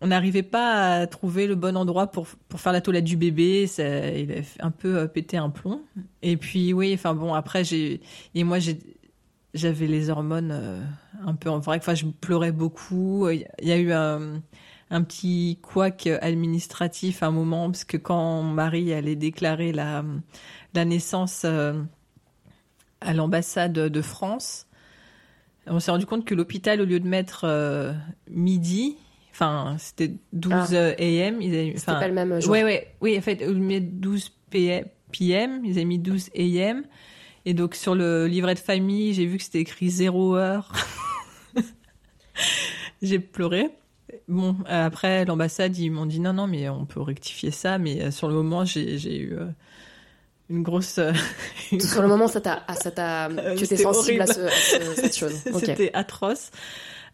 [0.00, 3.66] on n'arrivait pas à trouver le bon endroit pour, pour faire la toilette du bébé.
[3.66, 5.80] Ça, il a un peu euh, pété un plomb.
[6.22, 8.00] Et puis, oui, enfin bon, après, j'ai...
[8.34, 8.78] Et moi, j'ai
[9.54, 10.82] j'avais les hormones euh,
[11.24, 11.80] un peu en vrac.
[11.80, 13.26] Enfin, je pleurais beaucoup.
[13.30, 14.42] Il y a eu un,
[14.90, 20.04] un petit couac administratif à un moment, parce que quand mon mari allait déclarer la,
[20.74, 21.80] la naissance euh,
[23.00, 24.66] à l'ambassade de France,
[25.66, 27.94] on s'est rendu compte que l'hôpital, au lieu de mettre
[28.30, 28.98] midi,
[29.36, 30.94] enfin, c'était 12 Ah.
[30.98, 32.50] AM, ils avaient, C'était pas le même jour.
[32.52, 35.98] Ouais, ouais, oui, en fait, au lieu de mettre 12 PM, PM, ils avaient mis
[35.98, 36.84] 12 AM.
[37.44, 40.72] Et donc, sur le livret de famille, j'ai vu que c'était écrit 0 heure.
[43.02, 43.70] j'ai pleuré.
[44.28, 47.78] Bon, après, l'ambassade, ils m'ont dit non, non, mais on peut rectifier ça.
[47.78, 49.46] Mais euh, sur le moment, j'ai j'ai eu euh,
[50.50, 50.98] une grosse.
[50.98, 51.12] euh,
[51.72, 54.50] une Sur le moment, ça t'a, ah, ça t'a, tu étais c'était sensible à, horrible.
[54.50, 55.34] ce- à ce- cette chose.
[55.60, 56.50] C'était atroce.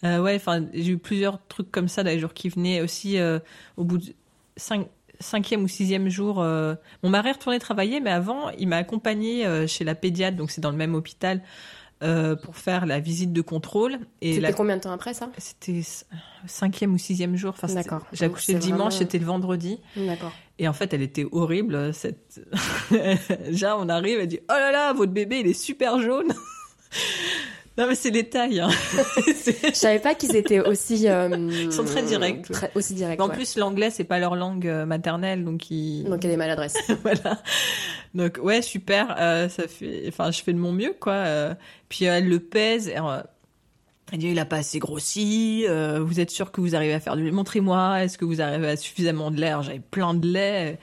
[0.04, 2.80] Euh, ouais, enfin, j'ai eu plusieurs trucs comme ça dans les jours qui venaient.
[2.82, 3.38] Aussi, euh,
[3.76, 4.12] au bout de
[4.56, 4.88] cinq,
[5.20, 9.46] cinquième ou sixième jour, euh, mon mari est retourné travailler, mais avant, il m'a accompagné
[9.68, 11.42] chez la pédiatre, donc c'est dans le même hôpital,
[12.42, 13.98] pour faire la visite de contrôle.
[14.20, 15.30] C'était la- combien de temps après ça?
[15.38, 15.82] C'était
[16.48, 17.50] cinquième ou sixième jour.
[17.56, 18.04] Enfin, D'accord.
[18.12, 19.78] J'ai accouché le dimanche, vraiment- c'était le vendredi.
[19.96, 20.32] D'accord.
[20.58, 21.94] Et en fait, elle était horrible.
[21.94, 22.40] Cette...
[23.46, 26.32] Déjà, on arrive, elle dit Oh là là, votre bébé, il est super jaune.
[27.78, 28.60] Non, mais c'est les tailles.
[28.60, 28.68] hein.
[29.26, 31.08] Je savais pas qu'ils étaient aussi.
[31.08, 32.50] euh, Ils sont très directs.
[32.50, 33.20] très- aussi directs.
[33.20, 33.34] en ouais.
[33.34, 36.04] plus, l'anglais, c'est pas leur langue euh, maternelle, donc ils.
[36.04, 36.76] Donc il y a des maladresses.
[37.02, 37.40] voilà.
[38.14, 39.16] Donc ouais, super.
[39.18, 41.54] euh, ça fait, enfin, je fais de mon mieux, quoi.
[41.88, 42.88] puis elle le pèse.
[42.88, 42.96] et,
[44.12, 45.64] elle dit, il a pas assez grossi.
[45.66, 47.30] euh, vous êtes sûr que vous arrivez à faire du lait?
[47.30, 48.04] Montrez-moi.
[48.04, 49.52] Est-ce que vous arrivez à suffisamment de lait?
[49.62, 50.78] J'avais plein de lait.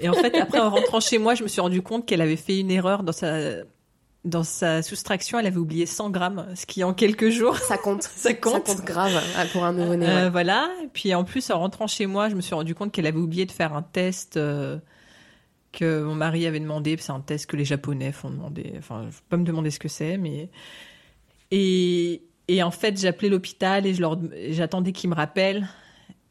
[0.00, 2.34] Et en fait, après, en rentrant chez moi, je me suis rendu compte qu'elle avait
[2.36, 3.38] fait une erreur dans sa
[4.26, 5.38] dans sa soustraction.
[5.38, 8.02] Elle avait oublié 100 grammes, ce qui en quelques jours, Ça compte.
[8.16, 8.66] ça compte.
[8.66, 10.06] Ça compte grave ah, pour un nouveau-né.
[10.06, 10.30] Euh, ouais.
[10.30, 10.68] Voilà.
[10.92, 13.46] Puis en plus, en rentrant chez moi, je me suis rendu compte qu'elle avait oublié
[13.46, 14.78] de faire un test euh,
[15.72, 16.96] que mon mari avait demandé.
[16.98, 18.74] C'est un test que les Japonais font demander.
[18.78, 20.50] Enfin, je vais pas me demander ce que c'est, mais
[21.50, 24.18] et et en fait, appelé l'hôpital et je leur
[24.50, 25.68] j'attendais qu'ils me rappellent.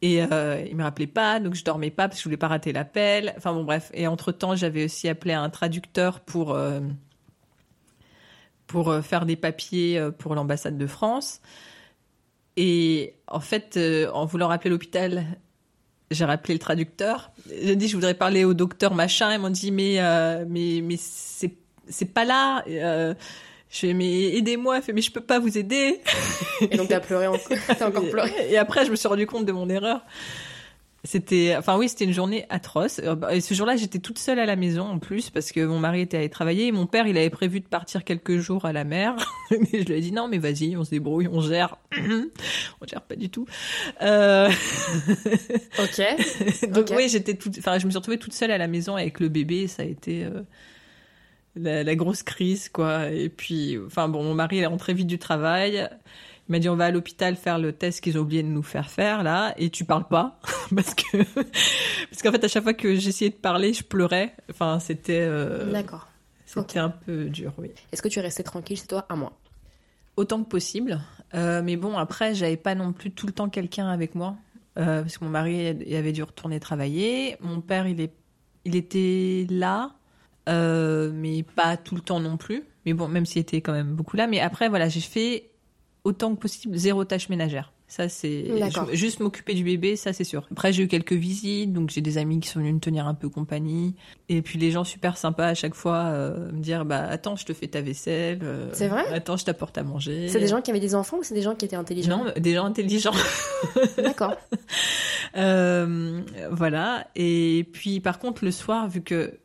[0.02, 2.50] Et euh, ils me rappelaient pas, donc je dormais pas parce que je voulais pas
[2.50, 3.34] rater l'appel.
[3.38, 3.90] Enfin bon, bref.
[3.94, 6.82] Et entre temps, j'avais aussi appelé un traducteur pour euh,
[8.68, 11.42] pour euh, faire des papiers euh, pour l'ambassade de France.
[12.58, 15.26] Et en fait, euh, en voulant rappeler l'hôpital,
[16.12, 17.32] j'ai rappelé le traducteur.
[17.62, 19.34] J'ai dit je voudrais parler au docteur machin.
[19.34, 21.54] Ils m'ont dit mais euh, mais mais c'est
[21.88, 22.64] c'est pas là.
[22.68, 23.14] Et, euh,
[23.70, 24.78] je fais mais aidez-moi.
[24.78, 26.02] Elle fait mais je peux pas vous aider.
[26.62, 27.42] Et donc t'as pleuré encore.
[27.78, 28.32] T'as encore pleuré.
[28.50, 30.02] Et après je me suis rendu compte de mon erreur.
[31.06, 33.00] C'était, enfin oui, c'était une journée atroce.
[33.32, 36.02] Et ce jour-là, j'étais toute seule à la maison en plus parce que mon mari
[36.02, 38.84] était allé travailler et mon père, il avait prévu de partir quelques jours à la
[38.84, 39.16] mer.
[39.52, 41.78] mais je lui ai dit non, mais vas-y, on se débrouille, on gère.
[41.98, 43.46] on gère pas du tout.
[44.02, 44.50] Euh...
[45.80, 46.72] Ok.
[46.72, 49.20] Donc oui, j'étais toute, enfin, je me suis retrouvée toute seule à la maison avec
[49.20, 49.68] le bébé.
[49.68, 50.42] Ça a été euh,
[51.56, 53.10] la, la grosse crise, quoi.
[53.10, 55.88] Et puis, enfin bon, mon mari il est rentré vite du travail.
[56.48, 58.62] Il m'a dit on va à l'hôpital faire le test qu'ils ont oublié de nous
[58.62, 60.40] faire faire là et tu parles pas
[60.76, 61.24] parce que
[62.10, 64.36] parce qu'en fait à chaque fois que j'essayais de parler je pleurais.
[64.52, 66.08] Enfin c'était euh, D'accord.
[66.46, 67.72] c'était un peu dur oui.
[67.92, 69.34] Est-ce que tu es resté tranquille chez toi un mois?
[70.18, 71.02] Autant que possible.
[71.34, 74.36] Euh, mais bon après j'avais pas non plus tout le temps quelqu'un avec moi
[74.78, 77.38] euh, parce que mon mari il avait dû retourner travailler.
[77.42, 78.14] Mon père il est
[78.66, 79.94] il était là
[80.48, 82.64] euh, mais pas tout le temps non plus.
[82.86, 84.28] Mais bon même s'il était quand même beaucoup là.
[84.28, 85.50] Mais après voilà j'ai fait
[86.06, 88.46] autant que possible zéro tâche ménagère Ça, c'est
[88.94, 90.48] juste m'occuper du bébé, ça c'est sûr.
[90.52, 93.14] Après, j'ai eu quelques visites, donc j'ai des amis qui sont venus me tenir un
[93.14, 93.96] peu compagnie.
[94.30, 97.46] Et puis les gens super sympas à chaque fois euh, me dire bah attends, je
[97.46, 98.40] te fais ta vaisselle.
[98.44, 99.04] euh, C'est vrai?
[99.14, 100.28] Attends, je t'apporte à manger.
[100.30, 102.24] C'est des gens qui avaient des enfants ou c'est des gens qui étaient intelligents?
[102.26, 103.12] Non, des gens intelligents.
[103.98, 104.36] D'accord.
[105.38, 107.08] Euh, voilà.
[107.16, 109.38] Et puis, par contre, le soir, vu que,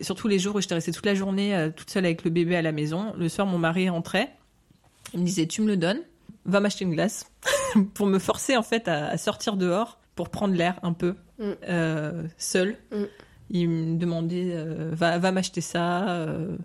[0.00, 2.56] surtout les jours où j'étais restée toute la journée euh, toute seule avec le bébé
[2.56, 4.30] à la maison, le soir, mon mari rentrait.
[5.14, 6.00] Il me disait, tu me le donnes,
[6.44, 7.30] va m'acheter une glace.
[7.94, 11.52] pour me forcer, en fait, à, à sortir dehors, pour prendre l'air un peu, Mm.
[11.68, 12.76] euh, seul.
[12.90, 13.02] Mm.
[13.50, 16.10] Il me demandait, euh, va, va m'acheter ça.
[16.10, 16.56] euh.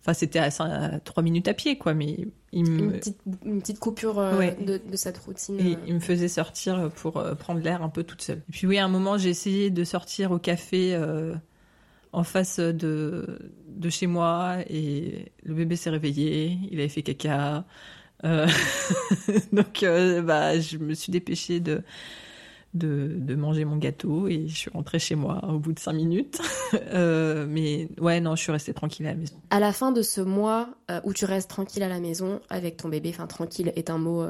[0.00, 3.18] Enfin, c'était à, cin- à trois minutes à pied, quoi, mais il me, Une petite,
[3.44, 4.56] une petite coupure euh, Ouais.
[4.64, 5.58] de, de cette routine.
[5.60, 8.38] et il me faisait sortir pour prendre l'air un peu toute seule.
[8.48, 11.34] Et puis oui, à un moment, j'ai essayé de sortir au café euh,
[12.12, 17.64] en face de, de chez moi et le bébé s'est réveillé, il avait fait caca.
[18.24, 18.46] Euh,
[19.52, 21.82] donc euh, bah, je me suis dépêchée de,
[22.74, 25.94] de, de manger mon gâteau et je suis rentrée chez moi au bout de cinq
[25.94, 26.40] minutes.
[26.94, 29.34] Euh, mais ouais, non, je suis restée tranquille à la maison.
[29.50, 30.70] À la fin de ce mois
[31.04, 34.24] où tu restes tranquille à la maison avec ton bébé, enfin tranquille est un mot,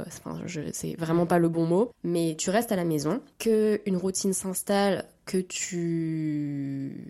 [0.72, 4.32] c'est vraiment pas le bon mot, mais tu restes à la maison, que une routine
[4.32, 7.08] s'installe, que tu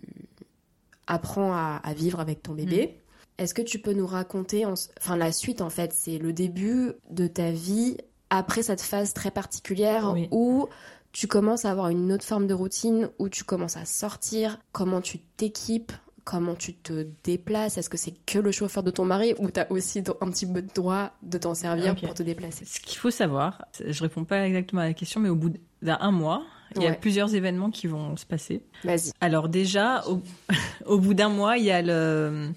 [1.07, 2.99] apprends à, à vivre avec ton bébé.
[3.37, 6.93] Est-ce que tu peux nous raconter, en- enfin la suite en fait, c'est le début
[7.09, 7.97] de ta vie
[8.29, 10.27] après cette phase très particulière Oui.
[10.31, 10.67] où
[11.11, 15.01] tu commences à avoir une autre forme de routine, où tu commences à sortir, comment
[15.01, 15.91] tu t'équipes,
[16.23, 19.67] comment tu te déplaces, est-ce que c'est que le chauffeur de ton mari ou t'as
[19.69, 22.65] aussi un petit peu de droit de t'en servir pour te déplacer?
[22.65, 25.51] Ce qu'il faut savoir, je réponds pas exactement à la question, mais au bout
[25.81, 26.43] d'un mois,
[26.75, 28.61] il y a plusieurs événements qui vont se passer.
[28.83, 29.11] Vas-y.
[29.21, 30.21] Alors déjà, au,
[30.85, 32.49] au bout d'un mois, il y a le...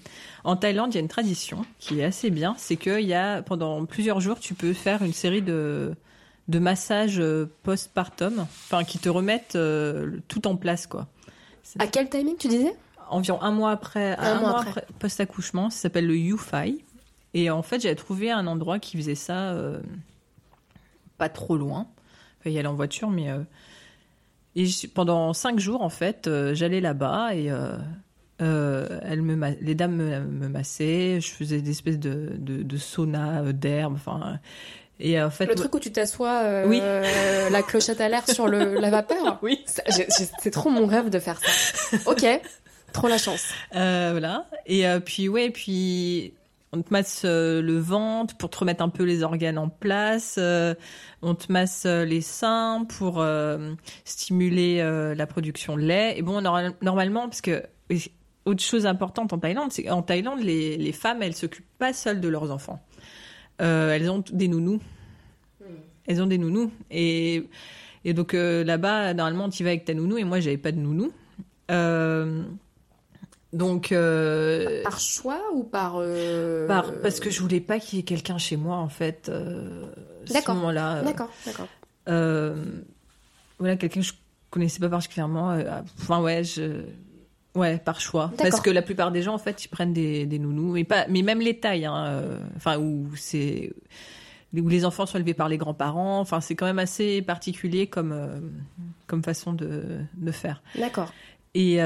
[0.43, 3.41] En Thaïlande, il y a une tradition qui est assez bien, c'est qu'il y a,
[3.41, 5.93] pendant plusieurs jours, tu peux faire une série de,
[6.47, 11.07] de massages euh, post-partum, enfin, qui te remettent euh, tout en place, quoi.
[11.63, 12.73] C'est À quel timing tu disais?
[13.09, 14.81] Environ un mois après, Un un, mois mois après.
[14.81, 16.81] après post-accouchement, ça s'appelle le YouFi.
[17.33, 19.79] Et en fait, j'avais trouvé un endroit qui faisait ça euh,
[21.17, 21.87] pas trop loin.
[22.39, 23.39] Enfin, y aller en voiture, mais euh,
[24.57, 27.71] et je- pendant cinq jours, en fait, euh, j'allais là-bas et euh,
[28.41, 31.19] euh, elle me les dames me, me massaient.
[31.21, 33.93] Je faisais des espèces de, de, de sauna euh, d'herbe.
[33.95, 34.39] Enfin,
[34.99, 36.79] et en fait, Le truc où tu t'assois, euh, Oui.
[37.51, 39.63] la clochette à l'air sur le, la vapeur oui.
[39.67, 41.97] C'est trop mon rêve de faire ça.
[42.07, 42.25] Ok,
[42.93, 43.45] trop la chance.
[43.71, 44.47] Voilà.
[44.65, 46.33] Et puis ouais, puis
[46.77, 50.35] on te masse euh, le ventre pour te remettre un peu les organes en place.
[50.37, 50.73] euh,
[51.21, 53.25] on te masse euh, les seins pour
[54.05, 54.81] stimuler
[55.15, 56.17] la production de lait.
[56.17, 57.63] Et bon, nor- normalement, parce que
[58.45, 62.21] autre chose importante en Thaïlande, c'est qu'en Thaïlande, les, les femmes, elles s'occupent pas seules
[62.21, 62.81] de leurs enfants.
[63.61, 64.79] Euh, elles ont des nounous.
[66.07, 66.71] Elles ont des nounous.
[66.91, 67.43] Et,
[68.05, 70.17] et donc euh, là-bas, normalement, tu vas avec ta nounou.
[70.17, 71.11] Et moi, j'avais pas de nounou.
[71.71, 72.43] Euh,
[73.53, 75.95] donc, euh, Par choix ou par...
[75.97, 79.29] euh, par- parce que je voulais pas qu'il y ait quelqu'un chez moi, en fait,
[79.29, 79.85] euh,
[80.25, 80.97] ce moment-là.
[80.97, 81.67] euh, D'accord, d'accord.
[83.59, 84.13] voilà, quelqu'un que je
[84.49, 85.51] connaissais pas particulièrement.
[85.51, 85.63] euh,
[85.99, 86.83] Enfin, ouais, je.
[87.55, 88.31] Ouais, par choix.
[88.37, 90.73] Parce que la plupart des gens, en fait, ils prennent des, des nounous.
[90.73, 92.23] Mais, pas, mais même les tailles, hein,
[92.55, 93.71] enfin, où c'est.
[94.55, 96.19] Où les enfants sont élevés par les grands-parents.
[96.19, 98.15] Enfin, c'est quand même assez particulier comme,
[99.07, 99.83] comme façon de,
[100.15, 100.61] de faire.
[100.77, 101.11] D'accord.
[101.55, 101.79] Et.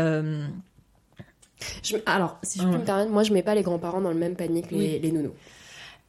[1.84, 4.18] Je- alors, si je peux me permettre, moi je mets pas les grands-parents dans le
[4.18, 5.00] même panier que les, Oui.
[5.00, 5.34] les nounous.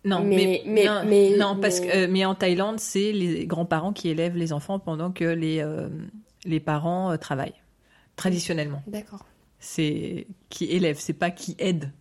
[0.05, 3.47] Non, Mais- mais, mais- non, mais- non, parce que euh, mais en Thaïlande, c'est les
[3.47, 5.89] grands-parents qui élèvent les enfants pendant que les euh,
[6.45, 7.55] les parents euh, travaillent
[8.17, 8.83] traditionnellement.
[8.89, 9.25] D'accord.
[9.61, 11.93] C'est qui élève, c'est pas qui aide.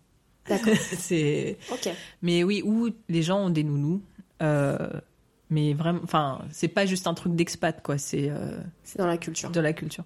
[0.48, 0.74] D'accord.
[0.98, 1.88] c'est Ok.
[2.22, 4.02] mais oui, où les gens ont des nounous.
[4.42, 4.76] euh,
[5.50, 7.98] mais vraiment, enfin, c'est pas juste un truc d'expat, quoi.
[7.98, 8.32] C'est
[8.82, 9.50] C'est dans la culture.
[9.50, 10.04] de la culture.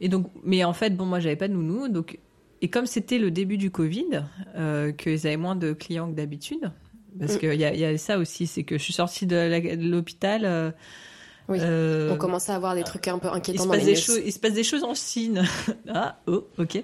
[0.00, 2.18] Et donc, mais en fait, bon, moi, j'avais pas de nounou, donc
[2.62, 4.22] et comme c'était le début du Covid,
[4.56, 6.70] euh, qu'ils avaient moins de clients que d'habitude,
[7.18, 7.38] parce Mm.
[7.38, 10.42] qu'il y, il y a ça aussi, c'est que je suis sortie de l'hôpital.
[10.44, 10.70] euh,
[11.48, 11.58] Oui.
[11.60, 13.92] euh, On commence à avoir des trucs un peu il inquiétants se, dans passe les
[13.94, 15.44] des choses, il se passe des choses en Chine.
[15.88, 16.82] ah, oh, ok.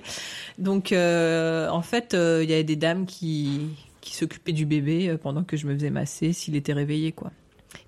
[0.58, 3.70] Donc, euh, en fait, il y avait des dames qui,
[4.00, 7.30] qui s'occupaient du bébé pendant que je me faisais masser s'il était réveillé, quoi.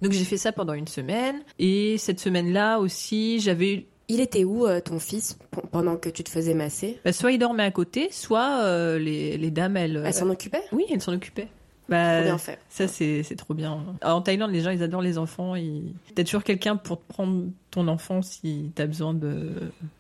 [0.03, 1.37] Donc, j'ai fait ça pendant une semaine.
[1.59, 5.39] Et cette semaine-là aussi, j'avais eu Il était où euh, ton fils
[5.73, 6.99] pendant que tu te faisais masser?
[7.05, 10.03] Bah, soit il dormait à côté, soit euh, les, les dames, elles.
[10.05, 11.49] Elle s'en occupait Oui, elles s'en occupaient.
[11.89, 12.59] Bah, Trop bien fait.
[12.69, 13.85] Ça, c'est c'est trop bien.
[14.03, 15.55] En Thaïlande, les gens, ils adorent les enfants.
[15.55, 15.95] Ils...
[16.15, 19.51] T'as toujours quelqu'un pour te prendre ton enfant si t'as besoin de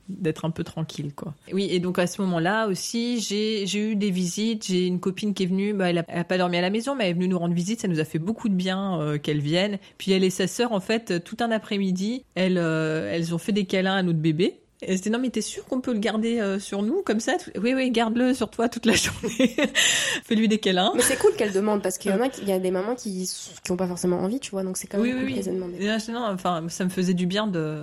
[0.08, 1.34] d'être un peu tranquille, quoi.
[1.52, 4.66] Oui, et donc à ce moment-là aussi, j'ai j'ai eu des visites.
[4.66, 5.74] J'ai une copine qui est venue.
[5.74, 7.38] Bah, elle, a, elle a pas dormi à la maison, mais elle est venue nous
[7.38, 7.80] rendre visite.
[7.80, 9.78] Ça nous a fait beaucoup de bien euh, qu'elle vienne.
[9.98, 13.52] Puis elle et sa sœur, en fait, tout un après-midi, elles euh, elles ont fait
[13.52, 14.60] des câlins à notre bébé.
[14.86, 17.36] Et dit non mais t'es sûr qu'on peut le garder euh, sur nous comme ça?
[17.60, 19.56] Oui oui garde-le sur toi toute la journée.
[20.24, 20.92] Fais-lui des câlins.
[20.94, 22.94] Mais c'est cool qu'elle demande parce qu'il y en a, il y a des mamans
[22.94, 23.28] qui,
[23.64, 25.42] qui ont pas forcément envie, tu vois, donc c'est quand même Oui, cool oui, oui.
[25.44, 27.82] qu'elles là, je- non, enfin, ça me faisait du bien de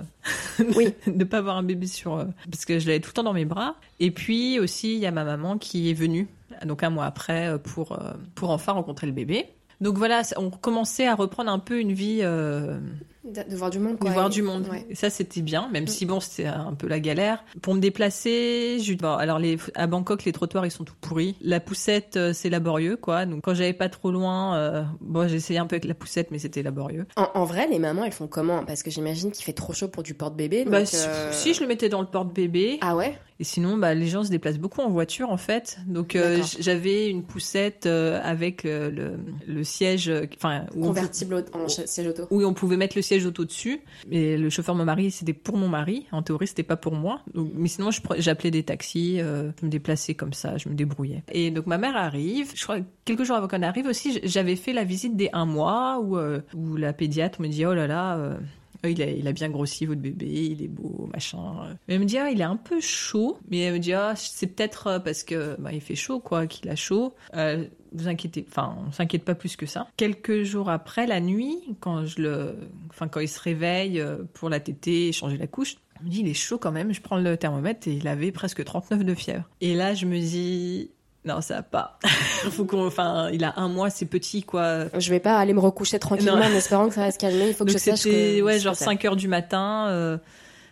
[0.76, 0.94] Oui.
[1.06, 3.32] de pas avoir un bébé sur euh, parce que je l'avais tout le temps dans
[3.32, 3.76] mes bras.
[4.00, 6.28] Et puis aussi, il y a ma maman qui est venue
[6.66, 9.46] donc un mois après euh, pour euh, pour enfin rencontrer le bébé.
[9.80, 12.78] Donc voilà, on commençait à reprendre un peu une vie, euh,
[13.24, 14.10] De, de voir du monde, de quoi.
[14.10, 14.66] voir et- du monde.
[14.68, 14.84] ouais.
[14.90, 15.88] Et ça, c'était bien, même Mm.
[15.88, 17.44] si bon, c'était un peu la galère.
[17.62, 18.94] Pour me déplacer, je...
[18.94, 19.58] bon, alors les...
[19.74, 21.36] à Bangkok, les trottoirs, ils sont tout pourris.
[21.40, 23.24] La poussette, euh, c'est laborieux, quoi.
[23.26, 26.38] Donc quand j'avais pas trop loin, euh, bon, essayé un peu avec la poussette, mais
[26.38, 27.06] c'était laborieux.
[27.16, 28.64] En, en vrai, les mamans, elles font comment?
[28.64, 30.64] Parce que j'imagine qu'il fait trop chaud pour du porte-bébé.
[30.64, 33.16] Bah, euh, si je le mettais dans le porte-bébé, Ah ouais?
[33.40, 35.78] Et sinon, bah, les gens se déplacent beaucoup en voiture, en fait.
[35.86, 39.14] Donc, euh, j'avais une poussette euh, avec euh, le,
[39.46, 42.26] le siège, enfin, on, Convertible en siège auto.
[42.30, 43.80] où on pouvait mettre le siège auto dessus.
[44.08, 46.06] Mais le chauffeur de mon mari, c'était pour mon mari.
[46.12, 47.20] En théorie, c'était pas pour moi.
[47.34, 51.22] Donc, mais sinon, j'appelais des taxis, je me déplaçais comme ça, je me débrouillais.
[51.32, 52.52] Et donc, ma mère arrive.
[52.54, 55.46] Je crois que quelques jours avant qu'elle arrive aussi, j'avais fait la visite des un
[55.46, 56.18] mois où,
[56.54, 58.36] où la pédiatre me dit, oh là là,
[58.84, 61.76] euh, il a, bien grossi votre bébé, il est beau, machin.
[61.88, 63.38] Elle me dit, ah, il est un peu chaud.
[63.50, 66.46] Mais elle me dit, ah, c'est peut-être euh, parce que bah, il fait chaud, quoi,
[66.46, 67.14] qu'il a chaud.
[67.34, 69.86] Euh, vous inquiétez, enfin, on s'inquiète pas plus que ça.
[69.96, 72.56] Quelques jours après, la nuit, quand je le,
[72.90, 76.34] enfin, quand il se réveille euh, pour la tétée, changer la couche, me il est
[76.34, 76.92] chaud quand même.
[76.92, 79.48] Je prends le thermomètre et il avait presque 39 de fièvre.
[79.60, 80.90] Et là, je me dis,
[81.24, 81.98] non, ça va pas.
[82.50, 84.86] Faut qu'on, enfin, il a un mois, c'est petit, quoi.
[84.98, 86.42] Je vais pas aller me recoucher tranquillement Non.
[86.44, 87.48] en espérant que ça va se calmer.
[87.48, 88.42] Il faut que je sache c'était que.
[88.42, 88.86] ouais, genre ça.
[88.86, 89.86] 5 heures du matin.
[89.88, 90.18] euh,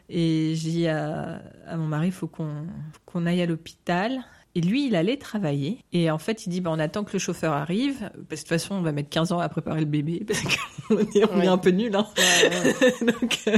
[0.08, 2.66] et j'ai dit à, à mon mari, il faut qu'on
[3.06, 4.20] qu'on aille à l'hôpital.
[4.56, 5.78] Et lui, il allait travailler.
[5.92, 8.00] Et en fait, il dit, bah, on attend que le chauffeur arrive.
[8.00, 10.24] Parce que de toute façon, on va mettre 15 ans à préparer le bébé.
[10.26, 11.44] Parce qu'on est, on Ouais.
[11.44, 11.94] est un peu nuls.
[11.94, 12.06] Hein.
[12.18, 13.12] Ouais, ouais.
[13.20, 13.56] Donc, euh,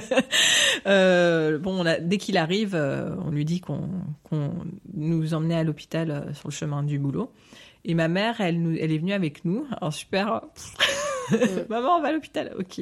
[0.86, 3.88] euh, bon, on a, dès qu'il arrive, euh, on lui dit qu'on
[4.24, 4.52] qu'on
[4.94, 7.32] nous emmenait à l'hôpital euh, sur le chemin du boulot.
[7.84, 9.66] Et ma mère, elle, elle est venue avec nous.
[9.80, 10.42] Alors super,
[11.68, 12.80] maman, on va à l'hôpital, ok.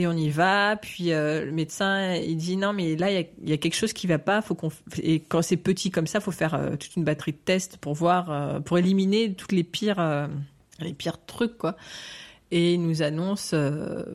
[0.00, 3.18] Et on y va, puis euh, le médecin, il dit non, mais là, il y
[3.18, 4.40] a, il y a quelque chose qui va pas.
[4.40, 4.70] Faut qu'on
[5.02, 7.92] et quand c'est petit comme ça, faut faire euh, toute une batterie de tests pour
[7.92, 10.28] voir, euh, pour éliminer toutes les pires,
[10.80, 11.76] les pires trucs, quoi.
[12.50, 14.06] Et il nous annonce, au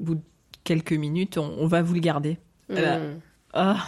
[0.00, 0.22] bout de
[0.64, 2.36] quelques minutes, on, on va vous le garder.
[2.68, 2.98] Voilà.
[2.98, 3.20] Mm.
[3.54, 3.78] Ah,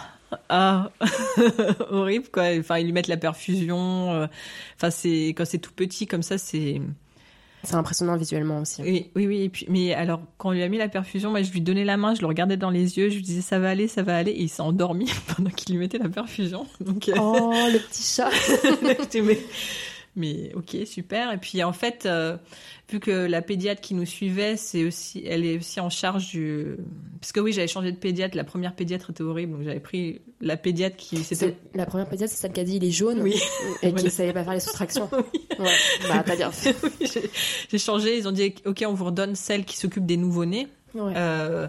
[0.49, 0.89] ah,
[1.91, 2.45] horrible quoi.
[2.57, 4.27] Enfin, ils lui mettent la perfusion.
[4.77, 6.81] Enfin, c'est quand c'est tout petit comme ça, c'est.
[7.65, 8.81] C'est impressionnant visuellement aussi.
[8.81, 9.41] Oui, oui, oui.
[9.43, 11.85] Et puis, mais alors, quand on lui a mis la perfusion, moi, je lui donnais
[11.85, 14.03] la main, je le regardais dans les yeux, je lui disais ça va aller, ça
[14.03, 16.65] va aller, et il s'est endormi pendant qu'il lui mettait la perfusion.
[16.79, 18.29] Donc, euh, Oh, le petit chat.
[18.81, 18.97] mais,
[20.15, 21.31] mais ok, super.
[21.33, 22.37] Et puis, en fait, euh,
[22.89, 26.77] vu que la pédiatre qui nous suivait, c'est aussi, elle est aussi en charge du,
[27.19, 28.37] parce que oui, j'avais changé de pédiatre.
[28.37, 32.31] La première pédiatre était horrible, donc j'avais pris la pédiatre qui, c'était La première pédiatre,
[32.33, 33.35] c'est celle qui a dit il est jaune Oui.
[33.81, 35.09] et qui ne savait pas faire les soustractions.
[35.33, 35.39] Oui.
[35.59, 35.71] Ouais.
[36.09, 36.75] Bah, t'as bien fait.
[36.99, 37.07] Oui,
[37.71, 38.17] j'ai- changé.
[38.17, 40.67] Ils ont dit ok, on vous redonne celle qui s'occupe des nouveau-nés.
[40.93, 41.13] Ouais.
[41.15, 41.67] Euh,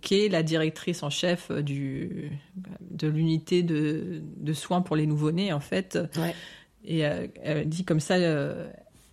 [0.00, 2.32] qui est la directrice en chef du
[2.80, 5.96] de l'unité de, de soins pour les nouveau-nés en fait.
[6.16, 6.34] Ouais.
[6.86, 8.14] Et euh, elle dit comme ça.
[8.14, 8.68] euh,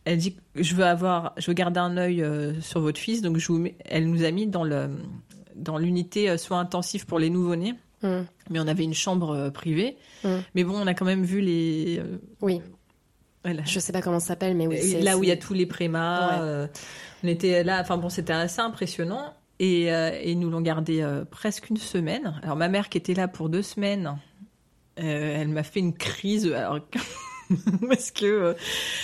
[0.05, 3.21] elle dit je veux avoir, je veux garder un œil euh, sur votre fils.
[3.21, 4.89] Donc je vous mets, elle nous a mis dans le
[5.55, 7.73] dans l'unité soins intensifs pour les nouveau-nés.
[8.01, 8.21] Mm.
[8.49, 9.97] Mais on avait une chambre privée.
[10.23, 10.29] Mm.
[10.55, 12.01] Mais bon, on a quand même vu les.
[12.41, 12.61] Oui.
[13.43, 13.63] voilà.
[13.65, 15.01] Je sais pas comment ça s'appelle, mais oui.
[15.01, 16.37] Là où il y a tous les prémas, Ouais.
[16.41, 16.67] euh,
[17.23, 17.79] on était là.
[17.81, 19.33] Enfin bon, c'était assez impressionnant.
[19.59, 22.39] Et, euh, et nous l'ont gardé euh, presque une semaine.
[22.43, 24.17] Alors ma mère qui était là pour deux semaines,
[24.97, 26.51] elle m'a fait une crise.
[26.51, 26.79] Alors
[27.89, 28.53] parce que euh,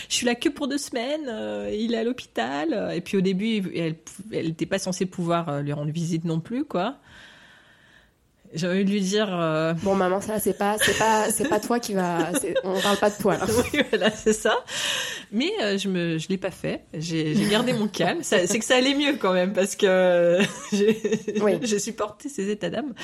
[0.09, 1.27] je suis là que pour deux semaines.
[1.29, 2.91] euh, il est à l'hôpital.
[2.95, 3.95] Et puis au début, elle
[4.47, 6.97] n'était pas censée pouvoir euh, lui rendre visite non plus, quoi.
[8.51, 9.27] J'ai envie de lui dire.
[9.31, 12.31] euh, Bon, maman, ça, c'est pas, c'est pas, c'est pas toi qui va.
[12.63, 13.45] On parle pas de toi, là.
[13.73, 14.55] oui, voilà, c'est ça.
[15.31, 16.81] Mais euh, je me, je l'ai pas fait.
[16.95, 18.21] J'ai gardé mon calme.
[18.23, 20.39] C'est que ça allait mieux quand même parce que
[20.73, 20.99] j'ai
[21.43, 21.67] Oui.
[21.79, 22.95] supporté ces états d'âme.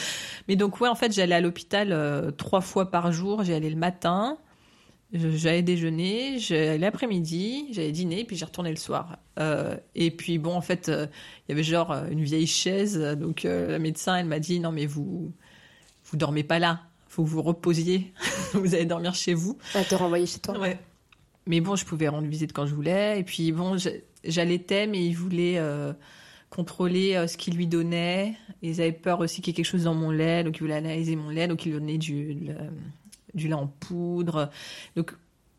[0.48, 3.44] Mais donc ouais, en fait, j'allais à l'hôpital euh, trois fois par jour.
[3.44, 4.40] J'y allais le matin,
[5.16, 9.18] j'allais déjeuner, j'allais l'après-midi, j'allais dîner, puis j'ai retourné le soir.
[9.40, 11.08] Euh, et puis bon, en fait, euh,
[11.48, 13.00] il y avait genre euh, une vieille chaise.
[13.20, 15.32] Donc euh, la médecin, elle m'a dit non mais vous,
[16.06, 16.82] vous dormez pas là.
[17.08, 18.12] Faut que vous reposiez.
[18.54, 19.58] vous allez dormir chez vous.
[19.74, 20.60] À te renvoyer chez toi.
[20.60, 20.78] Ouais.
[21.48, 23.20] mais bon, je pouvais rendre visite quand je voulais.
[23.20, 23.78] Et puis bon,
[24.24, 25.94] j'allaitais, mais ils voulaient euh,
[26.50, 28.36] contrôler ce qu'ils lui donnaient.
[28.62, 30.74] Ils avaient peur aussi qu'il y ait quelque chose dans mon lait, donc ils voulaient
[30.76, 32.54] analyser mon lait, donc ils lui donnaient du, le-
[33.36, 34.50] du lait en poudre.
[34.96, 35.14] Donc,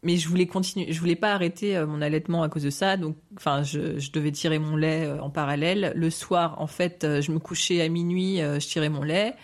[0.07, 2.97] mais je voulais continuer, je voulais pas arrêter euh, mon allaitement à cause de ça.
[2.97, 5.93] Donc, enfin, je, je devais tirer mon lait euh, en parallèle.
[5.97, 9.35] Le soir, en fait, euh, je me couchais à minuit, je tirais mon lait.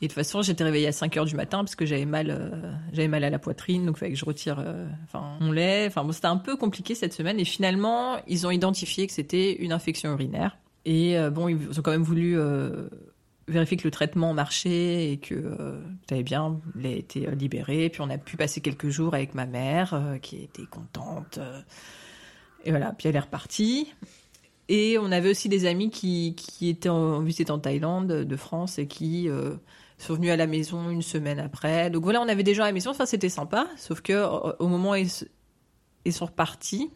[0.00, 2.52] Et de toute façon, j'étais réveillée à 5 heures du matin parce que j'avais mal,
[2.92, 4.64] j'avais mal à la poitrine, donc il fallait que je retire,
[5.02, 5.86] enfin, mon lait.
[5.88, 7.40] Enfin, bon, c'était un peu compliqué cette semaine.
[7.40, 10.56] Et finalement, ils ont identifié que c'était une infection urinaire.
[10.84, 12.38] Et bon, ils ont quand même voulu
[13.48, 16.60] vérifier que le traitement marchait et que euh, tout bien.
[16.78, 17.88] Il a été euh, libéré.
[17.88, 21.38] Puis on a pu passer quelques jours avec ma mère, euh, qui était contente.
[21.38, 21.60] euh.
[22.64, 22.92] et voilà.
[22.92, 23.92] Puis elle est repartie.
[24.68, 28.78] Et on avait aussi des amis qui, qui étaient en visite en Thaïlande, de France,
[28.78, 29.26] et qui
[29.96, 31.88] sont venus à la maison une semaine après.
[31.88, 33.66] Donc voilà, on avait des gens à la maison, enfin c'était sympa.
[33.78, 34.12] Sauf que
[34.58, 35.08] au moment où ils,
[36.04, 36.90] ils sont repartis,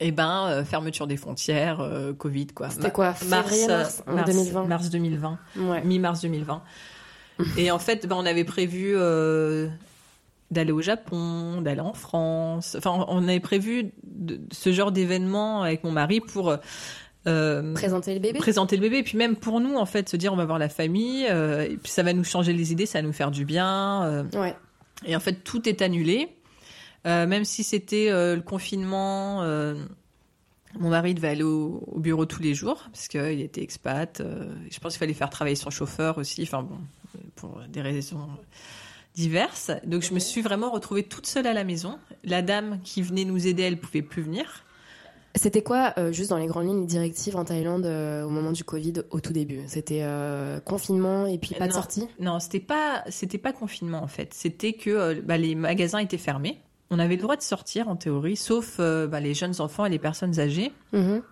[0.00, 2.70] eh ben, euh, fermeture des frontières, euh, Covid, quoi.
[2.70, 4.64] C'était quoi, février, mars, en mars 2020?
[4.66, 5.82] Mars 2020, Ouais.
[5.84, 6.62] mi-mars 2020.
[7.58, 9.68] Et en fait, ben, on avait prévu euh,
[10.50, 12.74] d'aller au Japon, d'aller en France.
[12.78, 16.56] Enfin, on avait prévu de- ce genre d'événement avec mon mari pour
[17.26, 18.98] euh, Présenter le bébé présenter le bébé.
[18.98, 21.26] Et puis même pour nous, en fait, se dire on va voir la famille.
[21.28, 24.04] euh, et puis ça va nous changer les idées, ça va nous faire du bien.
[24.04, 24.54] euh, Ouais.
[25.04, 26.28] et en fait, tout est annulé.
[27.06, 29.74] Euh, même si c'était euh, le confinement, euh,
[30.78, 34.22] mon mari devait aller au, au bureau tous les jours parce qu'il était expat.
[34.70, 36.42] je pense qu'il fallait faire travailler son chauffeur aussi.
[36.42, 36.78] Enfin bon,
[37.36, 38.28] pour des raisons
[39.14, 39.70] diverses.
[39.84, 41.98] Donc je me suis vraiment retrouvée toute seule à la maison.
[42.24, 44.64] La dame qui venait nous aider, elle pouvait plus venir.
[45.36, 48.52] C'était quoi, euh, juste dans les grandes lignes, les directives en Thaïlande euh, au moment
[48.52, 49.60] du Covid, au tout début?
[49.66, 52.08] C'était euh, confinement et puis pas de sortie?
[52.18, 54.32] Non, c'était pas, c'était pas confinement en fait.
[54.32, 56.58] C'était que bah, les magasins étaient fermés.
[56.90, 59.90] On avait le droit de sortir en théorie, sauf euh, bah, les jeunes enfants et
[59.90, 60.72] les personnes âgées.
[60.92, 61.22] Mhm.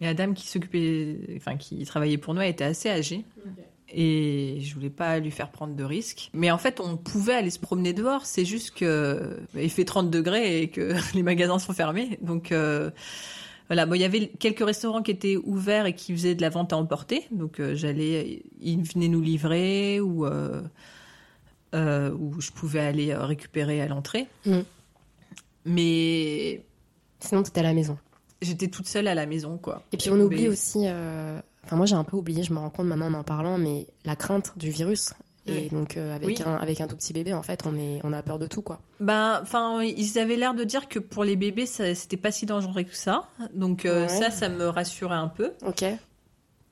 [0.00, 3.24] Et la dame qui s'occupait, enfin qui travaillait pour nous, elle était assez âgée.
[3.90, 6.30] Et je voulais pas lui faire prendre de risques.
[6.34, 8.26] Mais en fait, on pouvait aller se promener dehors.
[8.26, 12.18] C'est juste que bah, il fait 30 degrés et que les magasins sont fermés.
[12.20, 12.90] Donc euh,
[13.68, 13.86] voilà.
[13.86, 16.72] Bon, il y avait quelques restaurants qui étaient ouverts et qui faisaient de la vente
[16.72, 17.26] à emporter.
[17.30, 20.26] Donc euh, j'allais, ils venaient nous livrer ou
[21.74, 24.26] euh, ou je pouvais aller euh, récupérer à l'entrée.
[24.46, 24.64] Mhm.
[25.64, 26.62] Mais
[27.20, 27.98] Sinon, t'étais à la maison.
[28.40, 29.82] j'étais toute seule à la maison, quoi.
[29.92, 32.58] Et puis on oublie Mais- aussi, euh, enfin moi j'ai un peu oublié, je me
[32.58, 35.12] rends compte maintenant en en parlant, mais la crainte du virus.
[35.46, 35.68] Et Oui.
[35.70, 36.36] donc euh, avec, Oui.
[36.44, 38.60] un, avec un tout petit bébé, en fait, on, est, on a peur de tout,
[38.60, 38.80] quoi.
[39.00, 42.82] Ben, enfin, ils avaient l'air de dire que pour les bébés, c'était pas si dangereux
[42.82, 43.28] que ça.
[43.54, 44.08] Donc Ouais.
[44.08, 45.52] ça, ça me rassurait un peu.
[45.66, 45.84] Ok.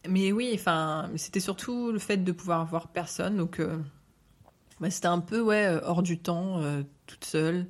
[0.09, 3.37] Mais oui, enfin, c'était surtout le fait de pouvoir voir personne.
[3.39, 3.61] Donc
[4.81, 7.67] ben, c'était un peu ouais euh, hors du temps, euh, toute seule.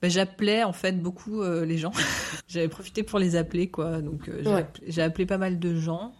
[0.00, 1.92] Ben, j'appelais en fait beaucoup euh, les gens.
[2.48, 4.00] J'avais profité pour les appeler quoi.
[4.02, 4.60] Donc euh, j'ai, Ouais.
[4.60, 6.12] appelé, j'ai appelé pas mal de gens.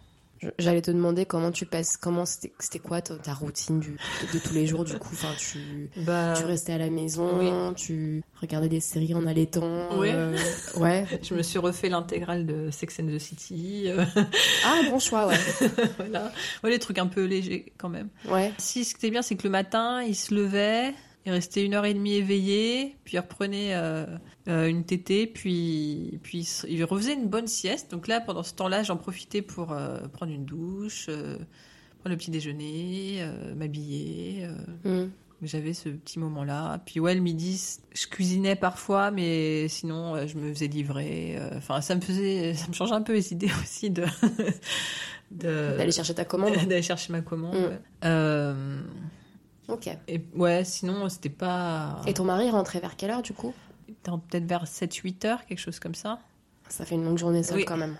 [0.59, 3.97] J'allais te demander comment tu passes, comment c'était quoi ta, ta routine du,
[4.33, 5.89] de, tous les jours, du coup, enfin tu...
[6.05, 9.89] Bah, Tu restais à la maison, tu regardais des séries en allaitant.
[9.97, 10.09] Oui.
[10.11, 10.37] euh,
[10.77, 11.05] ouais.
[11.23, 13.83] je me suis refait l'intégrale de Sex and the City.
[13.87, 14.03] euh,
[14.65, 15.37] Ah, bon choix, ouais.
[15.97, 16.31] voilà,
[16.63, 18.09] ouais, les trucs un peu légers quand même.
[18.29, 18.51] Ouais.
[18.57, 20.93] Si ce qui était bien, c'est que le matin, il se levait,
[21.25, 24.05] il restait une heure et demie éveillé, puis il reprenait euh,
[24.49, 27.91] euh, une tétée, puis, puis il refaisait une bonne sieste.
[27.91, 32.31] Donc là, pendant ce temps-là, j'en profitais pour euh, prendre une douche, prendre le petit
[32.31, 34.47] déjeuner, m'habiller.
[34.83, 35.05] Mm.
[35.43, 36.81] J'avais ce petit moment-là.
[36.85, 37.61] Puis ouais, le midi,
[37.93, 41.37] je cuisinais parfois, mais sinon, je me faisais livrer.
[41.57, 44.05] Enfin, ça me faisait, ça me changeait un peu les idées aussi de
[45.31, 46.53] de- D'aller chercher ta commande.
[46.67, 47.55] d'aller chercher ma commande.
[47.55, 48.07] Mm.
[48.07, 48.83] ouais.
[49.69, 49.87] Ok.
[50.07, 52.01] et ouais, sinon, c'était pas.
[52.07, 53.53] Et ton mari rentrait vers quelle heure, du coup?
[54.03, 56.19] Peut-être vers 7-8 heures, quelque chose comme ça.
[56.69, 57.65] Ça fait une longue journée seule Oui.
[57.65, 57.95] quand même.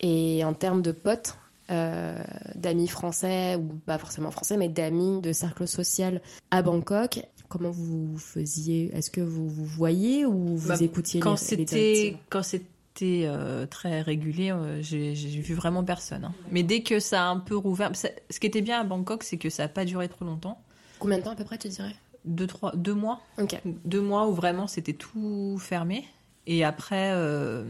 [0.00, 1.36] Et en termes de potes,
[1.70, 2.16] euh,
[2.54, 6.20] d'amis français, ou pas forcément français, mais d'amis de cercle social
[6.52, 8.94] à Bangkok, comment vous faisiez?
[8.94, 14.00] Est-ce que vous vous voyez ou vous Bah, écoutiez Quand c'était quand c'était euh, très
[14.02, 16.24] régulier, euh, j'ai j'ai vu vraiment personne.
[16.26, 16.32] hein.
[16.52, 19.24] Mais dès que ça a un peu rouvert, ça- ce qui était bien à Bangkok,
[19.24, 20.60] c'est que ça n'a pas duré trop longtemps.
[20.98, 21.94] Combien de temps à peu près, tu dirais?
[22.24, 23.20] Deux, trois, deux mois.
[23.38, 23.60] Ok.
[23.64, 26.04] deux mois où vraiment c'était tout fermé.
[26.46, 27.64] Et après, euh,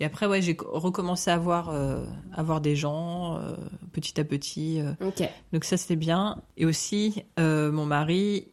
[0.00, 3.54] et après ouais, j'ai recommencé à voir, euh, à voir des gens euh,
[3.92, 4.80] petit à petit.
[4.80, 4.92] euh.
[5.00, 5.22] Ok.
[5.52, 6.40] donc ça c'était bien.
[6.56, 8.48] Et aussi, mon mari,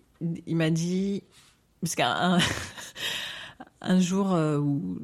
[0.47, 1.23] il m'a dit,
[1.81, 2.39] parce qu'un
[3.81, 4.97] un jour où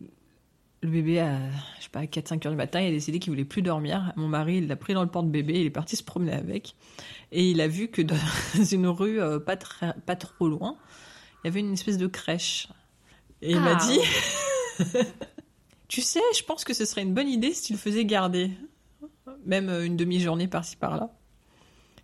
[0.83, 1.37] le bébé à,
[1.77, 4.13] je sais pas, 4-5 heures du matin, il a décidé qu'il voulait plus dormir.
[4.15, 6.75] Mon mari, il l'a pris dans le porte-bébé, il est parti se promener avec.
[7.31, 8.15] Et il a vu que dans
[8.71, 10.77] une rue euh, pas, très, pas trop loin,
[11.43, 12.67] il y avait une espèce de crèche.
[13.41, 13.85] Et il m'a Ah.
[13.87, 13.99] dit
[15.87, 18.51] Tu sais, je pense que ce serait une bonne idée si tu le faisais garder.
[19.45, 21.09] Même euh, une demi-journée par-ci par-là.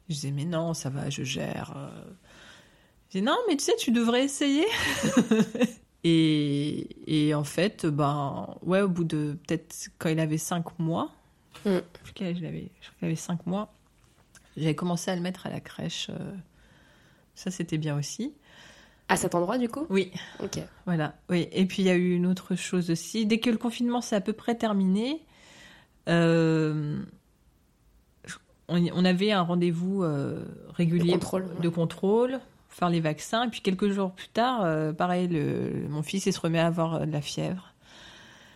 [0.09, 1.73] Je disais Mais non, ça va, je gère.
[1.75, 1.89] euh.
[3.07, 4.65] Je disais Non, mais tu sais, tu devrais essayer.
[6.03, 6.87] et,
[7.27, 11.11] et en fait, ben, ouais, au bout de peut-être quand il avait 5 mois,
[11.65, 11.79] Mm.
[12.05, 12.69] je crois qu'il
[13.01, 13.73] avait 5 mois,
[14.57, 16.09] j'avais commencé à le mettre à la crèche.
[16.09, 16.33] euh.
[17.35, 18.33] Ça, c'était bien aussi.
[19.09, 19.85] À cet endroit, du coup?
[19.89, 20.11] Oui,
[20.43, 20.59] Ok.
[20.85, 21.15] voilà.
[21.29, 21.47] Oui.
[21.53, 23.25] Et puis il y a eu une autre chose aussi.
[23.25, 25.21] Dès que le confinement s'est à peu près terminé,
[26.09, 26.99] euh,
[28.67, 30.43] on, on avait un rendez-vous euh,
[30.73, 31.61] régulier De contrôle, ouais.
[31.61, 32.39] de contrôle,
[32.69, 33.45] faire les vaccins.
[33.45, 36.67] Et puis quelques jours plus tard, euh, pareil, le, mon fils il se remet à
[36.67, 37.73] avoir de la fièvre.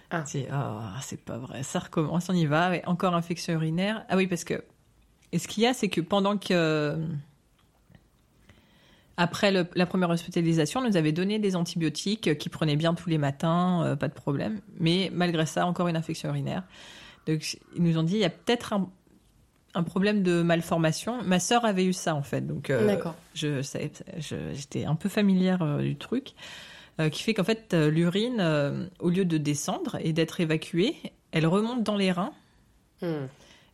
[0.09, 0.23] Ah.
[0.25, 2.71] C'est ah, c'est pas vrai, ça recommence, on y va.
[2.71, 4.03] Ouais, encore infection urinaire.
[4.09, 4.61] Ah oui, parce que
[5.31, 6.97] et ce qu'il y a, c'est que pendant que
[9.17, 12.93] après le- la première hospitalisation, on nous avait donné des antibiotiques euh, qui prenaient bien
[12.95, 14.61] tous les matins, euh, pas de problème.
[14.79, 16.63] Mais malgré ça, encore une infection urinaire.
[17.27, 18.89] Donc ils nous ont dit il y a peut-être un,
[19.75, 21.21] un problème de malformation.
[21.23, 22.87] Ma sœur avait eu ça en fait, donc euh,
[23.35, 23.61] je
[24.53, 26.33] j'étais un peu familière euh, du truc,
[26.99, 30.95] euh, qui fait qu'en fait euh, l'urine, euh, au lieu de descendre et d'être évacuée,
[31.31, 32.33] elle remonte dans les reins.
[33.03, 33.27] Hmm.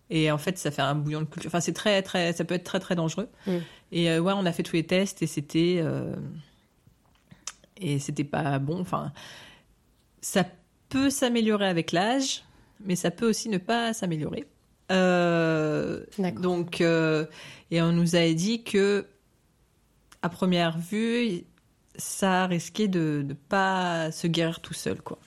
[0.09, 1.49] Et en fait, ça fait un bouillon de culture.
[1.49, 3.27] Enfin, c'est très, très, ça peut être très, très dangereux.
[3.45, 3.57] Mm.
[3.91, 6.15] Et euh, ouais, on a fait tous les tests et c'était, euh,
[7.75, 8.79] et c'était pas bon.
[8.79, 9.11] Enfin,
[10.21, 10.45] ça
[10.89, 12.43] peut s'améliorer avec l'âge,
[12.85, 14.45] mais ça peut aussi ne pas s'améliorer.
[14.91, 16.41] Euh, D'accord.
[16.41, 17.25] donc, euh,
[17.71, 19.05] et on nous a dit que,
[20.21, 21.43] à première vue,
[21.97, 25.19] ça risquait de ne pas se guérir tout seul, quoi.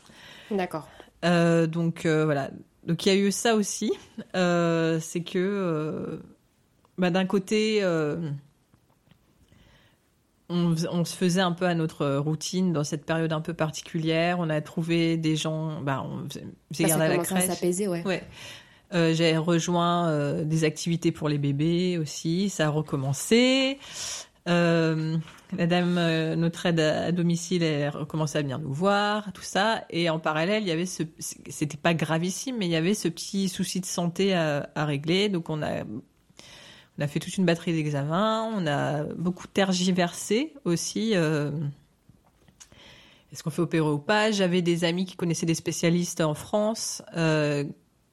[0.50, 0.88] D'accord.
[1.24, 2.50] Euh, donc voilà.
[2.86, 3.92] Donc il y a eu ça aussi.
[4.34, 6.18] Euh, c'est que euh,
[6.98, 8.30] bah, d'un côté, euh,
[10.48, 14.38] on, se faisait un peu à notre routine dans cette période un peu particulière.
[14.38, 15.80] On a trouvé des gens.
[15.82, 17.46] Bah, on faisait, Ça, garder ça à la crèche.
[17.46, 18.02] s'apaiser, ouais.
[18.04, 18.24] Ouais.
[18.92, 22.50] J'ai rejoint des activités pour les bébés aussi.
[22.50, 23.78] Ça a recommencé.
[24.48, 25.16] Euh,
[25.56, 29.42] la dame, euh, notre aide à, domicile, elle a recommencé à venir nous voir, tout
[29.42, 29.84] ça.
[29.90, 33.08] Et en parallèle, il y avait ce, c'était pas gravissime, mais il y avait ce
[33.08, 35.28] petit souci de santé à, régler.
[35.28, 38.50] Donc on a, on a fait toute une batterie d'examens.
[38.56, 41.12] On a beaucoup tergiversé aussi.
[41.14, 41.50] euh,
[43.32, 44.32] est-ce qu'on fait opérer ou pas?
[44.32, 47.64] J'avais des amis qui connaissaient des spécialistes en France euh,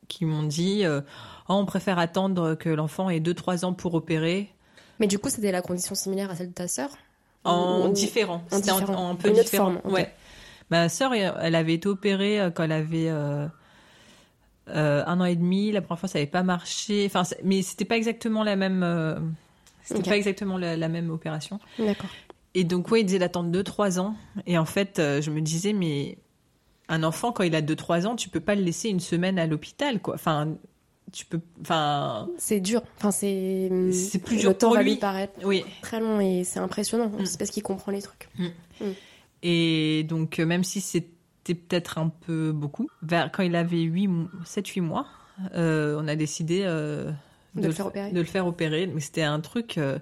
[0.08, 1.02] qui m'ont dit euh,
[1.50, 4.54] Oh, on préfère attendre que l'enfant ait 2-3 ans pour opérer.
[5.00, 6.90] Mais du coup, c'était la condition similaire à celle de ta sœur
[7.44, 8.44] En Ou- différent.
[8.52, 9.74] en C'était en, en un peu Une différent.
[9.82, 9.94] forme.
[9.94, 10.12] Ouais.
[10.70, 13.48] Ma sœur, elle avait été opérée euh, quand elle avait euh,
[14.70, 15.72] euh, un an et demi.
[15.72, 17.06] La première fois, ça n'avait pas marché.
[17.06, 18.84] Enfin, mais c'était pas exactement la même.
[18.84, 19.18] euh,
[19.84, 21.60] c'était pas exactement la, la même opération.
[21.80, 22.10] D'accord.
[22.54, 24.16] Et donc, ouais, il disait d'attendre 2-3 ans.
[24.46, 26.18] Et en fait, je me disais, mais
[26.90, 29.46] un enfant, quand il a 2-3 ans, tu peux pas le laisser une semaine à
[29.48, 30.16] l'hôpital, quoi.
[30.16, 30.56] Enfin,
[31.14, 31.40] tu peux.
[31.62, 32.82] Enfin, C'est dur.
[32.98, 33.70] Enfin, c'est.
[33.92, 34.92] C'est plus Le dur temps pour va lui.
[34.94, 35.64] lui paraître oui.
[35.82, 37.10] très long et c'est impressionnant.
[37.10, 37.26] Mm.
[37.26, 38.30] C'est parce qu'il comprend les trucs.
[39.44, 43.78] Et donc, euh, même si c'était peut-être un peu beaucoup, vers, quand il avait
[44.46, 45.06] 7-8 mois,
[45.56, 47.12] euh, on a décidé euh,
[47.56, 48.12] De le faire opérer.
[48.12, 48.88] de le faire opérer.
[48.88, 49.78] Mais c'était un truc.
[49.78, 50.00] euh,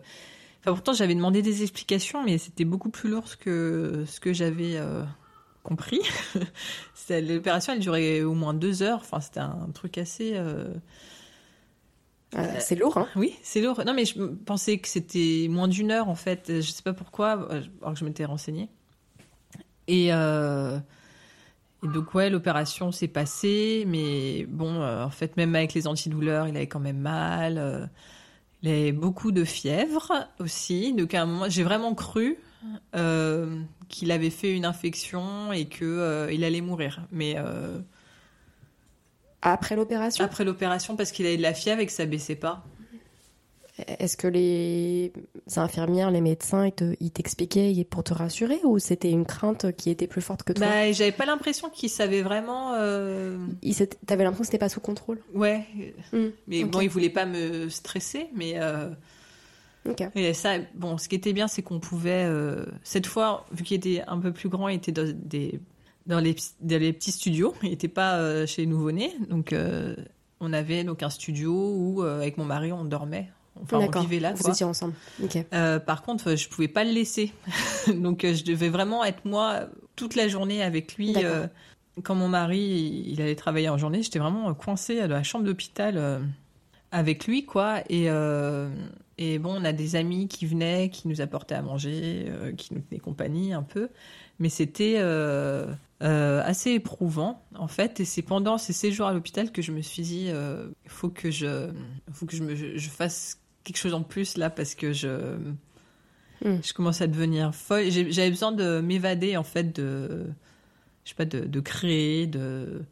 [0.62, 4.80] Enfin, pourtant, j'avais demandé des explications, mais c'était beaucoup plus lourd que ce que j'avais
[5.66, 6.02] compris.
[7.10, 9.00] L'opération, elle durait au moins deux heures.
[9.02, 10.34] Enfin, c'était un truc assez.
[10.36, 10.74] euh,
[12.36, 13.82] Euh, c'est lourd, hein Oui, c'est lourd.
[13.86, 16.46] Non, mais je pensais que c'était moins d'une heure, en fait.
[16.62, 18.70] Je sais pas pourquoi, euh, alors que je m'étais renseignée.
[19.88, 20.80] Et, euh,
[21.84, 26.56] et donc, ouais, l'opération s'est passée, mais bon, en fait, même avec les antidouleurs, il
[26.58, 27.90] avait quand même mal.
[28.64, 30.94] il avait beaucoup de fièvre aussi.
[30.94, 32.38] Donc, à un moment, j'ai vraiment cru
[32.96, 37.02] euh, qu'il avait fait une infection et que euh, il allait mourir.
[37.12, 37.80] Mais euh,
[39.42, 42.66] Après l'opération, après l'opération, parce qu'il avait de la fièvre et que ça baissait pas.
[44.00, 45.12] est-ce que les
[45.58, 49.90] infirmières, les médecins, ils te- ils t'expliquaient pour te rassurer ou c'était une crainte qui
[49.90, 50.66] était plus forte que toi?
[50.68, 52.74] Bah, j'avais pas l'impression qu'il savait vraiment.
[52.76, 53.76] euh, Ils
[54.06, 55.20] T'avais l'impression que c'était pas sous contrôle?
[55.34, 55.66] Ouais,
[56.14, 58.90] Hmm, mais bon, il voulait pas me stresser, mais euh,
[60.16, 63.78] Et ça, bon, ce qui était bien, c'est qu'on pouvait euh, cette fois, vu qu'il
[63.78, 65.60] était un peu plus grand, il était dans des
[66.08, 69.96] dans les dans les petits studios, il était pas euh, chez les nouveau-nés, donc euh,
[70.40, 73.30] on avait donc un studio où avec mon mari on dormait,
[73.62, 74.34] enfin on vivait là.
[74.34, 74.54] Vous quoi.
[74.54, 74.94] étiez ensemble.
[75.86, 77.32] Par contre, je pouvais pas le laisser.
[77.88, 81.16] Donc, je devais vraiment être moi toute la journée avec lui.
[82.04, 86.22] Quand mon mari, il allait travailler en journée, j'étais vraiment coincée dans la chambre d'hôpital
[86.92, 87.80] avec lui, quoi.
[87.90, 88.10] Et,
[89.18, 92.74] et bon, on a des amis qui venaient, qui nous apportaient à manger, euh, qui
[92.74, 93.90] nous tenaient compagnie un peu.
[94.40, 95.68] mais c'était euh,
[96.04, 98.00] euh, assez éprouvant en fait.
[98.00, 101.32] Et c'est pendant ces séjours à l'hôpital que je me suis dit, il faut que
[101.32, 101.70] je,
[102.12, 105.38] faut que je, me, je fasse quelque chose en plus là parce que je,
[106.44, 106.58] Mm.
[106.64, 107.90] je commence à devenir folle.
[107.90, 110.28] J'avais besoin de m'évader en fait, de,
[111.04, 112.84] je sais pas, de, de créer, de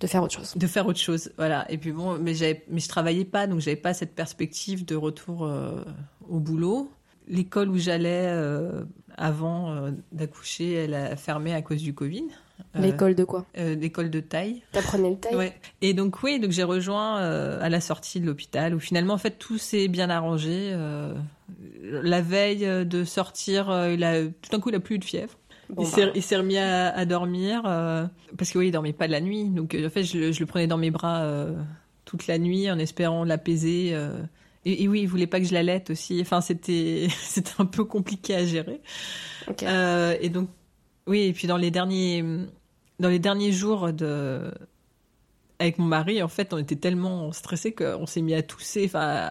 [0.00, 0.54] De faire autre chose.
[0.56, 1.70] de faire autre chose voilà.
[1.70, 2.32] Et puis bon mais
[2.68, 5.84] mais je travaillais pas donc j'avais pas cette perspective de retour euh,
[6.28, 6.90] au boulot.
[7.28, 8.82] L'école où j'allais euh,
[9.18, 12.24] avant euh, d'accoucher elle a fermé à cause du covid.
[12.74, 13.44] L'école de quoi?
[13.54, 14.62] l'école de taille.
[14.72, 15.34] T'apprenais le taille?
[15.34, 15.54] Ouais.
[15.82, 19.38] Et donc oui donc j'ai rejoint à la sortie de l'hôpital où finalement en fait
[19.38, 20.74] tout s'est bien arrangé.
[21.82, 25.36] La veille de sortir il a tout d'un coup il a plus eu de fièvre
[25.74, 28.06] Bon, il s'est- bah, il s'est remis à, à dormir euh,
[28.38, 29.44] parce que oui, il dormait pas de la nuit.
[29.48, 31.56] Donc euh, en fait, je, le- je le prenais dans mes bras euh,
[32.04, 33.90] toute la nuit en espérant l'apaiser.
[33.92, 34.22] euh.
[34.64, 36.18] et, et oui, il voulait pas que je l'allaite aussi.
[36.20, 38.80] Enfin, c'était c'était un peu compliqué à gérer.
[39.48, 39.62] ok.
[39.62, 40.48] Euh, et donc
[41.06, 42.24] oui, et puis dans les derniers
[42.98, 44.52] dans les derniers jours de
[45.60, 48.82] avec mon mari, en fait, on était tellement stressés qu'on s'est mis à tousser.
[48.86, 49.30] Enfin,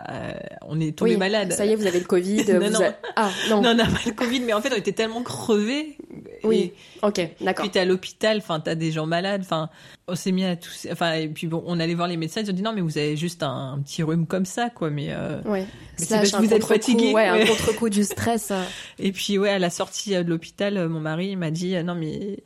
[0.68, 1.51] on est tombé oui, malade.
[1.51, 2.45] Ça y est, vous avez le Covid.
[2.53, 2.81] Non, vous non.
[2.81, 3.61] a- Ah, non.
[3.61, 5.97] Non, on n'a pas le Covid, mais en fait, on était tellement crevés.
[6.43, 6.73] Oui, Et-
[7.06, 7.64] ok, d'accord.
[7.64, 9.69] Puis t'es à l'hôpital, enfin t'as des gens malades, enfin
[10.07, 12.49] on s'est mis à tous, enfin et puis bon on allait voir les médecins, ils
[12.49, 15.07] ont dit non mais vous avez juste un, un petit rhume comme ça quoi, mais
[15.10, 15.65] euh, Ouais.
[15.97, 18.53] c'est Slash parce que vous êtes fatigué, Ouais, un contre-coup du stress.
[18.99, 21.84] et puis ouais à la sortie euh, de l'hôpital, euh, mon mari m'a dit euh,
[21.84, 22.38] non mais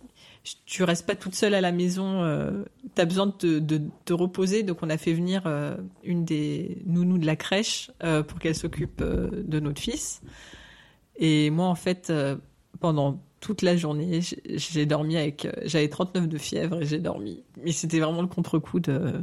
[0.66, 2.64] tu restes pas toute seule à la maison, euh,
[2.96, 6.78] t'as besoin de te, de te reposer, donc on a fait venir euh, une des
[6.86, 10.22] nounous de la crèche euh, pour qu'elle s'occupe euh, de notre fils,
[11.18, 12.12] et moi en fait
[12.80, 15.48] pendant toute la journée, j'ai dormi avec.
[15.64, 17.44] J'avais 39 de fièvre et j'ai dormi.
[17.62, 19.22] Mais c'était vraiment le contre-coup de.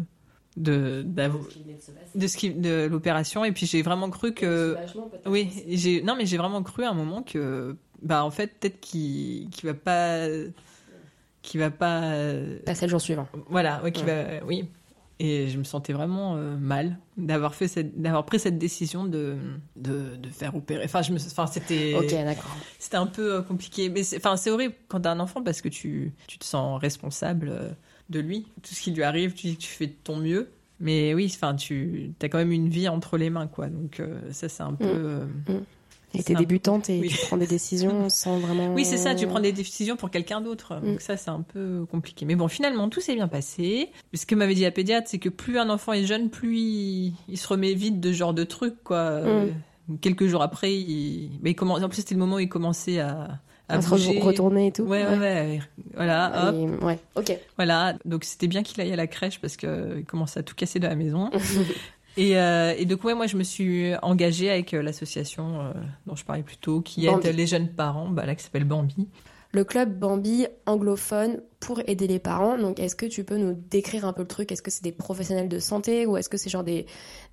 [0.56, 3.44] De, de, ce qui, de l'opération.
[3.44, 4.76] Et puis j'ai vraiment cru que.
[5.24, 7.76] Oui, j'ai, non, mais j'ai vraiment cru à un moment que.
[8.02, 10.26] Bah, en fait, peut-être qu'il, qu'il va pas.
[11.42, 12.12] Qu'il va pas.
[12.66, 13.26] Passer le jour suivant.
[13.48, 14.44] Voilà, ouais, qu'il va.
[14.46, 14.68] Oui.
[15.22, 19.36] Et je me sentais vraiment euh, mal d'avoir fait cette, d'avoir pris cette décision de,
[19.76, 20.84] de, de faire opérer.
[20.84, 21.94] Enfin, je me, enfin, c'était.
[21.94, 22.56] Ok, d'accord.
[22.78, 23.90] C'était un peu euh, compliqué.
[23.90, 26.80] Mais c'est, enfin, c'est horrible quand t'as un enfant parce que tu, tu te sens
[26.80, 27.68] responsable euh,
[28.08, 28.46] de lui.
[28.62, 30.48] Tout ce qui lui arrive, tu dis que tu fais de ton mieux.
[30.78, 33.66] Mais oui, enfin, tu as quand même une vie entre les mains, quoi.
[33.68, 34.86] Donc euh, ça, c'est un peu.
[34.86, 35.26] euh,
[36.14, 37.08] Et t'es débutante et oui.
[37.08, 38.74] tu prends des décisions sans vraiment.
[38.74, 39.14] Oui, c'est ça.
[39.14, 40.80] Tu prends des décisions pour quelqu'un d'autre.
[40.82, 40.86] Mm.
[40.92, 42.24] Donc ça, c'est un peu compliqué.
[42.26, 43.90] Mais bon, finalement, tout s'est bien passé.
[44.12, 47.14] Ce que m'avait dit la pédiatre, c'est que plus un enfant est jeune, plus il,
[47.28, 48.96] il se remet vite de ce genre de trucs, quoi.
[48.96, 49.46] Euh,
[50.00, 51.82] Quelques jours après, il, mais il commence.
[51.82, 53.38] En plus, c'était le moment où il commençait à,
[53.68, 54.82] à À se re- retourner et tout.
[54.84, 55.60] Ouais, ouais, ouais.
[55.96, 56.82] Voilà, hop.
[56.82, 57.36] Ouais, ok.
[57.56, 60.78] Voilà, donc c'était bien qu'il aille à la crèche parce qu'il commençait à tout casser
[60.78, 61.28] de la maison.
[62.20, 65.72] et, euh, et donc, ouais, moi, je me suis engagée avec euh, l'association euh,
[66.06, 67.28] dont je parlais plus tôt, qui Bambi.
[67.28, 69.08] aide les jeunes parents, bah, là, qui s'appelle Bambi.
[69.52, 72.56] Le club Bambi anglophone pour aider les parents.
[72.56, 74.52] Donc, est-ce que tu peux nous décrire un peu le truc?
[74.52, 76.86] Est-ce que c'est des professionnels de santé ou est-ce que c'est genre des,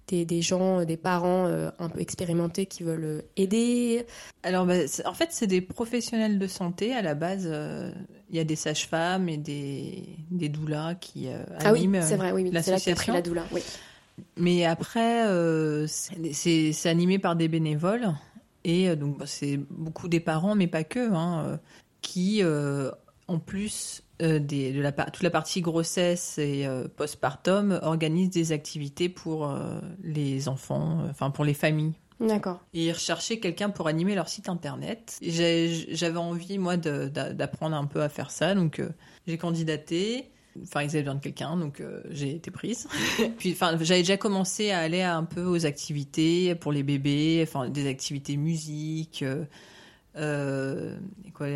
[0.07, 4.05] des, des gens, des parents euh, un peu expérimentés qui veulent euh, aider?
[4.41, 4.73] Alors, bah,
[5.05, 6.91] en fait, c'est des professionnels de santé.
[6.93, 7.91] À la base, euh,
[8.31, 12.15] il y a des sages-femmes et des, des doulas qui euh, Ah oui, animent c'est
[12.15, 12.51] euh, vrai, oui, oui.
[12.51, 13.13] L'association.
[13.13, 13.43] la doula.
[13.51, 13.61] Oui.
[14.35, 18.13] Mais après, euh, c'est- animé par des bénévoles.
[18.63, 21.57] Et euh, donc, bah, c'est beaucoup des parents, mais pas que, hein, euh,
[22.01, 22.91] qui, euh,
[23.27, 29.09] en plus euh, des, de la, toute la partie grossesse et postpartum, organisent des activités
[29.09, 29.53] pour
[30.03, 31.93] les enfants, enfin pour les familles.
[32.19, 32.61] D'accord.
[32.73, 35.19] Et ils recherchaient quelqu'un pour animer leur site internet.
[35.21, 38.55] J'avais envie, moi, d'apprendre un peu à faire ça.
[38.55, 38.81] Donc,
[39.27, 40.31] j'ai candidaté.
[40.63, 42.87] Enfin, ils avaient besoin de quelqu'un, donc euh, j'ai été prise.
[43.37, 47.69] Puis, enfin, j'avais déjà commencé à aller un peu aux activités pour les bébés, enfin,
[47.69, 49.43] des activités musique, euh,
[50.17, 50.95] euh,
[51.33, 51.47] quoi,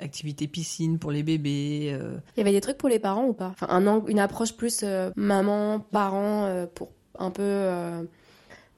[0.00, 1.90] activités piscine pour les bébés.
[1.92, 2.18] euh.
[2.36, 3.48] Il y avait des trucs pour les parents ou pas?
[3.48, 4.84] Enfin, un une approche plus
[5.16, 8.06] maman, parent, pour un peu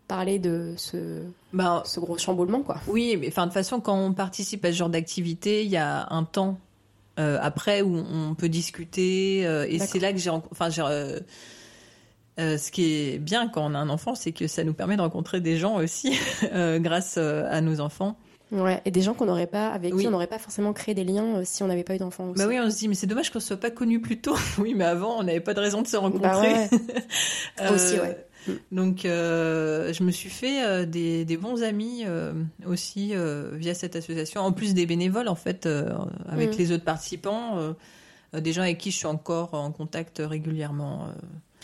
[0.09, 1.23] parler de ce,
[1.53, 2.77] Ben, ce gros chamboulement, quoi.
[2.89, 5.77] Oui, mais enfin, de toute façon, quand on participe à ce genre d'activité, il y
[5.77, 6.59] a un temps
[7.19, 9.47] euh, après où on peut discuter.
[9.47, 10.31] euh, et c'est là que j'ai.
[10.31, 11.21] Enfin, euh,
[12.41, 14.97] euh, ce qui est bien quand on a un enfant, c'est que ça nous permet
[14.97, 16.19] de rencontrer des gens aussi
[16.79, 18.17] grâce à nos enfants.
[18.53, 20.03] Ouais, et des gens qu'on n'aurait pas, avec Oui.
[20.03, 22.33] qui on n'aurait pas forcément créé des liens euh, si on n'avait pas eu d'enfants.
[22.37, 24.37] Bah oui, on se dit, mais c'est dommage qu'on ne soit pas connus plus tôt.
[24.59, 26.29] oui, mais avant, on n'avait pas de raison de se rencontrer.
[26.29, 26.69] Bah ouais.
[27.61, 28.27] Euh, Aussi, ouais.
[28.73, 32.33] Donc, euh, je me suis fait euh, des, des bons amis euh,
[32.67, 33.13] aussi
[33.53, 35.67] via cette association, en plus des bénévoles en fait,
[36.29, 36.59] avec Mm.
[36.59, 37.75] les autres participants,
[38.33, 41.09] des gens avec qui je suis encore en contact régulièrement.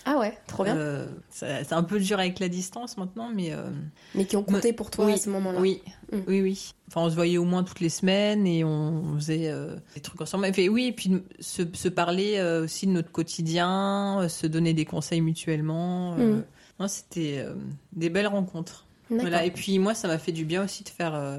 [0.07, 0.79] Ah ouais, trop bien.
[0.79, 3.69] Euh, c'est un peu dur avec la distance maintenant, mais euh,
[4.15, 5.61] Mais qui ont compté pour toi oui, à ce moment-là.
[5.61, 6.19] Oui, Mm.
[6.27, 6.75] oui, oui.
[6.89, 10.21] Enfin, on se voyait au moins toutes les semaines et on faisait euh, des trucs
[10.23, 10.47] ensemble.
[10.47, 14.87] Et puis, oui, et puis se, se parler aussi de notre quotidien, se donner des
[14.87, 16.17] conseils mutuellement.
[16.19, 16.41] euh.
[16.81, 17.53] Non, C'était euh,
[17.93, 18.87] des belles rencontres.
[19.11, 19.45] Voilà.
[19.45, 21.39] Et puis moi, ça m'a fait du bien aussi de faire, euh,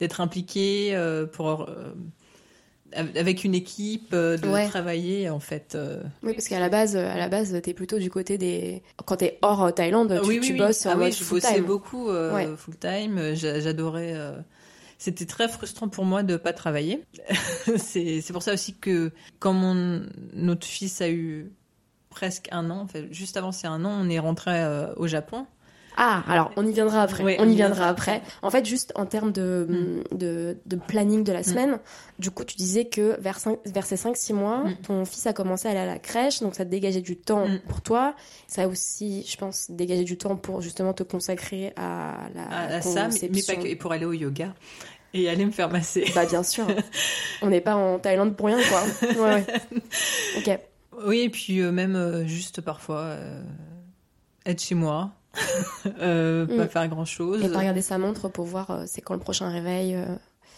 [0.00, 1.68] d'être impliquée euh, pour
[2.94, 4.66] avec une équipe, de Ouais.
[4.66, 5.76] travailler en fait.
[6.22, 8.82] Oui, parce qu'à la base, à la base, t'es plutôt du côté des.
[9.04, 12.08] Quand t'es hors Thaïlande, tu, oui, oui, tu bosses ah, oui, mode je bossais beaucoup
[12.08, 12.48] Ouais.
[12.56, 13.34] full time.
[13.34, 14.14] J'a- J'adorais.
[14.96, 17.04] C'était très frustrant pour moi de pas travailler.
[17.76, 20.02] c'est c'est pour ça aussi que quand mon
[20.32, 21.52] notre fils a eu
[22.10, 25.06] presque un an, en fait, juste avant c'est un an, on est rentré euh, au
[25.06, 25.46] Japon.
[26.00, 27.24] Ah, alors on y viendra après.
[27.24, 28.22] Ouais, on y viendra après.
[28.42, 30.16] En fait, juste en termes de, Mm.
[30.16, 31.80] de, de planning de la semaine,
[32.20, 34.76] du coup, tu disais que vers, cinq- vers ces 5-6 mois, Mm.
[34.86, 37.48] ton fils a commencé à aller à la crèche, donc ça te dégageait du temps
[37.48, 37.58] Mm.
[37.68, 38.14] pour toi.
[38.46, 42.74] Ça a aussi, je pense, dégagé du temps pour justement te consacrer à la à,
[42.76, 44.54] à ça, mais, mais pas que, et pour aller au yoga
[45.14, 46.04] et aller me faire masser.
[46.14, 46.64] Bah bien sûr.
[47.42, 48.82] on n'est pas en Thaïlande pour rien, quoi.
[49.16, 49.46] Ouais, ouais.
[50.36, 50.60] Ok.
[51.04, 53.42] Oui, et puis euh, même euh, juste parfois euh,
[54.46, 55.12] être chez moi,
[55.84, 55.90] pas
[56.46, 56.68] Mm.
[56.68, 57.42] faire grand chose.
[57.44, 59.96] Et pas regarder sa montre pour voir c'est quand le prochain réveil.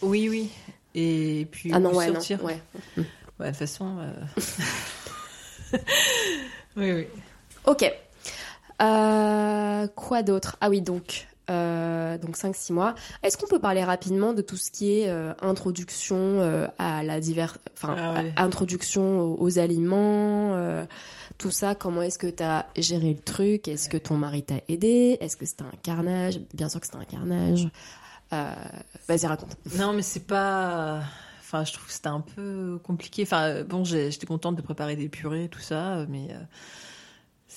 [0.03, 0.51] Oui, oui.
[0.95, 2.39] Et puis Ah non, ouais, sortir.
[2.39, 2.47] non.
[2.47, 2.61] Ouais.
[3.39, 3.97] Ouais, de toute façon.
[6.77, 7.07] oui, oui.
[7.67, 7.93] Ok.
[9.97, 10.57] Quoi d'autre?
[10.61, 12.95] Ah oui, donc, euh, donc 5-6 mois.
[13.23, 17.21] Est-ce qu'on peut parler rapidement de tout ce qui est euh, introduction euh, à la
[17.21, 17.59] divers...
[17.75, 18.33] enfin, Ah ouais.
[18.37, 20.57] introduction aux, aux aliments,
[21.39, 21.75] tout ça?
[21.75, 23.69] Comment est-ce que tu as géré le truc?
[23.69, 25.19] Est-ce que ton mari t'a aidé?
[25.21, 26.41] Est-ce que c'était un carnage?
[26.55, 27.69] Bien sûr que c'était un carnage.
[28.31, 29.57] Vas-y, raconte.
[29.77, 31.01] Non, mais c'est pas.
[31.41, 33.23] Enfin, je trouve que c'était un peu compliqué.
[33.25, 36.29] Enfin, bon, j'étais contente de préparer des purées, tout ça, mais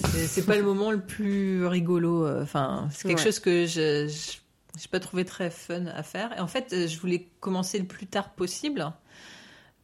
[0.02, 2.26] c'est pas le moment le plus rigolo.
[2.26, 3.24] euh, Enfin, c'est quelque Ouais.
[3.24, 4.07] chose que je
[4.82, 6.36] j'ai pas trouvé très fun à faire.
[6.36, 8.91] Et en fait, euh, je voulais commencer le plus tard possible.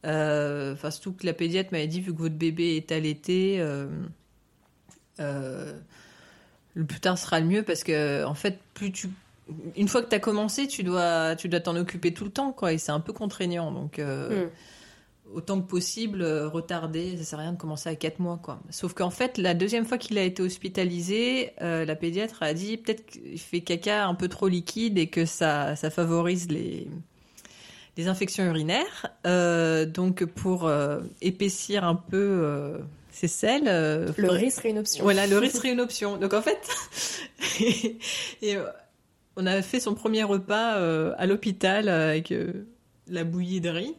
[0.04, 3.86] Euh, Enfin, surtout que la pédiatre m'avait dit, vu que votre bébé est allaité, euh,
[5.20, 5.72] euh,
[6.74, 9.08] le plus tard sera le mieux parce que, en fait, plus tu
[9.76, 12.52] une fois que tu as commencé, tu dois tu dois t'en occuper tout le temps
[12.52, 14.50] quoi et c'est un peu contraignant donc euh, Mm.
[15.34, 18.60] Autant que possible euh, retarder, ça sert à rien de commencer à 4 mois quoi.
[18.70, 22.76] Sauf qu'en fait, la deuxième fois qu'il a été hospitalisé, euh, la pédiatre a dit
[22.76, 26.88] peut-être qu'il fait caca un peu trop liquide et que ça ça favorise les
[27.96, 29.06] les infections urinaires.
[29.26, 32.78] Euh, donc pour euh, épaissir un peu
[33.10, 35.02] ces selles, Le faudrait- riz serait une option.
[35.04, 36.16] voilà, le riz serait une option.
[36.16, 36.58] Donc en fait,
[37.60, 37.98] et,
[38.42, 38.56] et,
[39.36, 40.74] on a fait son premier repas
[41.16, 42.32] à l'hôpital avec
[43.08, 43.94] la bouillie de riz.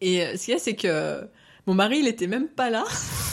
[0.00, 1.26] Et euh, ce qu'il y a, c'est que
[1.66, 2.84] mon mari, il était même pas là.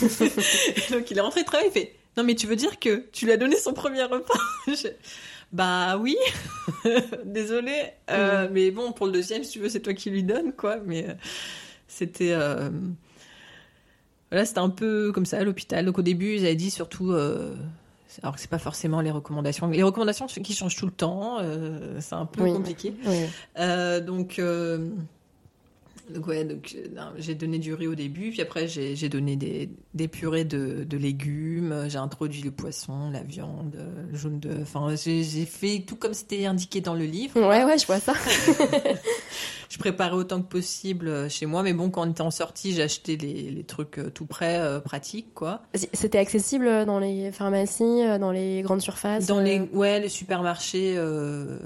[0.90, 3.26] Donc il est rentré de travail, il fait Non, mais tu veux dire que tu
[3.26, 4.34] lui as donné son premier repas
[4.66, 4.88] Je-
[5.52, 6.16] Bah oui,
[7.24, 7.74] désolé.
[8.10, 10.78] Euh, Mais bon, pour le deuxième, si tu veux, c'est toi qui lui donnes, quoi.
[10.84, 11.12] Mais euh,
[11.86, 12.32] c'était.
[12.32, 12.70] euh,
[14.30, 15.84] voilà, c'était un peu comme ça à l'hôpital.
[15.84, 17.12] Donc au début, ils avaient dit surtout.
[17.12, 17.54] euh,
[18.22, 19.66] alors que c'est pas forcément les recommandations.
[19.68, 22.52] Les recommandations qui changent tout le temps, euh, c'est un peu Oui.
[22.52, 22.94] compliqué.
[23.06, 23.24] Oui.
[23.58, 24.88] Euh, donc, euh,
[26.12, 29.70] donc ouais, donc euh, j'ai donné du riz au début, puis après j'ai donné des,
[29.94, 34.60] des purées de, de légumes, j'ai introduit le poisson, la viande, euh, le jaune d'œuf.
[34.74, 37.40] Enfin, j'ai fait tout comme c'était indiqué dans le livre.
[37.40, 38.12] Ouais, ouais, je vois ça.
[39.70, 42.80] Je préparais autant que possible euh, chez moi, mais bon, quand on était en sortie,
[42.80, 45.62] acheté les, les trucs tout prêts, euh, pratiques, quoi.
[45.92, 50.94] C'était accessible dans les pharmacies, dans les grandes surfaces Dans euh, les, ouais, les supermarchés.
[50.96, 51.58] euh,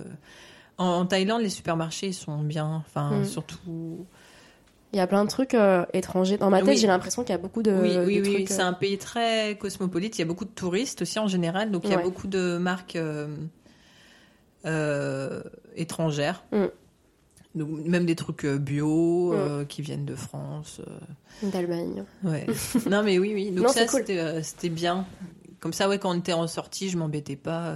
[0.79, 2.83] en, en Thaïlande, les supermarchés ils sont bien.
[2.87, 3.25] Enfin, Mm.
[3.27, 4.07] surtout.
[4.93, 6.39] Il y a plein de trucs euh, étrangers.
[6.39, 6.77] Dans ma tête, Oui.
[6.79, 9.57] j'ai l'impression qu'il y a beaucoup de, oui, oui, oui, c'est euh, un pays très
[9.61, 10.17] cosmopolite.
[10.17, 12.03] Il y a beaucoup de touristes aussi en général, donc il y a Ouais.
[12.03, 13.29] beaucoup de marques euh,
[14.65, 15.43] euh,
[15.77, 16.43] étrangères.
[16.53, 16.65] Mm.
[17.55, 19.67] Donc, même des trucs bio Mm.
[19.67, 20.81] qui viennent de France.
[21.43, 22.05] d'Allemagne.
[22.25, 22.47] ouais.
[22.91, 23.51] non, mais oui, oui.
[23.51, 24.05] Donc Non, ça, cool.
[24.43, 25.07] c'était bien.
[25.61, 27.75] Comme ça, ouais, quand on était en sortie, je m'embêtais pas.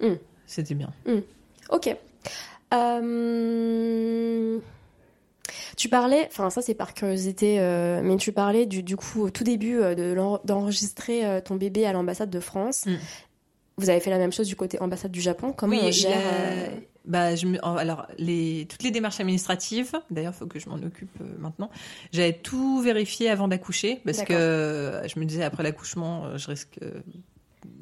[0.00, 0.14] Mm.
[0.46, 0.92] C'était bien.
[1.70, 1.94] Ok.
[2.72, 4.58] Euh,
[5.76, 9.30] Tu parlais, enfin ça c'est par curiosité, euh, mais tu parlais du, du coup au
[9.30, 10.14] tout début euh, de
[10.46, 12.86] d'enregistrer euh, ton bébé à l'ambassade de France.
[12.86, 12.94] Mm.
[13.76, 15.52] Vous avez fait la même chose du côté ambassade du Japon.
[15.52, 16.20] Comment oui, on gère
[17.04, 17.64] bah, je me...
[17.64, 18.66] alors les...
[18.68, 21.70] toutes les démarches administratives, d'ailleurs, il faut que je m'en occupe euh, maintenant.
[22.12, 26.78] J'avais tout vérifié avant d'accoucher parce que euh, je me disais après l'accouchement, je risque
[26.82, 27.00] euh,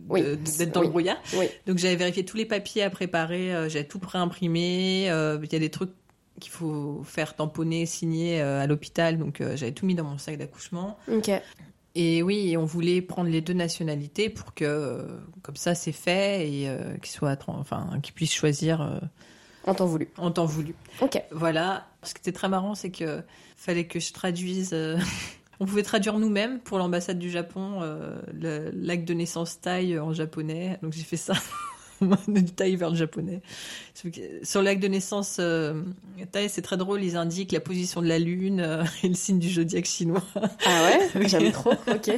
[0.08, 0.86] Oui, d'être dans oui.
[0.86, 1.18] le brouillard.
[1.36, 1.46] Oui.
[1.66, 5.04] Donc j'avais vérifié tous les papiers à préparer, j'avais tout préimprimé.
[5.04, 5.92] Il y a des trucs
[6.40, 10.18] qu'il faut faire tamponner, signer euh, à l'hôpital, donc euh, j'avais tout mis dans mon
[10.18, 10.98] sac d'accouchement.
[11.10, 11.30] Ok.
[11.94, 15.02] Et oui, on voulait prendre les deux nationalités pour que, euh,
[15.42, 18.98] comme ça, c'est fait et euh, qu'ils soient, enfin, qu'ils puissent choisir euh,
[19.66, 20.08] En temps voulu.
[20.16, 20.74] en temps voulu.
[21.02, 21.22] Ok.
[21.32, 21.86] Voilà.
[22.02, 23.22] Ce qui était très marrant, c'est que
[23.56, 24.70] fallait que je traduise.
[24.72, 24.96] euh,
[25.60, 27.80] on pouvait traduire nous-mêmes pour l'ambassade du Japon
[28.32, 30.78] l'acte de naissance taille en japonais.
[30.82, 31.34] Donc j'ai fait ça.
[32.28, 33.40] du taille vers le japonais.
[34.42, 35.82] Sur l'acte de naissance euh,
[36.48, 37.02] c'est très drôle.
[37.02, 40.22] Ils indiquent la position de la lune euh, et le signe du zodiaque chinois.
[40.66, 40.84] Ah
[41.14, 41.28] ouais?
[41.28, 41.72] J'aime trop.
[41.88, 42.10] Ok.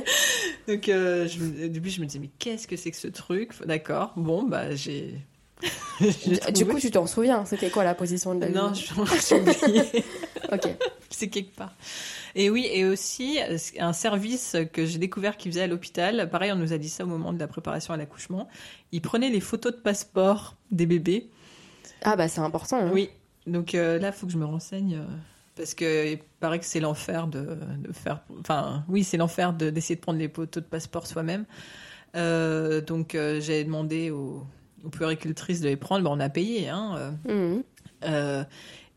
[0.69, 3.51] Donc euh, je, au début, je me disais mais qu'est-ce que c'est que ce truc?
[3.67, 4.13] D'accord.
[4.17, 5.15] Bon bah j'ai.
[6.55, 7.45] Du coup, tu t'en souviens?
[7.45, 8.75] C'était quoi la position de la non, lune?
[8.75, 9.83] je- j'ai oublié.
[10.53, 10.69] Ok.
[11.11, 11.73] c'est quelque part.
[12.37, 16.29] Et oui, et aussi euh, un service que j'ai découvert qu'ils faisaient à l'hôpital.
[16.31, 18.49] Pareil, on nous a dit ça au moment de la préparation à l'accouchement.
[18.93, 21.31] Ils prenaient les photos de passeport des bébés.
[22.03, 22.79] Ah bah c'est important.
[22.79, 22.91] hein.
[22.93, 23.11] Oui.
[23.47, 24.97] Donc euh, là, il faut que je me renseigne.
[24.97, 25.05] euh,
[25.55, 28.23] Parce que il paraît que c'est l'enfer de, de faire.
[28.41, 31.45] Enfin, oui, c'est l'enfer de- d'essayer de prendre les photos de passeport soi-même.
[32.17, 34.45] Euh, donc j'ai demandé aux,
[34.85, 36.03] aux puéricultrices de les prendre.
[36.05, 37.15] Bon, on a payé, hein.
[38.05, 38.45] euh,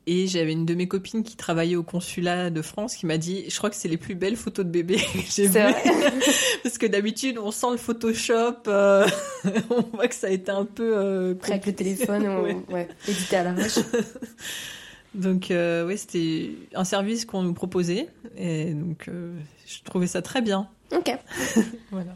[0.08, 3.44] et j'avais une de mes copines qui travaillait au consulat de France qui m'a dit,
[3.50, 5.60] je crois que c'est les plus belles photos de bébé que j'ai vues.
[6.64, 9.06] Parce que d'habitude, on sent le Photoshop, euh,
[9.70, 10.98] on voit que ça a été un peu...
[10.98, 12.42] euh, Après avec le téléphone, on...
[12.44, 12.58] Ouais.
[12.70, 12.88] ouais.
[13.08, 13.80] édité à l'arrache.
[15.14, 18.08] Donc, euh, oui, c'était un service qu'on nous proposait.
[18.38, 19.34] Et donc, euh,
[19.66, 20.70] je trouvais ça très bien.
[20.96, 21.12] Ok.
[21.92, 22.16] Voilà.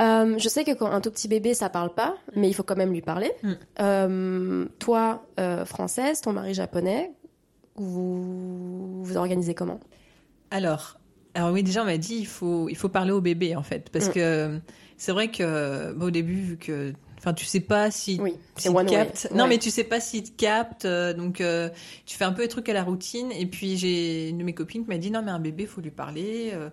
[0.00, 2.62] Euh, je sais que quand un tout petit bébé, ça parle pas, mais il faut
[2.64, 3.30] quand même lui parler.
[3.42, 3.52] Mm.
[3.80, 7.12] Euh, toi, euh, française, ton mari japonais,
[7.88, 9.80] vous vous organisez comment?
[10.50, 10.98] Alors,
[11.34, 13.90] alors oui, déjà on m'a dit il faut il faut parler au bébé en fait
[13.90, 14.12] parce Mm.
[14.12, 14.60] que
[14.96, 18.86] c'est vrai que au début vu que enfin tu sais pas si Oui, te one
[18.86, 18.92] way.
[18.92, 19.28] capte.
[19.32, 19.50] Non Ouais.
[19.50, 21.68] mais tu sais pas s'il te capte donc euh,
[22.06, 24.54] tu fais un peu les trucs à la routine et puis j'ai une de mes
[24.54, 26.68] copines qui m'a dit non mais un bébé faut lui parler euh,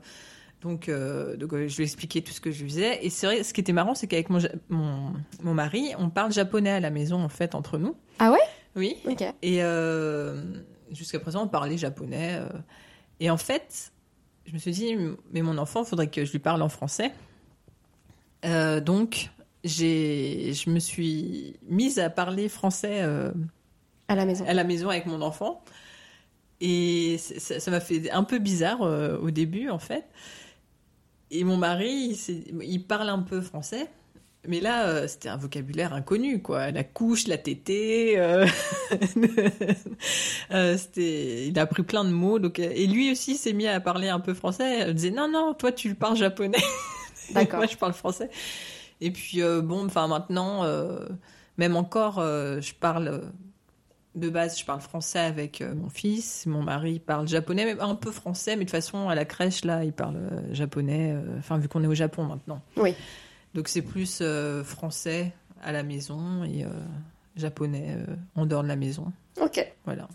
[0.61, 3.25] donc, euh, donc euh, je lui ai expliqué tout ce que je faisais et c'est
[3.25, 4.39] vrai ce qui était marrant c'est qu'avec mon,
[4.69, 7.95] mon mon mari on parle japonais à la maison en fait entre nous.
[8.19, 8.37] Ah ouais?
[8.75, 8.95] Oui.
[9.05, 9.21] Ok.
[9.41, 10.41] Et euh,
[10.91, 12.39] jusqu'à présent, on parlait japonais.
[13.19, 13.91] et en fait,
[14.45, 14.95] je me suis dit,
[15.33, 17.11] mais mon enfant, il faudrait que je lui parle en français.
[18.43, 19.29] Donc,
[19.65, 23.01] je me suis mise à parler français
[24.07, 24.45] À la maison.
[24.47, 25.61] à la maison avec mon enfant.
[26.61, 30.05] Et ça m'a fait un peu bizarre au début, en fait.
[31.33, 32.19] Et mon mari,
[32.61, 33.87] il, parle un peu français.
[34.47, 36.71] Mais là, euh, c'était un vocabulaire inconnu, quoi.
[36.71, 38.19] La couche, la tétée.
[38.19, 38.45] euh,
[40.51, 42.37] euh, c'était, il a appris plein de mots.
[42.37, 44.89] Donc, et lui aussi s'est mis à parler un peu français.
[44.89, 46.57] Il disait non, non, toi tu parles japonais.
[47.33, 47.59] D'accord.
[47.59, 48.29] Moi je parle français.
[48.99, 50.65] Et puis bon, enfin maintenant,
[51.57, 53.31] même encore, je parle
[54.15, 56.45] de base, je parle français avec euh, mon fils.
[56.45, 59.63] Mon mari parle japonais, mais un peu français, mais de toute façon à la crèche
[59.63, 61.11] là, il parle euh, japonais.
[61.13, 62.61] euh, Enfin vu qu'on est au Japon maintenant.
[62.77, 62.93] Oui.
[63.53, 65.31] Donc c'est plus euh, français
[65.63, 66.69] à la maison et euh,
[67.35, 69.11] japonais euh, en dehors de la maison.
[69.39, 69.65] Ok.
[69.85, 70.07] Voilà.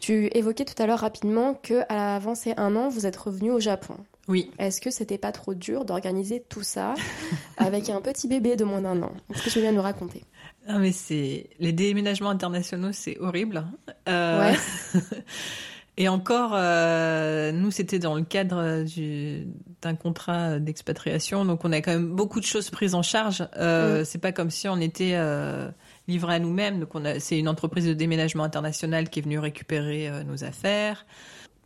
[0.00, 3.60] Tu évoquais tout à l'heure rapidement que à avancer un an, vous êtes revenu au
[3.60, 3.96] Japon.
[4.28, 4.50] Oui.
[4.58, 6.94] Est-ce que c'était pas trop dur d'organiser tout ça
[7.58, 9.12] avec un petit bébé de moins d'un an?
[9.34, 10.22] Est-ce que tu viens nous raconter
[10.68, 13.64] Ah mais c'est les déménagements internationaux, c'est horrible.
[14.08, 14.52] Euh,
[15.96, 19.46] Et encore, euh, nous c'était dans le cadre du-
[19.82, 23.44] d'un contrat d'expatriation, donc on a quand même beaucoup de choses prises en charge.
[23.56, 25.68] Euh, C'est pas comme si on était euh,
[26.08, 26.80] livré à nous-mêmes.
[26.80, 31.04] Donc c'est une entreprise de déménagement international qui est venue récupérer euh, nos affaires.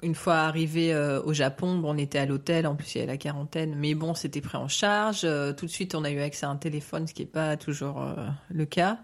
[0.05, 3.01] Une fois arrivé euh, au Japon, bon, on était à l'hôtel, en plus il y
[3.01, 5.23] avait la quarantaine, mais bon, c'était pris en charge.
[5.25, 7.57] Euh, tout de suite, on a eu accès à un téléphone, ce qui n'est pas
[7.57, 8.15] toujours euh,
[8.51, 8.99] le cas.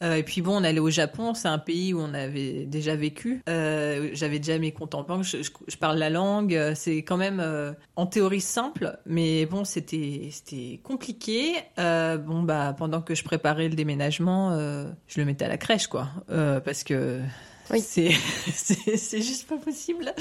[0.00, 3.42] Et puis bon, on allait au Japon, c'est un pays où on avait déjà vécu.
[3.48, 6.56] J'avais déjà mes comptes en banque, je, parle la langue.
[6.76, 7.44] C'est quand même
[7.96, 11.54] en théorie simple, mais bon, c'était c'était compliqué.
[11.76, 14.56] Bon bah pendant que je préparais le déménagement,
[15.08, 17.20] je le mettais à la crèche quoi, parce que
[17.70, 17.80] Oui.
[17.80, 18.10] c'est
[18.54, 20.12] c'est c'est juste pas possible.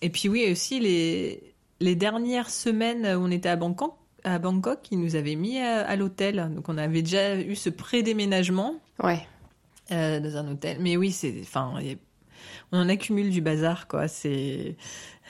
[0.00, 4.78] Et puis oui aussi les les dernières semaines où on était à Bangkok, à Bangkok,
[4.90, 6.50] ils nous avaient mis à, à l'hôtel.
[6.54, 9.26] Donc on avait déjà eu ce pré-déménagement Ouais.
[9.92, 10.78] euh, dans un hôtel.
[10.80, 11.74] Mais oui, c'est, enfin,
[12.72, 14.08] on en accumule du bazar, quoi.
[14.08, 14.76] C'est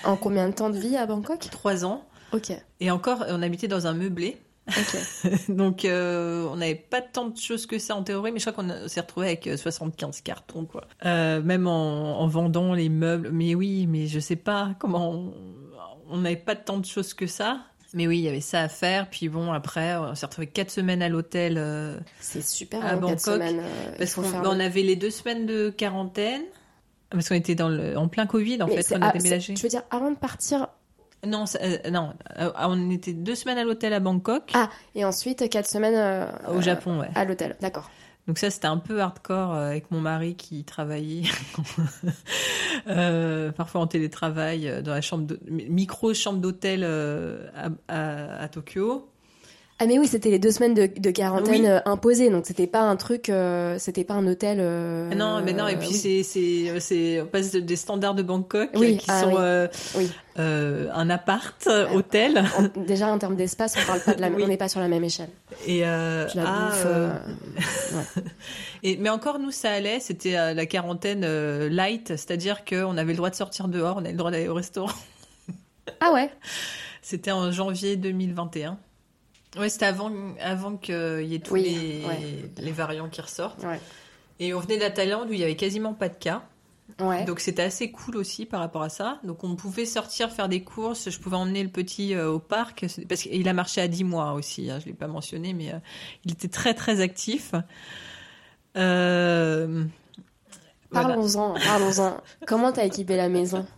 [0.05, 1.49] En combien de temps de vie à Bangkok?
[1.51, 2.05] Trois ans.
[2.33, 2.53] Ok.
[2.81, 4.37] Et encore, on habitait dans un meublé.
[5.49, 8.65] Donc, euh, on n'avait pas tant de choses que ça en théorie, mais je crois
[8.65, 10.87] qu'on s'est retrouvé avec euh, 75 cartons, quoi.
[11.05, 13.31] Euh, même en, en vendant les meubles.
[13.33, 15.33] Mais oui, mais je sais pas comment.
[16.09, 17.61] On n'avait pas tant de choses que ça.
[17.93, 19.09] Mais oui, il y avait ça à faire.
[19.09, 21.57] Puis bon, après, on s'est retrouvé quatre semaines à l'hôtel.
[21.59, 23.61] euh, C'est super À long, quatre Bangkok, semaines.
[23.63, 26.43] euh, Parce qu'on on avait les deux semaines de quarantaine.
[27.11, 29.55] Parce qu'on était dans le, en plein Covid, en Mais fait, on a déménagé.
[29.55, 30.67] Je veux dire, avant de partir
[31.27, 35.49] Non, euh, non, euh, on était deux semaines à l'hôtel à Bangkok, Ah, et ensuite
[35.51, 36.27] quatre semaines euh,
[36.57, 37.09] au Japon, ouais.
[37.15, 37.57] à l'hôtel.
[37.61, 37.91] D'accord.
[38.27, 41.29] Donc ça, c'était un peu hardcore avec mon mari qui travaillait
[43.57, 49.11] parfois en télétravail dans la chambre de, micro chambre d'hôtel à, à- à Tokyo.
[49.81, 51.67] Ah mais oui, c'était les deux semaines de, de quarantaine Oui.
[51.69, 54.59] euh, imposées, donc c'était pas un truc, euh, c'était pas un hôtel.
[54.61, 55.95] euh, Ah non, mais non, et puis oui.
[55.97, 59.21] c'est c'est euh, c'est on passe de- des standards de Bangkok Oui, euh, qui ah
[59.23, 59.35] sont oui.
[59.39, 60.11] euh, Oui.
[60.39, 62.45] euh, un appart euh, hôtel
[62.87, 64.45] déjà en termes d'espace, on parle pas de la, Oui.
[64.45, 65.31] on n'est pas sur la même échelle.
[65.67, 67.11] et euh, la ah, bouffe, euh,
[67.97, 68.21] euh,
[68.85, 69.99] Et, mais encore, nous, ça allait.
[69.99, 74.01] C'était euh, la quarantaine euh, light, c'est-à-dire qu'on avait le droit de sortir dehors, on
[74.01, 74.93] avait le droit d'aller au restaurant.
[76.01, 76.31] Ah ouais.
[77.03, 78.79] C'était en janvier 2021.
[79.57, 82.51] Ouais, c'était avant, avant qu'il y ait tous Oui, les, ouais.
[82.59, 83.63] les variants qui ressortent.
[83.65, 83.81] Ouais.
[84.41, 86.43] Et on venait de la Thaïlande où il y avait quasiment pas de cas.
[87.01, 87.25] Ouais.
[87.25, 89.19] Donc c'était assez cool aussi par rapport à ça.
[89.25, 91.09] Donc on pouvait sortir faire des courses.
[91.09, 94.33] Je pouvais emmener le petit euh, au parc parce qu'il a marché à 10 mois
[94.33, 94.71] aussi.
[94.71, 95.79] hein, je l'ai pas mentionné, mais euh,
[96.25, 97.55] il était très très actif.
[98.77, 99.85] Euh,
[100.91, 101.09] voilà.
[101.09, 102.21] Parlons-en, parlons-en.
[102.47, 103.67] Comment t'as équipé la maison?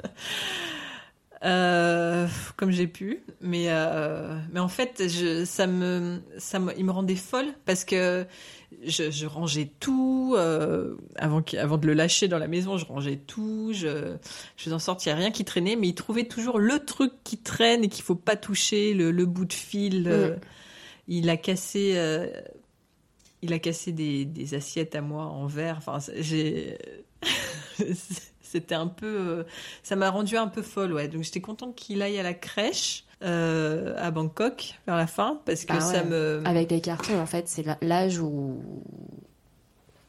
[1.46, 6.84] Euh, comme j'ai pu, mais euh, mais en fait, je, ça me ça me, il
[6.84, 8.26] me rendait folle parce que
[8.84, 13.70] je, je rangeais tout euh, avant de le lâcher dans la maison, je rangeais tout,
[13.72, 14.16] je
[14.56, 16.84] je faisais en sorte qu'il n'y a rien qui traînait, mais il trouvait toujours le
[16.84, 20.08] truc qui traîne et qu'il faut pas toucher, le, le bout de fil.
[20.08, 20.36] euh,
[21.06, 21.94] il a cassé.
[23.42, 25.76] il a cassé des, des assiettes à moi en verre.
[25.78, 26.76] Enfin, j'ai.
[28.50, 29.06] C'était un peu.
[29.06, 29.44] euh,
[29.82, 31.08] ça m'a rendu un peu folle, ouais.
[31.08, 35.64] Donc j'étais contente qu'il aille à la crèche euh, à Bangkok vers la fin parce
[35.64, 36.42] que Bah ça me.
[36.44, 38.58] Avec les cartons, en fait, c'est l'âge où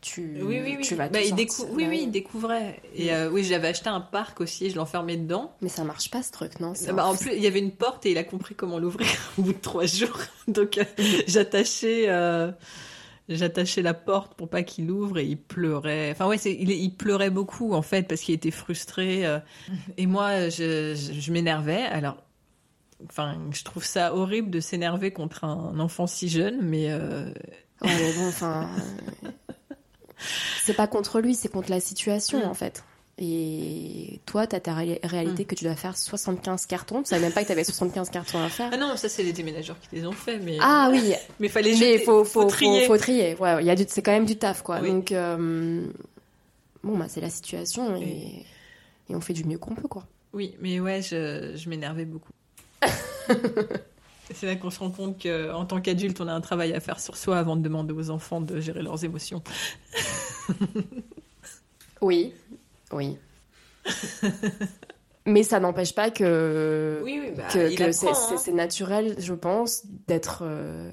[0.01, 0.83] tu, Oui, oui, oui.
[0.83, 2.79] tu vas Bah, il décou- Oui, Bah oui, il découvrait.
[2.95, 5.51] Et euh, oui, j'avais acheté un parc aussi et je l'enfermais dedans.
[5.61, 6.73] Mais ça marche pas ce truc, non?
[6.75, 9.07] C'est Bah, en plus, il y avait une porte et il a compris comment l'ouvrir
[9.37, 10.19] au bout de trois jours.
[10.47, 10.83] Donc, euh,
[11.27, 12.05] j'attachais,
[13.29, 16.11] j'attachais la porte pour pas qu'il ouvre et il pleurait.
[16.11, 19.25] Enfin, ouais, il, il pleurait beaucoup en fait parce qu'il était frustré.
[19.25, 19.39] euh.
[19.97, 21.81] Et moi, je, je, je m'énervais.
[21.83, 22.17] Alors,
[23.09, 27.25] enfin, je trouve ça horrible de s'énerver contre un enfant si jeune, mais euh,
[27.81, 28.69] Ouais, mais bon, enfin.
[29.23, 29.29] euh,
[30.63, 32.83] c'est pas contre lui, c'est contre la situation, en fait.
[33.19, 35.45] Et toi, t'as ta ré- réalité Mm.
[35.47, 37.01] que tu dois faire 75 cartons.
[37.01, 38.69] Tu savais même pas que t'avais 75 cartons à faire.
[38.71, 41.71] ah non, ça c'est les déménageurs qui les ont fait, mais Ah oui, mais fallait
[41.71, 42.85] mais jeter, faut, faut, faut, trier.
[42.85, 43.35] faut trier.
[43.35, 44.79] Ouais, il y a du, c'est quand même du taf, quoi.
[44.81, 44.89] Oui.
[44.91, 45.83] Donc, euh,
[46.83, 48.45] bon, bah, c'est la situation et, Oui.
[49.09, 50.05] et on fait du mieux qu'on peut, quoi.
[50.33, 52.31] Oui, mais ouais, je, je m'énervais beaucoup.
[54.33, 56.99] C'est là qu'on se rend compte qu'en tant qu'adulte, on a un travail à faire
[56.99, 59.41] sur soi avant de demander aux enfants de gérer leurs émotions.
[62.01, 62.33] Oui,
[62.93, 63.17] oui.
[65.25, 68.37] Mais ça n'empêche pas que, Oui, oui, bah, que, c'est, hein.
[68.37, 70.41] c'est naturel, je pense, d'être.
[70.43, 70.89] euh,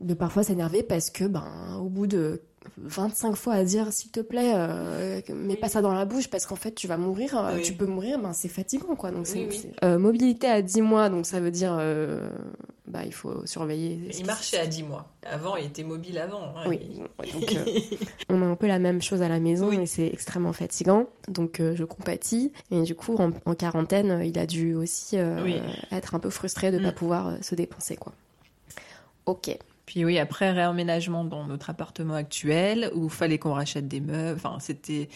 [0.00, 2.42] de parfois s'énerver parce que, ben, au bout de
[2.78, 6.44] 25 fois à dire s'il te plaît, euh, mets pas ça dans la bouche parce
[6.46, 7.62] qu'en fait tu vas mourir, euh, Oui.
[7.62, 9.10] tu peux mourir, ben, c'est fatigant quoi.
[9.12, 9.66] Donc, Oui, oui.
[9.84, 11.76] euh, mobilité à 10 mois, donc ça veut dire.
[12.86, 13.98] Bah, il faut surveiller.
[14.18, 15.08] Il marchait à 10 mois.
[15.24, 16.54] Avant, il était mobile avant.
[16.56, 16.64] hein.
[16.66, 16.80] Oui,
[17.32, 17.64] donc, euh,
[18.28, 19.76] on a un peu la même chose à la maison Oui.
[19.80, 21.06] et c'est extrêmement fatigant.
[21.28, 22.52] Donc euh, je compatis.
[22.70, 25.60] Et du coup, en, en quarantaine, euh, il a dû aussi euh, Oui.
[25.92, 26.94] être un peu frustré de ne pas Mm.
[26.94, 27.96] pouvoir euh, se dépenser.
[27.96, 28.12] quoi.
[29.26, 29.56] Ok.
[29.84, 34.36] Puis oui, après réemménagement dans notre appartement actuel, où il fallait qu'on rachète des meubles.
[34.36, 35.08] Enfin, c'était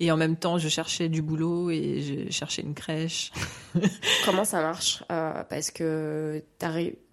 [0.00, 3.32] et en même temps, je cherchais du boulot et je cherchais une crèche.
[4.24, 6.42] Comment ça marche Euh, Parce que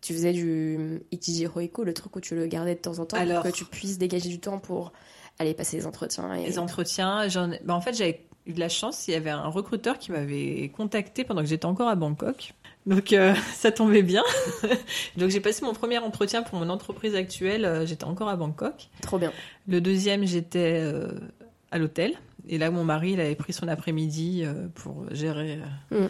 [0.01, 3.17] tu faisais du Ichiji Hoiko, le truc où tu le gardais de temps en temps
[3.17, 4.93] Alors- pour que tu puisses dégager du temps pour
[5.39, 6.33] aller passer les entretiens.
[6.35, 6.45] Et...
[6.45, 7.23] les entretiens.
[7.23, 9.07] Ai- bah, en fait, j'avais eu de la chance.
[9.07, 12.53] Il y avait un recruteur qui m'avait contacté pendant que j'étais encore à Bangkok.
[12.85, 14.23] Donc, euh, ça tombait bien.
[15.17, 17.65] Donc, j'ai passé mon premier entretien pour mon entreprise actuelle.
[17.65, 18.89] euh, j'étais encore à Bangkok.
[19.01, 19.31] Trop bien.
[19.67, 21.11] Le deuxième, j'étais euh,
[21.71, 22.13] à l'hôtel.
[22.49, 25.59] Et là, mon mari, il avait pris son après-midi euh, pour gérer
[25.91, 26.07] Mm.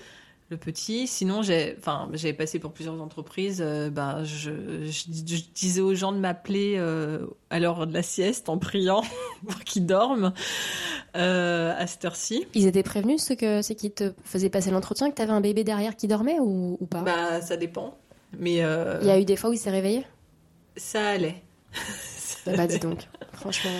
[0.51, 1.07] Le petit.
[1.07, 3.61] Sinon, j'ai, enfin, j'avais passé pour plusieurs entreprises.
[3.65, 4.51] euh, ben, je,
[4.85, 9.01] je, je disais aux gens de m'appeler euh, à l'heure de la sieste en priant
[9.47, 10.33] pour qu'ils dorment
[11.15, 12.45] euh, à cette heure-ci.
[12.53, 15.63] Ils étaient prévenus, ceux, que, ceux qui te faisaient passer l'entretien, que t'avais un bébé
[15.63, 17.01] derrière qui dormait ou, ou pas?
[17.01, 17.97] Bah, ça dépend.
[18.37, 20.05] Mais Il y a eu des fois où il s'est réveillé?
[20.77, 21.41] ça allait.
[22.45, 23.07] Bah, bah, dis donc,
[23.41, 23.71] franchement.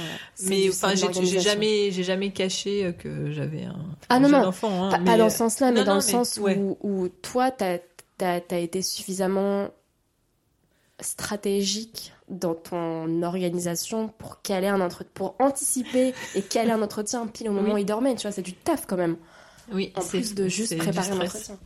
[0.44, 3.76] Mais enfin, j'ai jamais, j'ai jamais caché euh, que j'avais un,
[4.10, 4.48] Ah, non, jeune non.
[4.48, 4.84] enfant.
[4.86, 6.58] hein, Pas, mais, pas dans euh, ce sens-là, mais non, dans le mais- sens ouais.
[6.58, 7.78] où, où toi, t'as
[8.20, 9.70] as, été suffisamment
[11.00, 15.04] stratégique dans ton organisation pour caler un entre...
[15.04, 17.74] pour anticiper et caler un entretien pile au moment Oui.
[17.74, 18.16] où il dormait.
[18.16, 19.18] Tu vois, c'est du taf quand même.
[19.74, 21.30] Oui, En plus de juste préparer un stress.
[21.36, 21.58] entretien.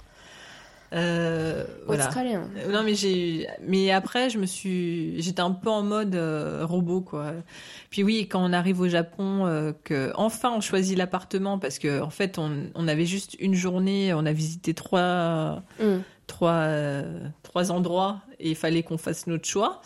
[0.93, 2.03] Euh, voilà.
[2.69, 7.01] Non mais j'ai mais après je me suis j'étais un peu en mode euh, robot
[7.01, 7.33] quoi.
[7.89, 12.01] Puis oui quand on arrive au Japon euh, que enfin on choisit l'appartement parce que
[12.01, 15.97] en fait on, on avait juste une journée on a visité trois Mm.
[16.27, 19.81] trois euh, trois endroits et il fallait qu'on fasse notre choix.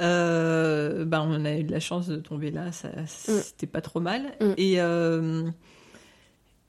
[0.00, 4.00] Euh, ben on a eu de la chance de tomber là ça c'était pas trop
[4.00, 4.52] mal Mm.
[4.56, 4.76] et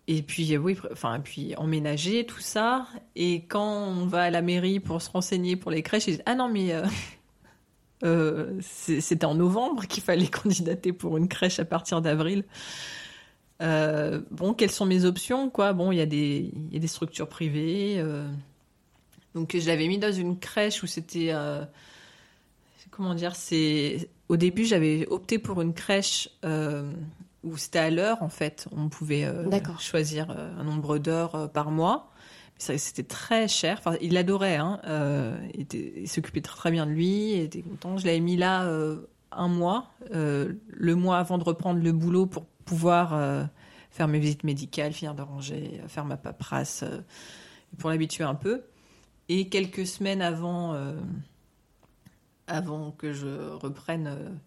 [0.08, 2.88] et puis euh, oui, enfin puis emménager tout ça.
[3.16, 6.24] Et quand on va à la mairie pour se renseigner pour les crèches, ils disent
[6.26, 6.86] ah non mais euh,
[8.04, 12.44] euh, c'était en novembre qu'il fallait candidater pour une crèche à partir d'avril.
[13.60, 15.74] Bon, quelles sont mes options quoi?
[15.74, 18.04] Bon, il y a des il y a des structures privées.
[19.34, 21.34] donc je l'avais mis dans une crèche où c'était
[22.92, 26.30] comment dire c'est au début j'avais opté pour une crèche
[27.46, 28.68] où c'était à l'heure en fait.
[28.76, 29.50] On pouvait euh,
[29.80, 32.12] choisir euh, un nombre d'heures euh, par mois.
[32.58, 33.78] C'était très cher.
[33.80, 34.80] Enfin il l'adorait hein.
[34.86, 37.34] Euh, il, s'occupait très, très bien de lui.
[37.34, 37.98] Il était content.
[37.98, 39.02] Je l'avais mis là euh,
[39.32, 43.50] un mois le mois avant de reprendre le boulot pour pouvoir
[43.92, 46.86] faire mes visites médicales finir de ranger faire ma paperasse
[47.78, 48.64] pour l'habituer un peu.
[49.28, 50.74] Et quelques semaines avant
[52.48, 54.40] avant que je reprenne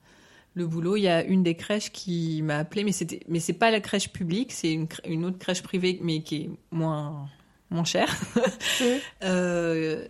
[0.58, 3.52] le boulot, il y a une des crèches qui m'a appelé, mais c'était, mais c'est
[3.52, 7.28] pas la crèche publique, c'est une, autre crèche privée, mais qui est moins,
[7.70, 8.14] moins chère.
[9.24, 10.06] Euh,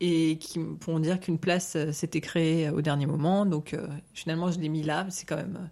[0.00, 3.44] et qui pour dire qu'une place euh, s'était créée au dernier moment.
[3.44, 5.06] Donc euh, finalement, je l'ai mis là.
[5.10, 5.68] C'est quand même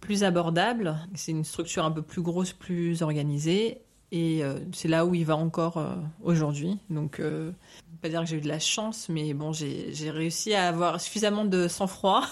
[0.00, 0.96] plus abordable.
[1.14, 3.83] C'est une structure un peu plus grosse, plus organisée.
[4.14, 6.78] Et euh, c'est là où il va encore euh, aujourd'hui.
[6.88, 7.50] Donc, euh,
[8.00, 11.44] pas dire que j'ai eu de la chance, mais bon, j'ai réussi à avoir suffisamment
[11.44, 12.22] de sang-froid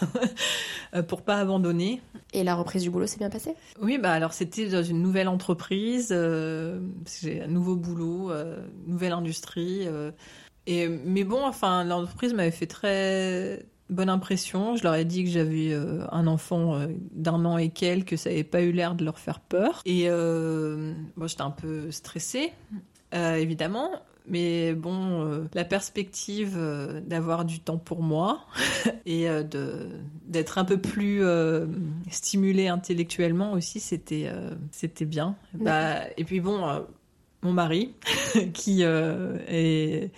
[1.08, 2.00] pour pas abandonner.
[2.32, 3.56] Et la reprise du boulot s'est bien passée?
[3.80, 6.78] Oui, bah alors c'était dans une nouvelle entreprise, euh,
[7.20, 9.88] j'ai un nouveau boulot, euh, nouvelle industrie.
[9.88, 10.12] euh,
[10.66, 14.76] et mais bon, enfin l'entreprise m'avait fait très bonne impression.
[14.76, 18.16] Je leur ai dit que j'avais euh, un enfant euh, d'un an et quelques, que
[18.16, 19.82] ça n'avait pas eu l'air de leur faire peur.
[19.84, 22.52] Et euh, bon, j'étais un peu stressée,
[23.14, 23.90] euh, évidemment.
[24.28, 26.56] Mais bon, la perspective
[27.04, 28.46] d'avoir du temps pour moi
[29.04, 29.88] et de
[30.28, 31.24] d'être un peu plus
[32.08, 34.30] stimulée intellectuellement aussi, c'était
[34.70, 35.34] c'était bien.
[35.54, 36.62] Bah, et puis bon,
[37.42, 37.96] mon mari
[38.54, 40.12] qui est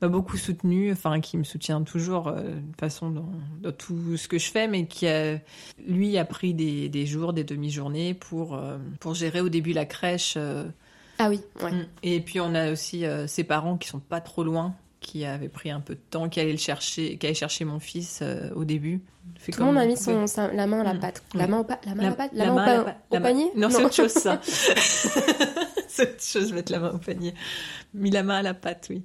[0.00, 3.28] m'a beaucoup soutenu, enfin qui me soutient toujours euh, de toute façon dans,
[3.62, 5.38] dans tout ce que je fais, mais qui a,
[5.86, 9.84] lui a pris des, des jours, des demi-journées pour euh, pour gérer au début la
[9.86, 10.34] crèche.
[10.36, 10.64] euh,
[11.18, 11.72] Ah oui, ouais.
[11.72, 11.86] Mm.
[12.04, 15.48] Et puis on a aussi euh, ses parents qui sont pas trop loin, qui avaient
[15.48, 18.50] pris un peu de temps, qui allaient le chercher, qui allaient chercher mon fils euh,
[18.54, 19.00] au début.
[19.38, 20.14] Fait Tout le monde a mis pouvait.
[20.14, 21.00] son, sa- la main à la Mm.
[21.00, 21.22] pâte.
[21.34, 22.96] La main au, pa- la main à la pâte La, la main au, main pa-
[23.12, 24.40] la panier Non, c'est autre chose ça.
[25.88, 27.34] c'est autre chose, mettre la main au panier.
[27.94, 29.02] Mis la main à la pâte, oui.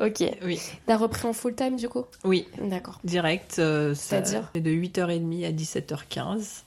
[0.00, 0.24] Ok.
[0.44, 2.04] Oui, T'as repris en full time du coup?
[2.24, 3.00] Oui, D'accord.
[3.04, 3.58] direct.
[3.58, 4.50] euh, C'est-à-dire?
[4.54, 6.62] C'est de 8h30 à 17h15.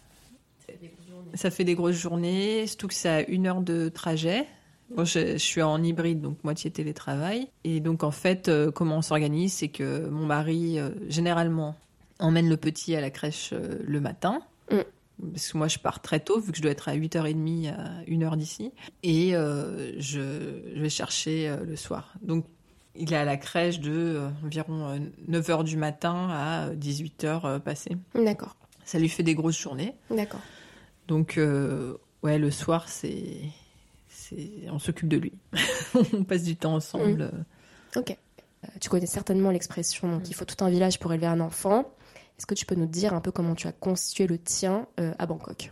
[1.33, 4.45] Ça fait des grosses journées, surtout que c'est à une heure de trajet.
[4.95, 7.49] Bon, je, je suis en hybride, donc moitié télétravail.
[7.65, 11.75] Et donc, en fait, euh, comment on s'organise, c'est que mon mari, euh, généralement,
[12.19, 14.39] emmène le petit à la crèche euh, le matin.
[14.71, 14.77] Mm.
[15.33, 18.01] Parce que moi, je pars très tôt, vu que je dois être à 8h30 à
[18.07, 18.71] 1h d'ici.
[19.03, 22.13] Et je, je vais chercher le soir.
[22.21, 22.45] Donc,
[22.97, 24.99] il est à la crèche de euh, environ euh,
[25.29, 27.97] 9h du matin à 18h euh, passées.
[28.15, 28.55] D'accord.
[28.85, 29.95] Ça lui fait des grosses journées.
[30.09, 30.39] D'accord.
[31.07, 33.41] Donc, euh, ouais, le soir, c'est.
[34.07, 35.33] c'est- On s'occupe de lui.
[36.13, 37.31] on passe du temps ensemble.
[37.93, 37.99] Mm.
[37.99, 38.11] Ok.
[38.11, 41.91] Euh, tu connais certainement l'expression qu'il faut tout un village pour élever un enfant.
[42.37, 45.13] Est-ce que tu peux nous dire un peu comment tu as constitué le tien euh,
[45.19, 45.71] à Bangkok?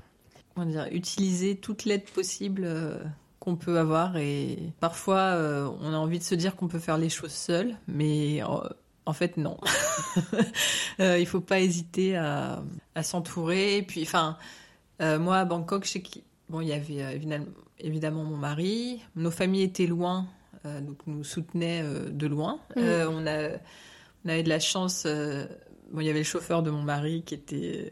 [0.54, 2.98] Comment dire, utiliser toute l'aide possible euh,
[3.40, 4.18] qu'on peut avoir.
[4.18, 7.76] Et parfois, euh, on a envie de se dire qu'on peut faire les choses seul,
[7.88, 8.64] mais en,
[9.06, 9.58] en fait, non.
[11.00, 12.64] euh, il faut pas hésiter à,
[12.96, 13.78] à s'entourer.
[13.78, 14.38] Et puis, enfin,
[15.02, 17.46] euh, moi, à Bangkok, je sais qu'il bon, il y avait euh, évidemment,
[17.80, 19.02] évidemment mon mari.
[19.16, 20.28] Nos familles étaient loin,
[20.66, 22.60] euh, donc nous soutenaient euh, de loin.
[22.78, 23.58] Euh, on, a,
[24.26, 25.04] on avait de la chance.
[25.06, 25.46] euh,
[25.92, 27.92] bon, il y avait le chauffeur de mon mari qui était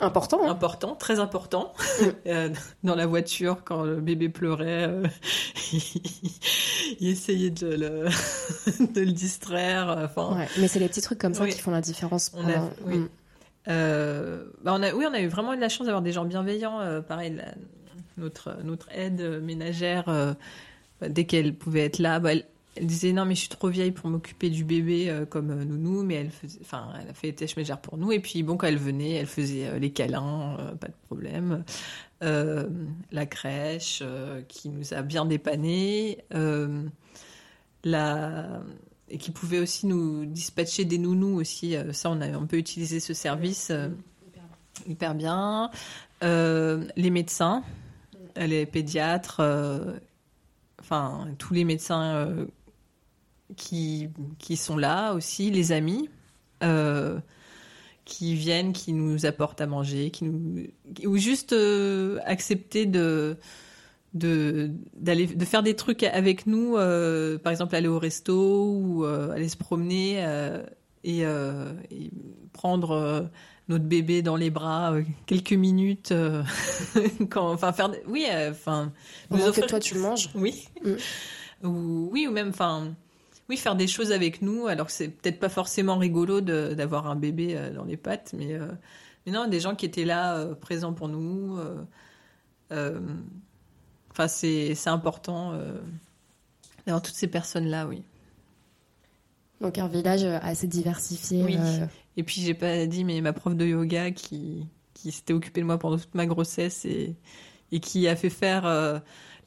[0.00, 1.72] Important, hein important, très important.
[2.26, 2.48] Euh,
[2.82, 5.06] dans la voiture, quand le bébé pleurait, euh,
[7.00, 8.08] il essayait de le,
[8.94, 9.96] de le distraire.
[10.04, 11.50] Enfin, Ouais, mais c'est les petits trucs comme ça Oui.
[11.50, 12.32] qui font la différence.
[12.34, 12.98] On a- pendant- oui.
[12.98, 13.08] Mm.
[13.68, 16.24] euh, bah, on a, oui, on a eu vraiment eu la chance d'avoir des gens
[16.24, 16.80] bienveillants.
[16.80, 17.54] euh, pareil, la-
[18.18, 20.32] notre, notre aide ménagère, euh,
[21.06, 23.92] dès qu'elle pouvait être là, bah, elle, elle disait non mais je suis trop vieille
[23.92, 27.28] pour m'occuper du bébé euh, comme euh, nounou, mais elle faisait, enfin, elle a fait
[27.28, 28.12] les tâches ménagères pour nous.
[28.12, 31.64] Et puis bon, quand elle venait, elle faisait euh, les câlins, pas de problème.
[32.20, 34.00] La crèche
[34.46, 36.18] qui nous a bien dépanné.
[37.84, 38.62] la
[39.08, 41.74] et qui pouvait aussi nous dispatcher des nounous aussi.
[41.92, 43.72] Ça, on a un peu utilisé ce service
[44.86, 45.70] hyper bien.
[46.22, 47.64] Les médecins,
[48.36, 49.42] les pédiatres,
[50.78, 52.46] enfin tous les médecins
[53.56, 54.08] qui
[54.38, 56.08] qui sont là aussi, les amis.
[56.62, 57.18] euh,
[58.04, 60.64] qui viennent, qui nous apportent à manger, qui nous
[61.06, 63.36] ou juste euh, accepter de
[64.14, 69.04] de d'aller de faire des trucs avec nous, euh, par exemple aller au resto ou
[69.04, 70.18] euh, aller se promener
[71.04, 72.10] et, et
[72.52, 73.28] prendre
[73.68, 74.94] notre bébé dans les bras
[75.26, 76.12] quelques minutes,
[77.30, 78.92] quand enfin faire oui enfin
[79.30, 80.28] nous Pendant que offrir- toi tu manges.
[80.34, 80.64] oui.
[80.84, 81.66] Mm.
[81.68, 82.92] Ou oui, ou même, enfin,
[83.52, 84.66] oui, faire des choses avec nous.
[84.66, 88.32] Alors que c'est peut-être pas forcément rigolo de- d'avoir un bébé euh, dans les pattes,
[88.36, 88.66] mais, euh,
[89.26, 91.58] mais non, des gens qui étaient là, euh, présents pour nous.
[92.70, 95.52] Enfin, c'est c'est important
[96.86, 98.02] d'avoir toutes ces personnes-là, oui.
[99.60, 101.42] Donc un village assez diversifié.
[101.44, 101.58] Oui.
[102.16, 105.66] Et puis j'ai pas dit, mais ma prof de yoga qui, qui s'était occupée de
[105.66, 107.14] moi pendant toute ma grossesse et,
[107.72, 108.64] et qui a fait faire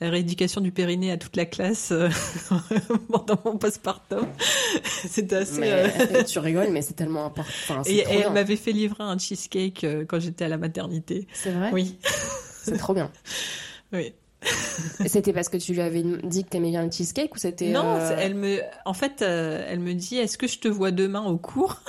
[0.01, 2.09] la rééducation du périnée à toute la classe euh,
[3.11, 4.27] pendant mon postpartum.
[4.83, 5.59] C'était assez.
[5.59, 7.49] mais, euh, tu rigoles, mais c'est tellement important.
[7.69, 11.27] Enfin, Et, elle m'avait fait livrer un cheesecake euh, quand j'étais à la maternité.
[11.33, 11.69] C'est vrai?
[11.71, 11.97] Oui,
[12.63, 13.11] C'est trop bien.
[13.93, 14.13] oui.
[15.05, 17.69] C'était parce que tu lui avais dit que t'aimais bien le cheesecake ou c'était.
[17.69, 20.91] Non, euh, elle me, en fait, euh, elle me dit, est-ce que je te vois
[20.91, 21.81] demain au cours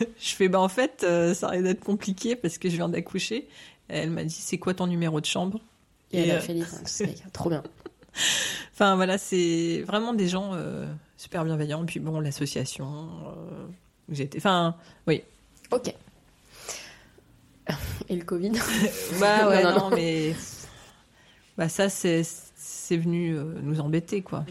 [0.00, 3.48] Je fais, bah en fait, euh, ça risque d'être compliqué parce que je viens d'accoucher.
[3.88, 5.60] Elle m'a dit, c'est quoi ton numéro de chambre?
[6.12, 7.24] Et elle Et, a euh, fait cheesecake.
[7.32, 7.62] Trop bien.
[8.72, 10.86] Enfin voilà, c'est vraiment des gens euh,
[11.16, 11.84] super bienveillants.
[11.84, 13.66] Puis bon, l'association, euh,
[14.10, 14.38] où j'étais.
[14.38, 14.76] Enfin,
[15.06, 15.22] oui.
[15.70, 15.94] Ok.
[18.08, 18.52] Et le Covid
[19.20, 19.96] Bah ouais, Non, non, non, non.
[19.96, 20.34] mais
[21.56, 22.22] bah ça c'est
[22.56, 24.44] c'est venu euh, nous embêter quoi.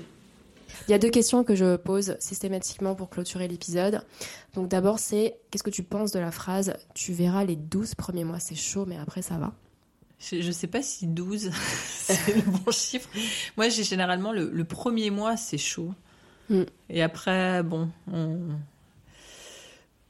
[0.88, 4.02] Il y a deux questions que je pose systématiquement pour clôturer l'épisode.
[4.56, 8.24] Donc d'abord, c'est qu'est-ce que tu penses de la phrase Tu verras les 12 premiers
[8.24, 9.54] mois, c'est chaud, mais après ça va
[10.32, 11.52] Je, je sais pas si 12
[11.98, 13.10] c'est le bon chiffre.
[13.58, 15.94] Moi, j'ai généralement le, le premier mois c'est chaud.
[16.50, 16.64] Mm.
[16.90, 18.40] Et après, bon, on,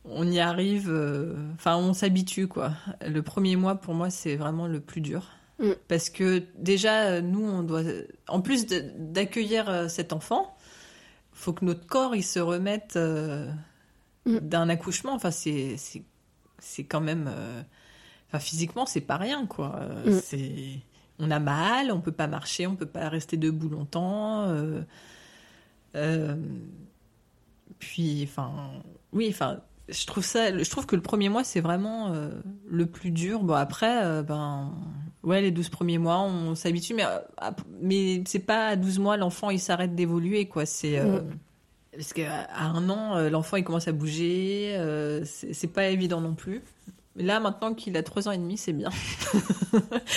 [0.06, 0.90] on y arrive.
[0.90, 2.73] euh, Enfin, on s'habitue quoi.
[3.06, 5.30] Le premier mois pour moi c'est vraiment le plus dur.
[5.60, 5.72] Mm.
[5.88, 7.84] Parce que déjà, nous, on doit,
[8.27, 10.56] en plus d'accueillir euh, cet enfant,
[11.31, 13.49] faut que notre corps il se remette euh,
[14.26, 14.38] Mm.
[14.38, 15.14] d'un accouchement.
[15.14, 15.76] Enfin, c'est
[16.88, 17.61] quand même, euh,
[18.34, 19.76] enfin physiquement c'est pas rien quoi.
[19.80, 20.22] Euh, Mm.
[20.23, 20.80] C'est
[21.19, 24.43] on a mal, on peut pas marcher, on peut pas rester debout longtemps.
[24.49, 24.81] euh,
[25.95, 26.35] euh,
[27.80, 28.51] puis, enfin,
[29.11, 32.30] oui, enfin, je trouve ça, je trouve que le premier mois c'est vraiment euh,
[32.68, 33.43] le plus dur.
[33.43, 34.73] Bon après, ben,
[35.23, 37.05] ouais, les 12 premiers mois, on s'habitue, mais
[37.81, 40.65] mais c'est pas à 12 mois l'enfant il s'arrête d'évoluer quoi.
[40.65, 41.22] C'est euh,
[41.95, 44.76] parce qu'à à un an, l'enfant il commence à bouger,
[45.26, 46.64] c'est pas évident non plus.
[47.15, 48.90] Là, maintenant qu'il a 3 ans et demi, c'est bien.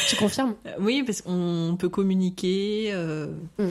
[0.08, 0.54] Tu confirmes?
[0.66, 2.90] Euh, Oui, parce qu'on peut communiquer.
[2.92, 3.26] euh,
[3.58, 3.68] Mm.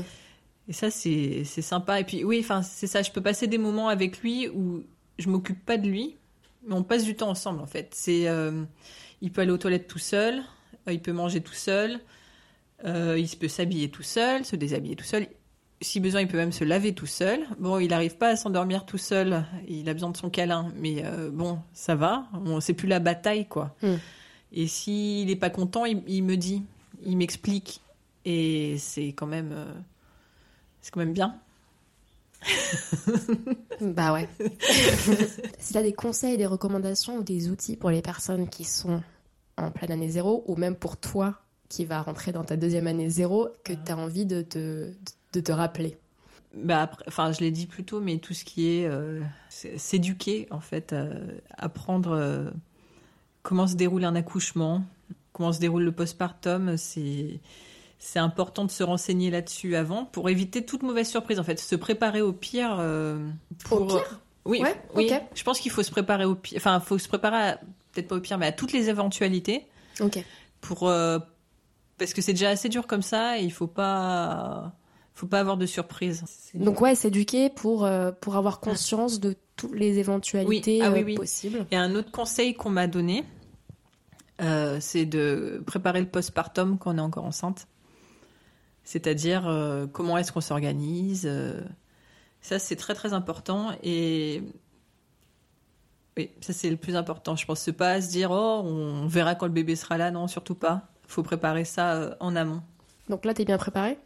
[0.68, 2.00] Et ça, c'est c'est sympa.
[2.00, 3.02] Et puis, oui, enfin, c'est ça.
[3.04, 4.84] Je peux passer des moments avec lui où
[5.20, 6.16] je m'occupe pas de lui,
[6.68, 7.90] mais on passe du temps ensemble, en fait.
[7.94, 8.64] C'est, euh,
[9.22, 10.42] il peut aller aux toilettes tout seul,
[10.90, 12.00] il peut manger tout seul,
[12.84, 15.28] euh, il peut s'habiller tout seul, se déshabiller tout seul.
[15.82, 17.46] Si besoin, il peut même se laver tout seul.
[17.60, 19.46] Bon, il n'arrive pas à s'endormir tout seul.
[19.68, 22.28] Il a besoin de son câlin, mais euh, bon, ça va.
[22.34, 23.76] On, c'est plus la bataille, quoi.
[23.82, 23.96] Mm.
[24.54, 26.64] Et s'il n'est pas content, il, il me dit,
[27.04, 27.82] il m'explique,
[28.24, 29.74] et c'est quand même, euh,
[30.82, 31.40] c'est quand même bien.
[33.82, 34.30] Bah ouais.
[35.60, 39.02] si tu as des conseils, des recommandations ou des outils pour les personnes qui sont
[39.58, 41.36] en pleine année zéro, ou même pour toi
[41.68, 44.96] qui va rentrer dans ta deuxième année zéro, que tu as envie de te, de
[45.40, 45.98] te rappeler
[46.56, 50.48] Bah après, enfin, je l'ai dit plus tôt, mais tout ce qui est euh, s'éduquer,
[50.52, 51.14] en fait, euh,
[51.58, 52.50] apprendre euh,
[53.44, 54.84] comment se déroule un accouchement,
[55.34, 57.40] comment se déroule le postpartum, c'est
[57.98, 61.40] c'est important de se renseigner là-dessus avant pour éviter toute mauvaise surprise.
[61.40, 62.76] En fait, se préparer au pire.
[63.64, 63.82] pour...
[63.82, 65.10] Au pire Oui, Ouais, oui.
[65.34, 66.58] Je pense qu'il faut se préparer au pire.
[66.58, 67.60] Enfin, il faut se préparer, à-
[67.94, 69.66] peut-être pas au pire, mais à toutes les éventualités
[70.02, 70.24] Ok.
[70.62, 70.92] pour
[71.98, 74.74] parce que c'est déjà assez dur comme ça et il faut pas
[75.16, 76.24] faut pas avoir de surprise.
[76.54, 80.86] Donc ouais, s'éduquer pour, euh, pour avoir conscience de toutes les éventualités Oui.
[80.86, 81.16] Ah oui, euh, oui.
[81.16, 81.66] possibles.
[81.72, 83.24] Et un autre conseil qu'on m'a donné,
[84.42, 87.68] euh, c'est de préparer le postpartum quand on est encore enceinte.
[88.84, 91.32] C'est-à-dire euh, comment est-ce qu'on s'organise.
[92.42, 93.72] ça, c'est très très important.
[93.84, 94.44] Et
[96.18, 97.38] oui, ça c'est le plus important.
[97.38, 100.12] Je pense pas à se dire oh on verra quand le bébé sera là.
[100.12, 100.90] Non, surtout pas.
[101.08, 102.62] faut préparer ça en amont.
[103.08, 103.98] Donc là, t'es bien préparé?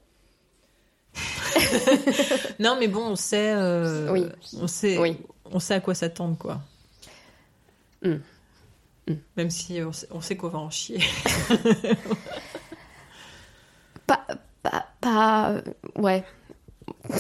[2.60, 4.26] non, mais bon, on sait, euh, Oui.
[4.60, 5.18] on sait, Oui.
[5.46, 6.62] on sait à quoi s'attendre, quoi.
[8.04, 8.16] Mm.
[9.08, 9.14] Mm.
[9.38, 11.00] Même si on sait, on sait qu'on va en chier.
[14.08, 14.26] Pas,
[14.64, 15.62] pas, pas,
[15.96, 16.24] ouais.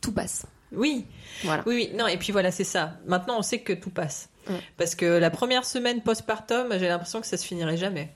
[0.00, 0.46] Tout passe.
[0.72, 1.06] Oui,
[1.44, 1.62] Voilà.
[1.66, 1.90] oui, oui.
[1.96, 2.94] Non, et puis voilà, c'est ça.
[3.06, 4.28] Maintenant, on sait que tout passe.
[4.76, 8.12] Parce que la première semaine postpartum, j'ai l'impression que ça se finirait jamais.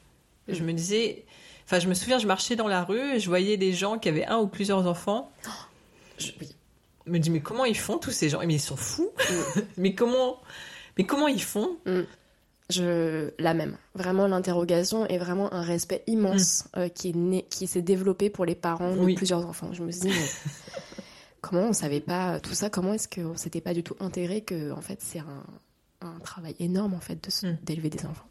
[0.49, 0.55] Mm.
[0.55, 1.25] Je me disais,
[1.69, 4.09] enfin, je me souviens, je marchais dans la rue et je voyais des gens qui
[4.09, 5.31] avaient un ou plusieurs enfants.
[6.19, 6.49] Je- oui.
[7.07, 8.41] Je me dis, mais comment ils font tous ces gens?
[8.45, 9.11] Mais ils sont fous.
[9.77, 10.41] mais comment,
[10.99, 11.77] mais comment ils font?
[12.71, 13.79] Je la même.
[13.95, 18.45] Vraiment l'interrogation est vraiment un respect immense euh, qui est né, qui s'est développé pour
[18.45, 19.15] les parents de Oui.
[19.15, 19.73] plusieurs enfants.
[19.73, 20.15] Je me suis dit mais
[21.41, 22.69] comment on savait pas tout ça?
[22.69, 25.45] Comment est-ce qu'on s'était pas du tout intégré que en fait c'est un,
[26.07, 27.57] un travail énorme en fait de se- Mm.
[27.63, 28.27] d'élever des enfants?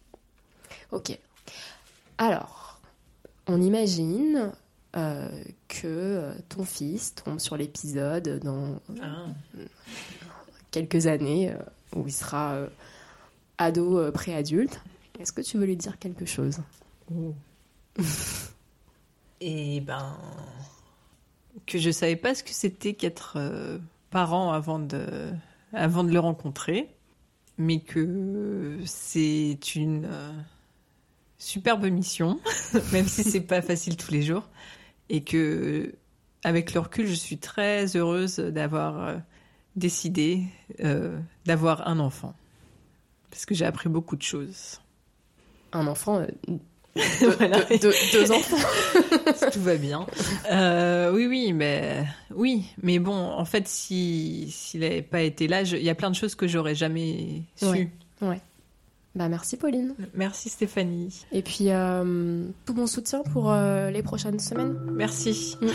[0.92, 1.18] Ok.
[2.20, 2.67] Alors
[3.48, 4.52] on imagine
[4.96, 5.30] euh,
[5.68, 9.26] que euh, ton fils tombe sur l'épisode dans Ah.
[10.72, 11.58] quelques années euh,
[11.96, 12.68] où il sera euh,
[13.58, 14.82] ado préadulte.
[15.20, 16.60] Est-ce que tu veux lui dire quelque chose?
[17.14, 17.34] Oh.
[19.42, 20.18] Et ben
[21.66, 23.38] que je savais pas ce que c'était qu'être
[24.10, 25.32] parent avant de
[25.74, 26.90] avant de le rencontrer,
[27.58, 30.08] mais que c'est une
[31.38, 32.40] superbe mission,
[32.94, 34.48] même si c'est pas facile tous les jours,
[35.10, 35.94] et que
[36.44, 39.18] avec le recul, je suis très heureuse d'avoir euh,
[39.76, 40.44] décidé
[40.84, 42.36] euh, d'avoir un enfant,
[43.30, 44.80] parce que j'ai appris beaucoup de choses.
[45.74, 46.28] Un enfant, euh,
[47.38, 47.64] Voilà.
[47.66, 48.58] deux, deux- deux enfants.
[49.36, 50.08] si tout va bien.
[50.50, 55.62] Euh, oui, oui, mais oui, mais bon, en fait, si s'il n'avait pas été là,
[55.62, 57.90] il y a plein de choses que j'aurais jamais su.
[58.22, 58.42] Ouais.
[59.18, 59.96] Bah merci Pauline.
[60.14, 61.26] Merci Stéphanie.
[61.32, 64.78] Et puis euh, tout mon soutien pour euh, les prochaines semaines.
[64.92, 65.58] Merci.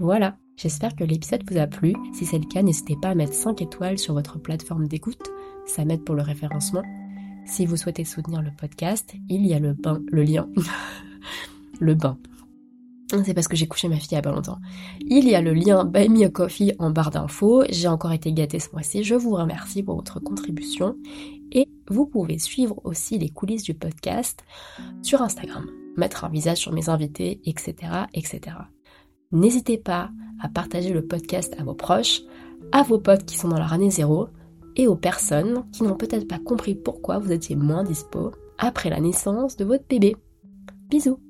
[0.00, 1.94] Voilà, j'espère que l'épisode vous a plu.
[2.12, 5.30] Si c'est le cas, n'hésitez pas à mettre 5 étoiles sur votre plateforme d'écoute,
[5.66, 6.82] ça m'aide pour le référencement.
[7.46, 10.48] Si vous souhaitez soutenir le podcast, il y a le bain, le lien.
[11.80, 12.18] le bain.
[13.10, 14.58] C'est parce que j'ai couché ma fille il y a pas longtemps.
[15.00, 17.64] Il y a le lien Buy Me a Coffee en barre d'infos.
[17.70, 19.04] J'ai encore été gâtée ce mois-ci.
[19.04, 20.96] Je vous remercie pour votre contribution.
[21.52, 24.44] Et vous pouvez suivre aussi les coulisses du podcast
[25.02, 25.66] sur Instagram.
[25.96, 27.74] Mettre un visage sur mes invités, etc.
[28.14, 28.56] etc.
[29.30, 30.10] N'hésitez pas
[30.40, 32.22] à partager le podcast à vos proches,
[32.72, 34.28] à vos potes qui sont dans leur année zéro
[34.76, 39.00] et aux personnes qui n'ont peut-être pas compris pourquoi vous étiez moins dispo après la
[39.00, 40.16] naissance de votre bébé.
[40.88, 41.20] Bisous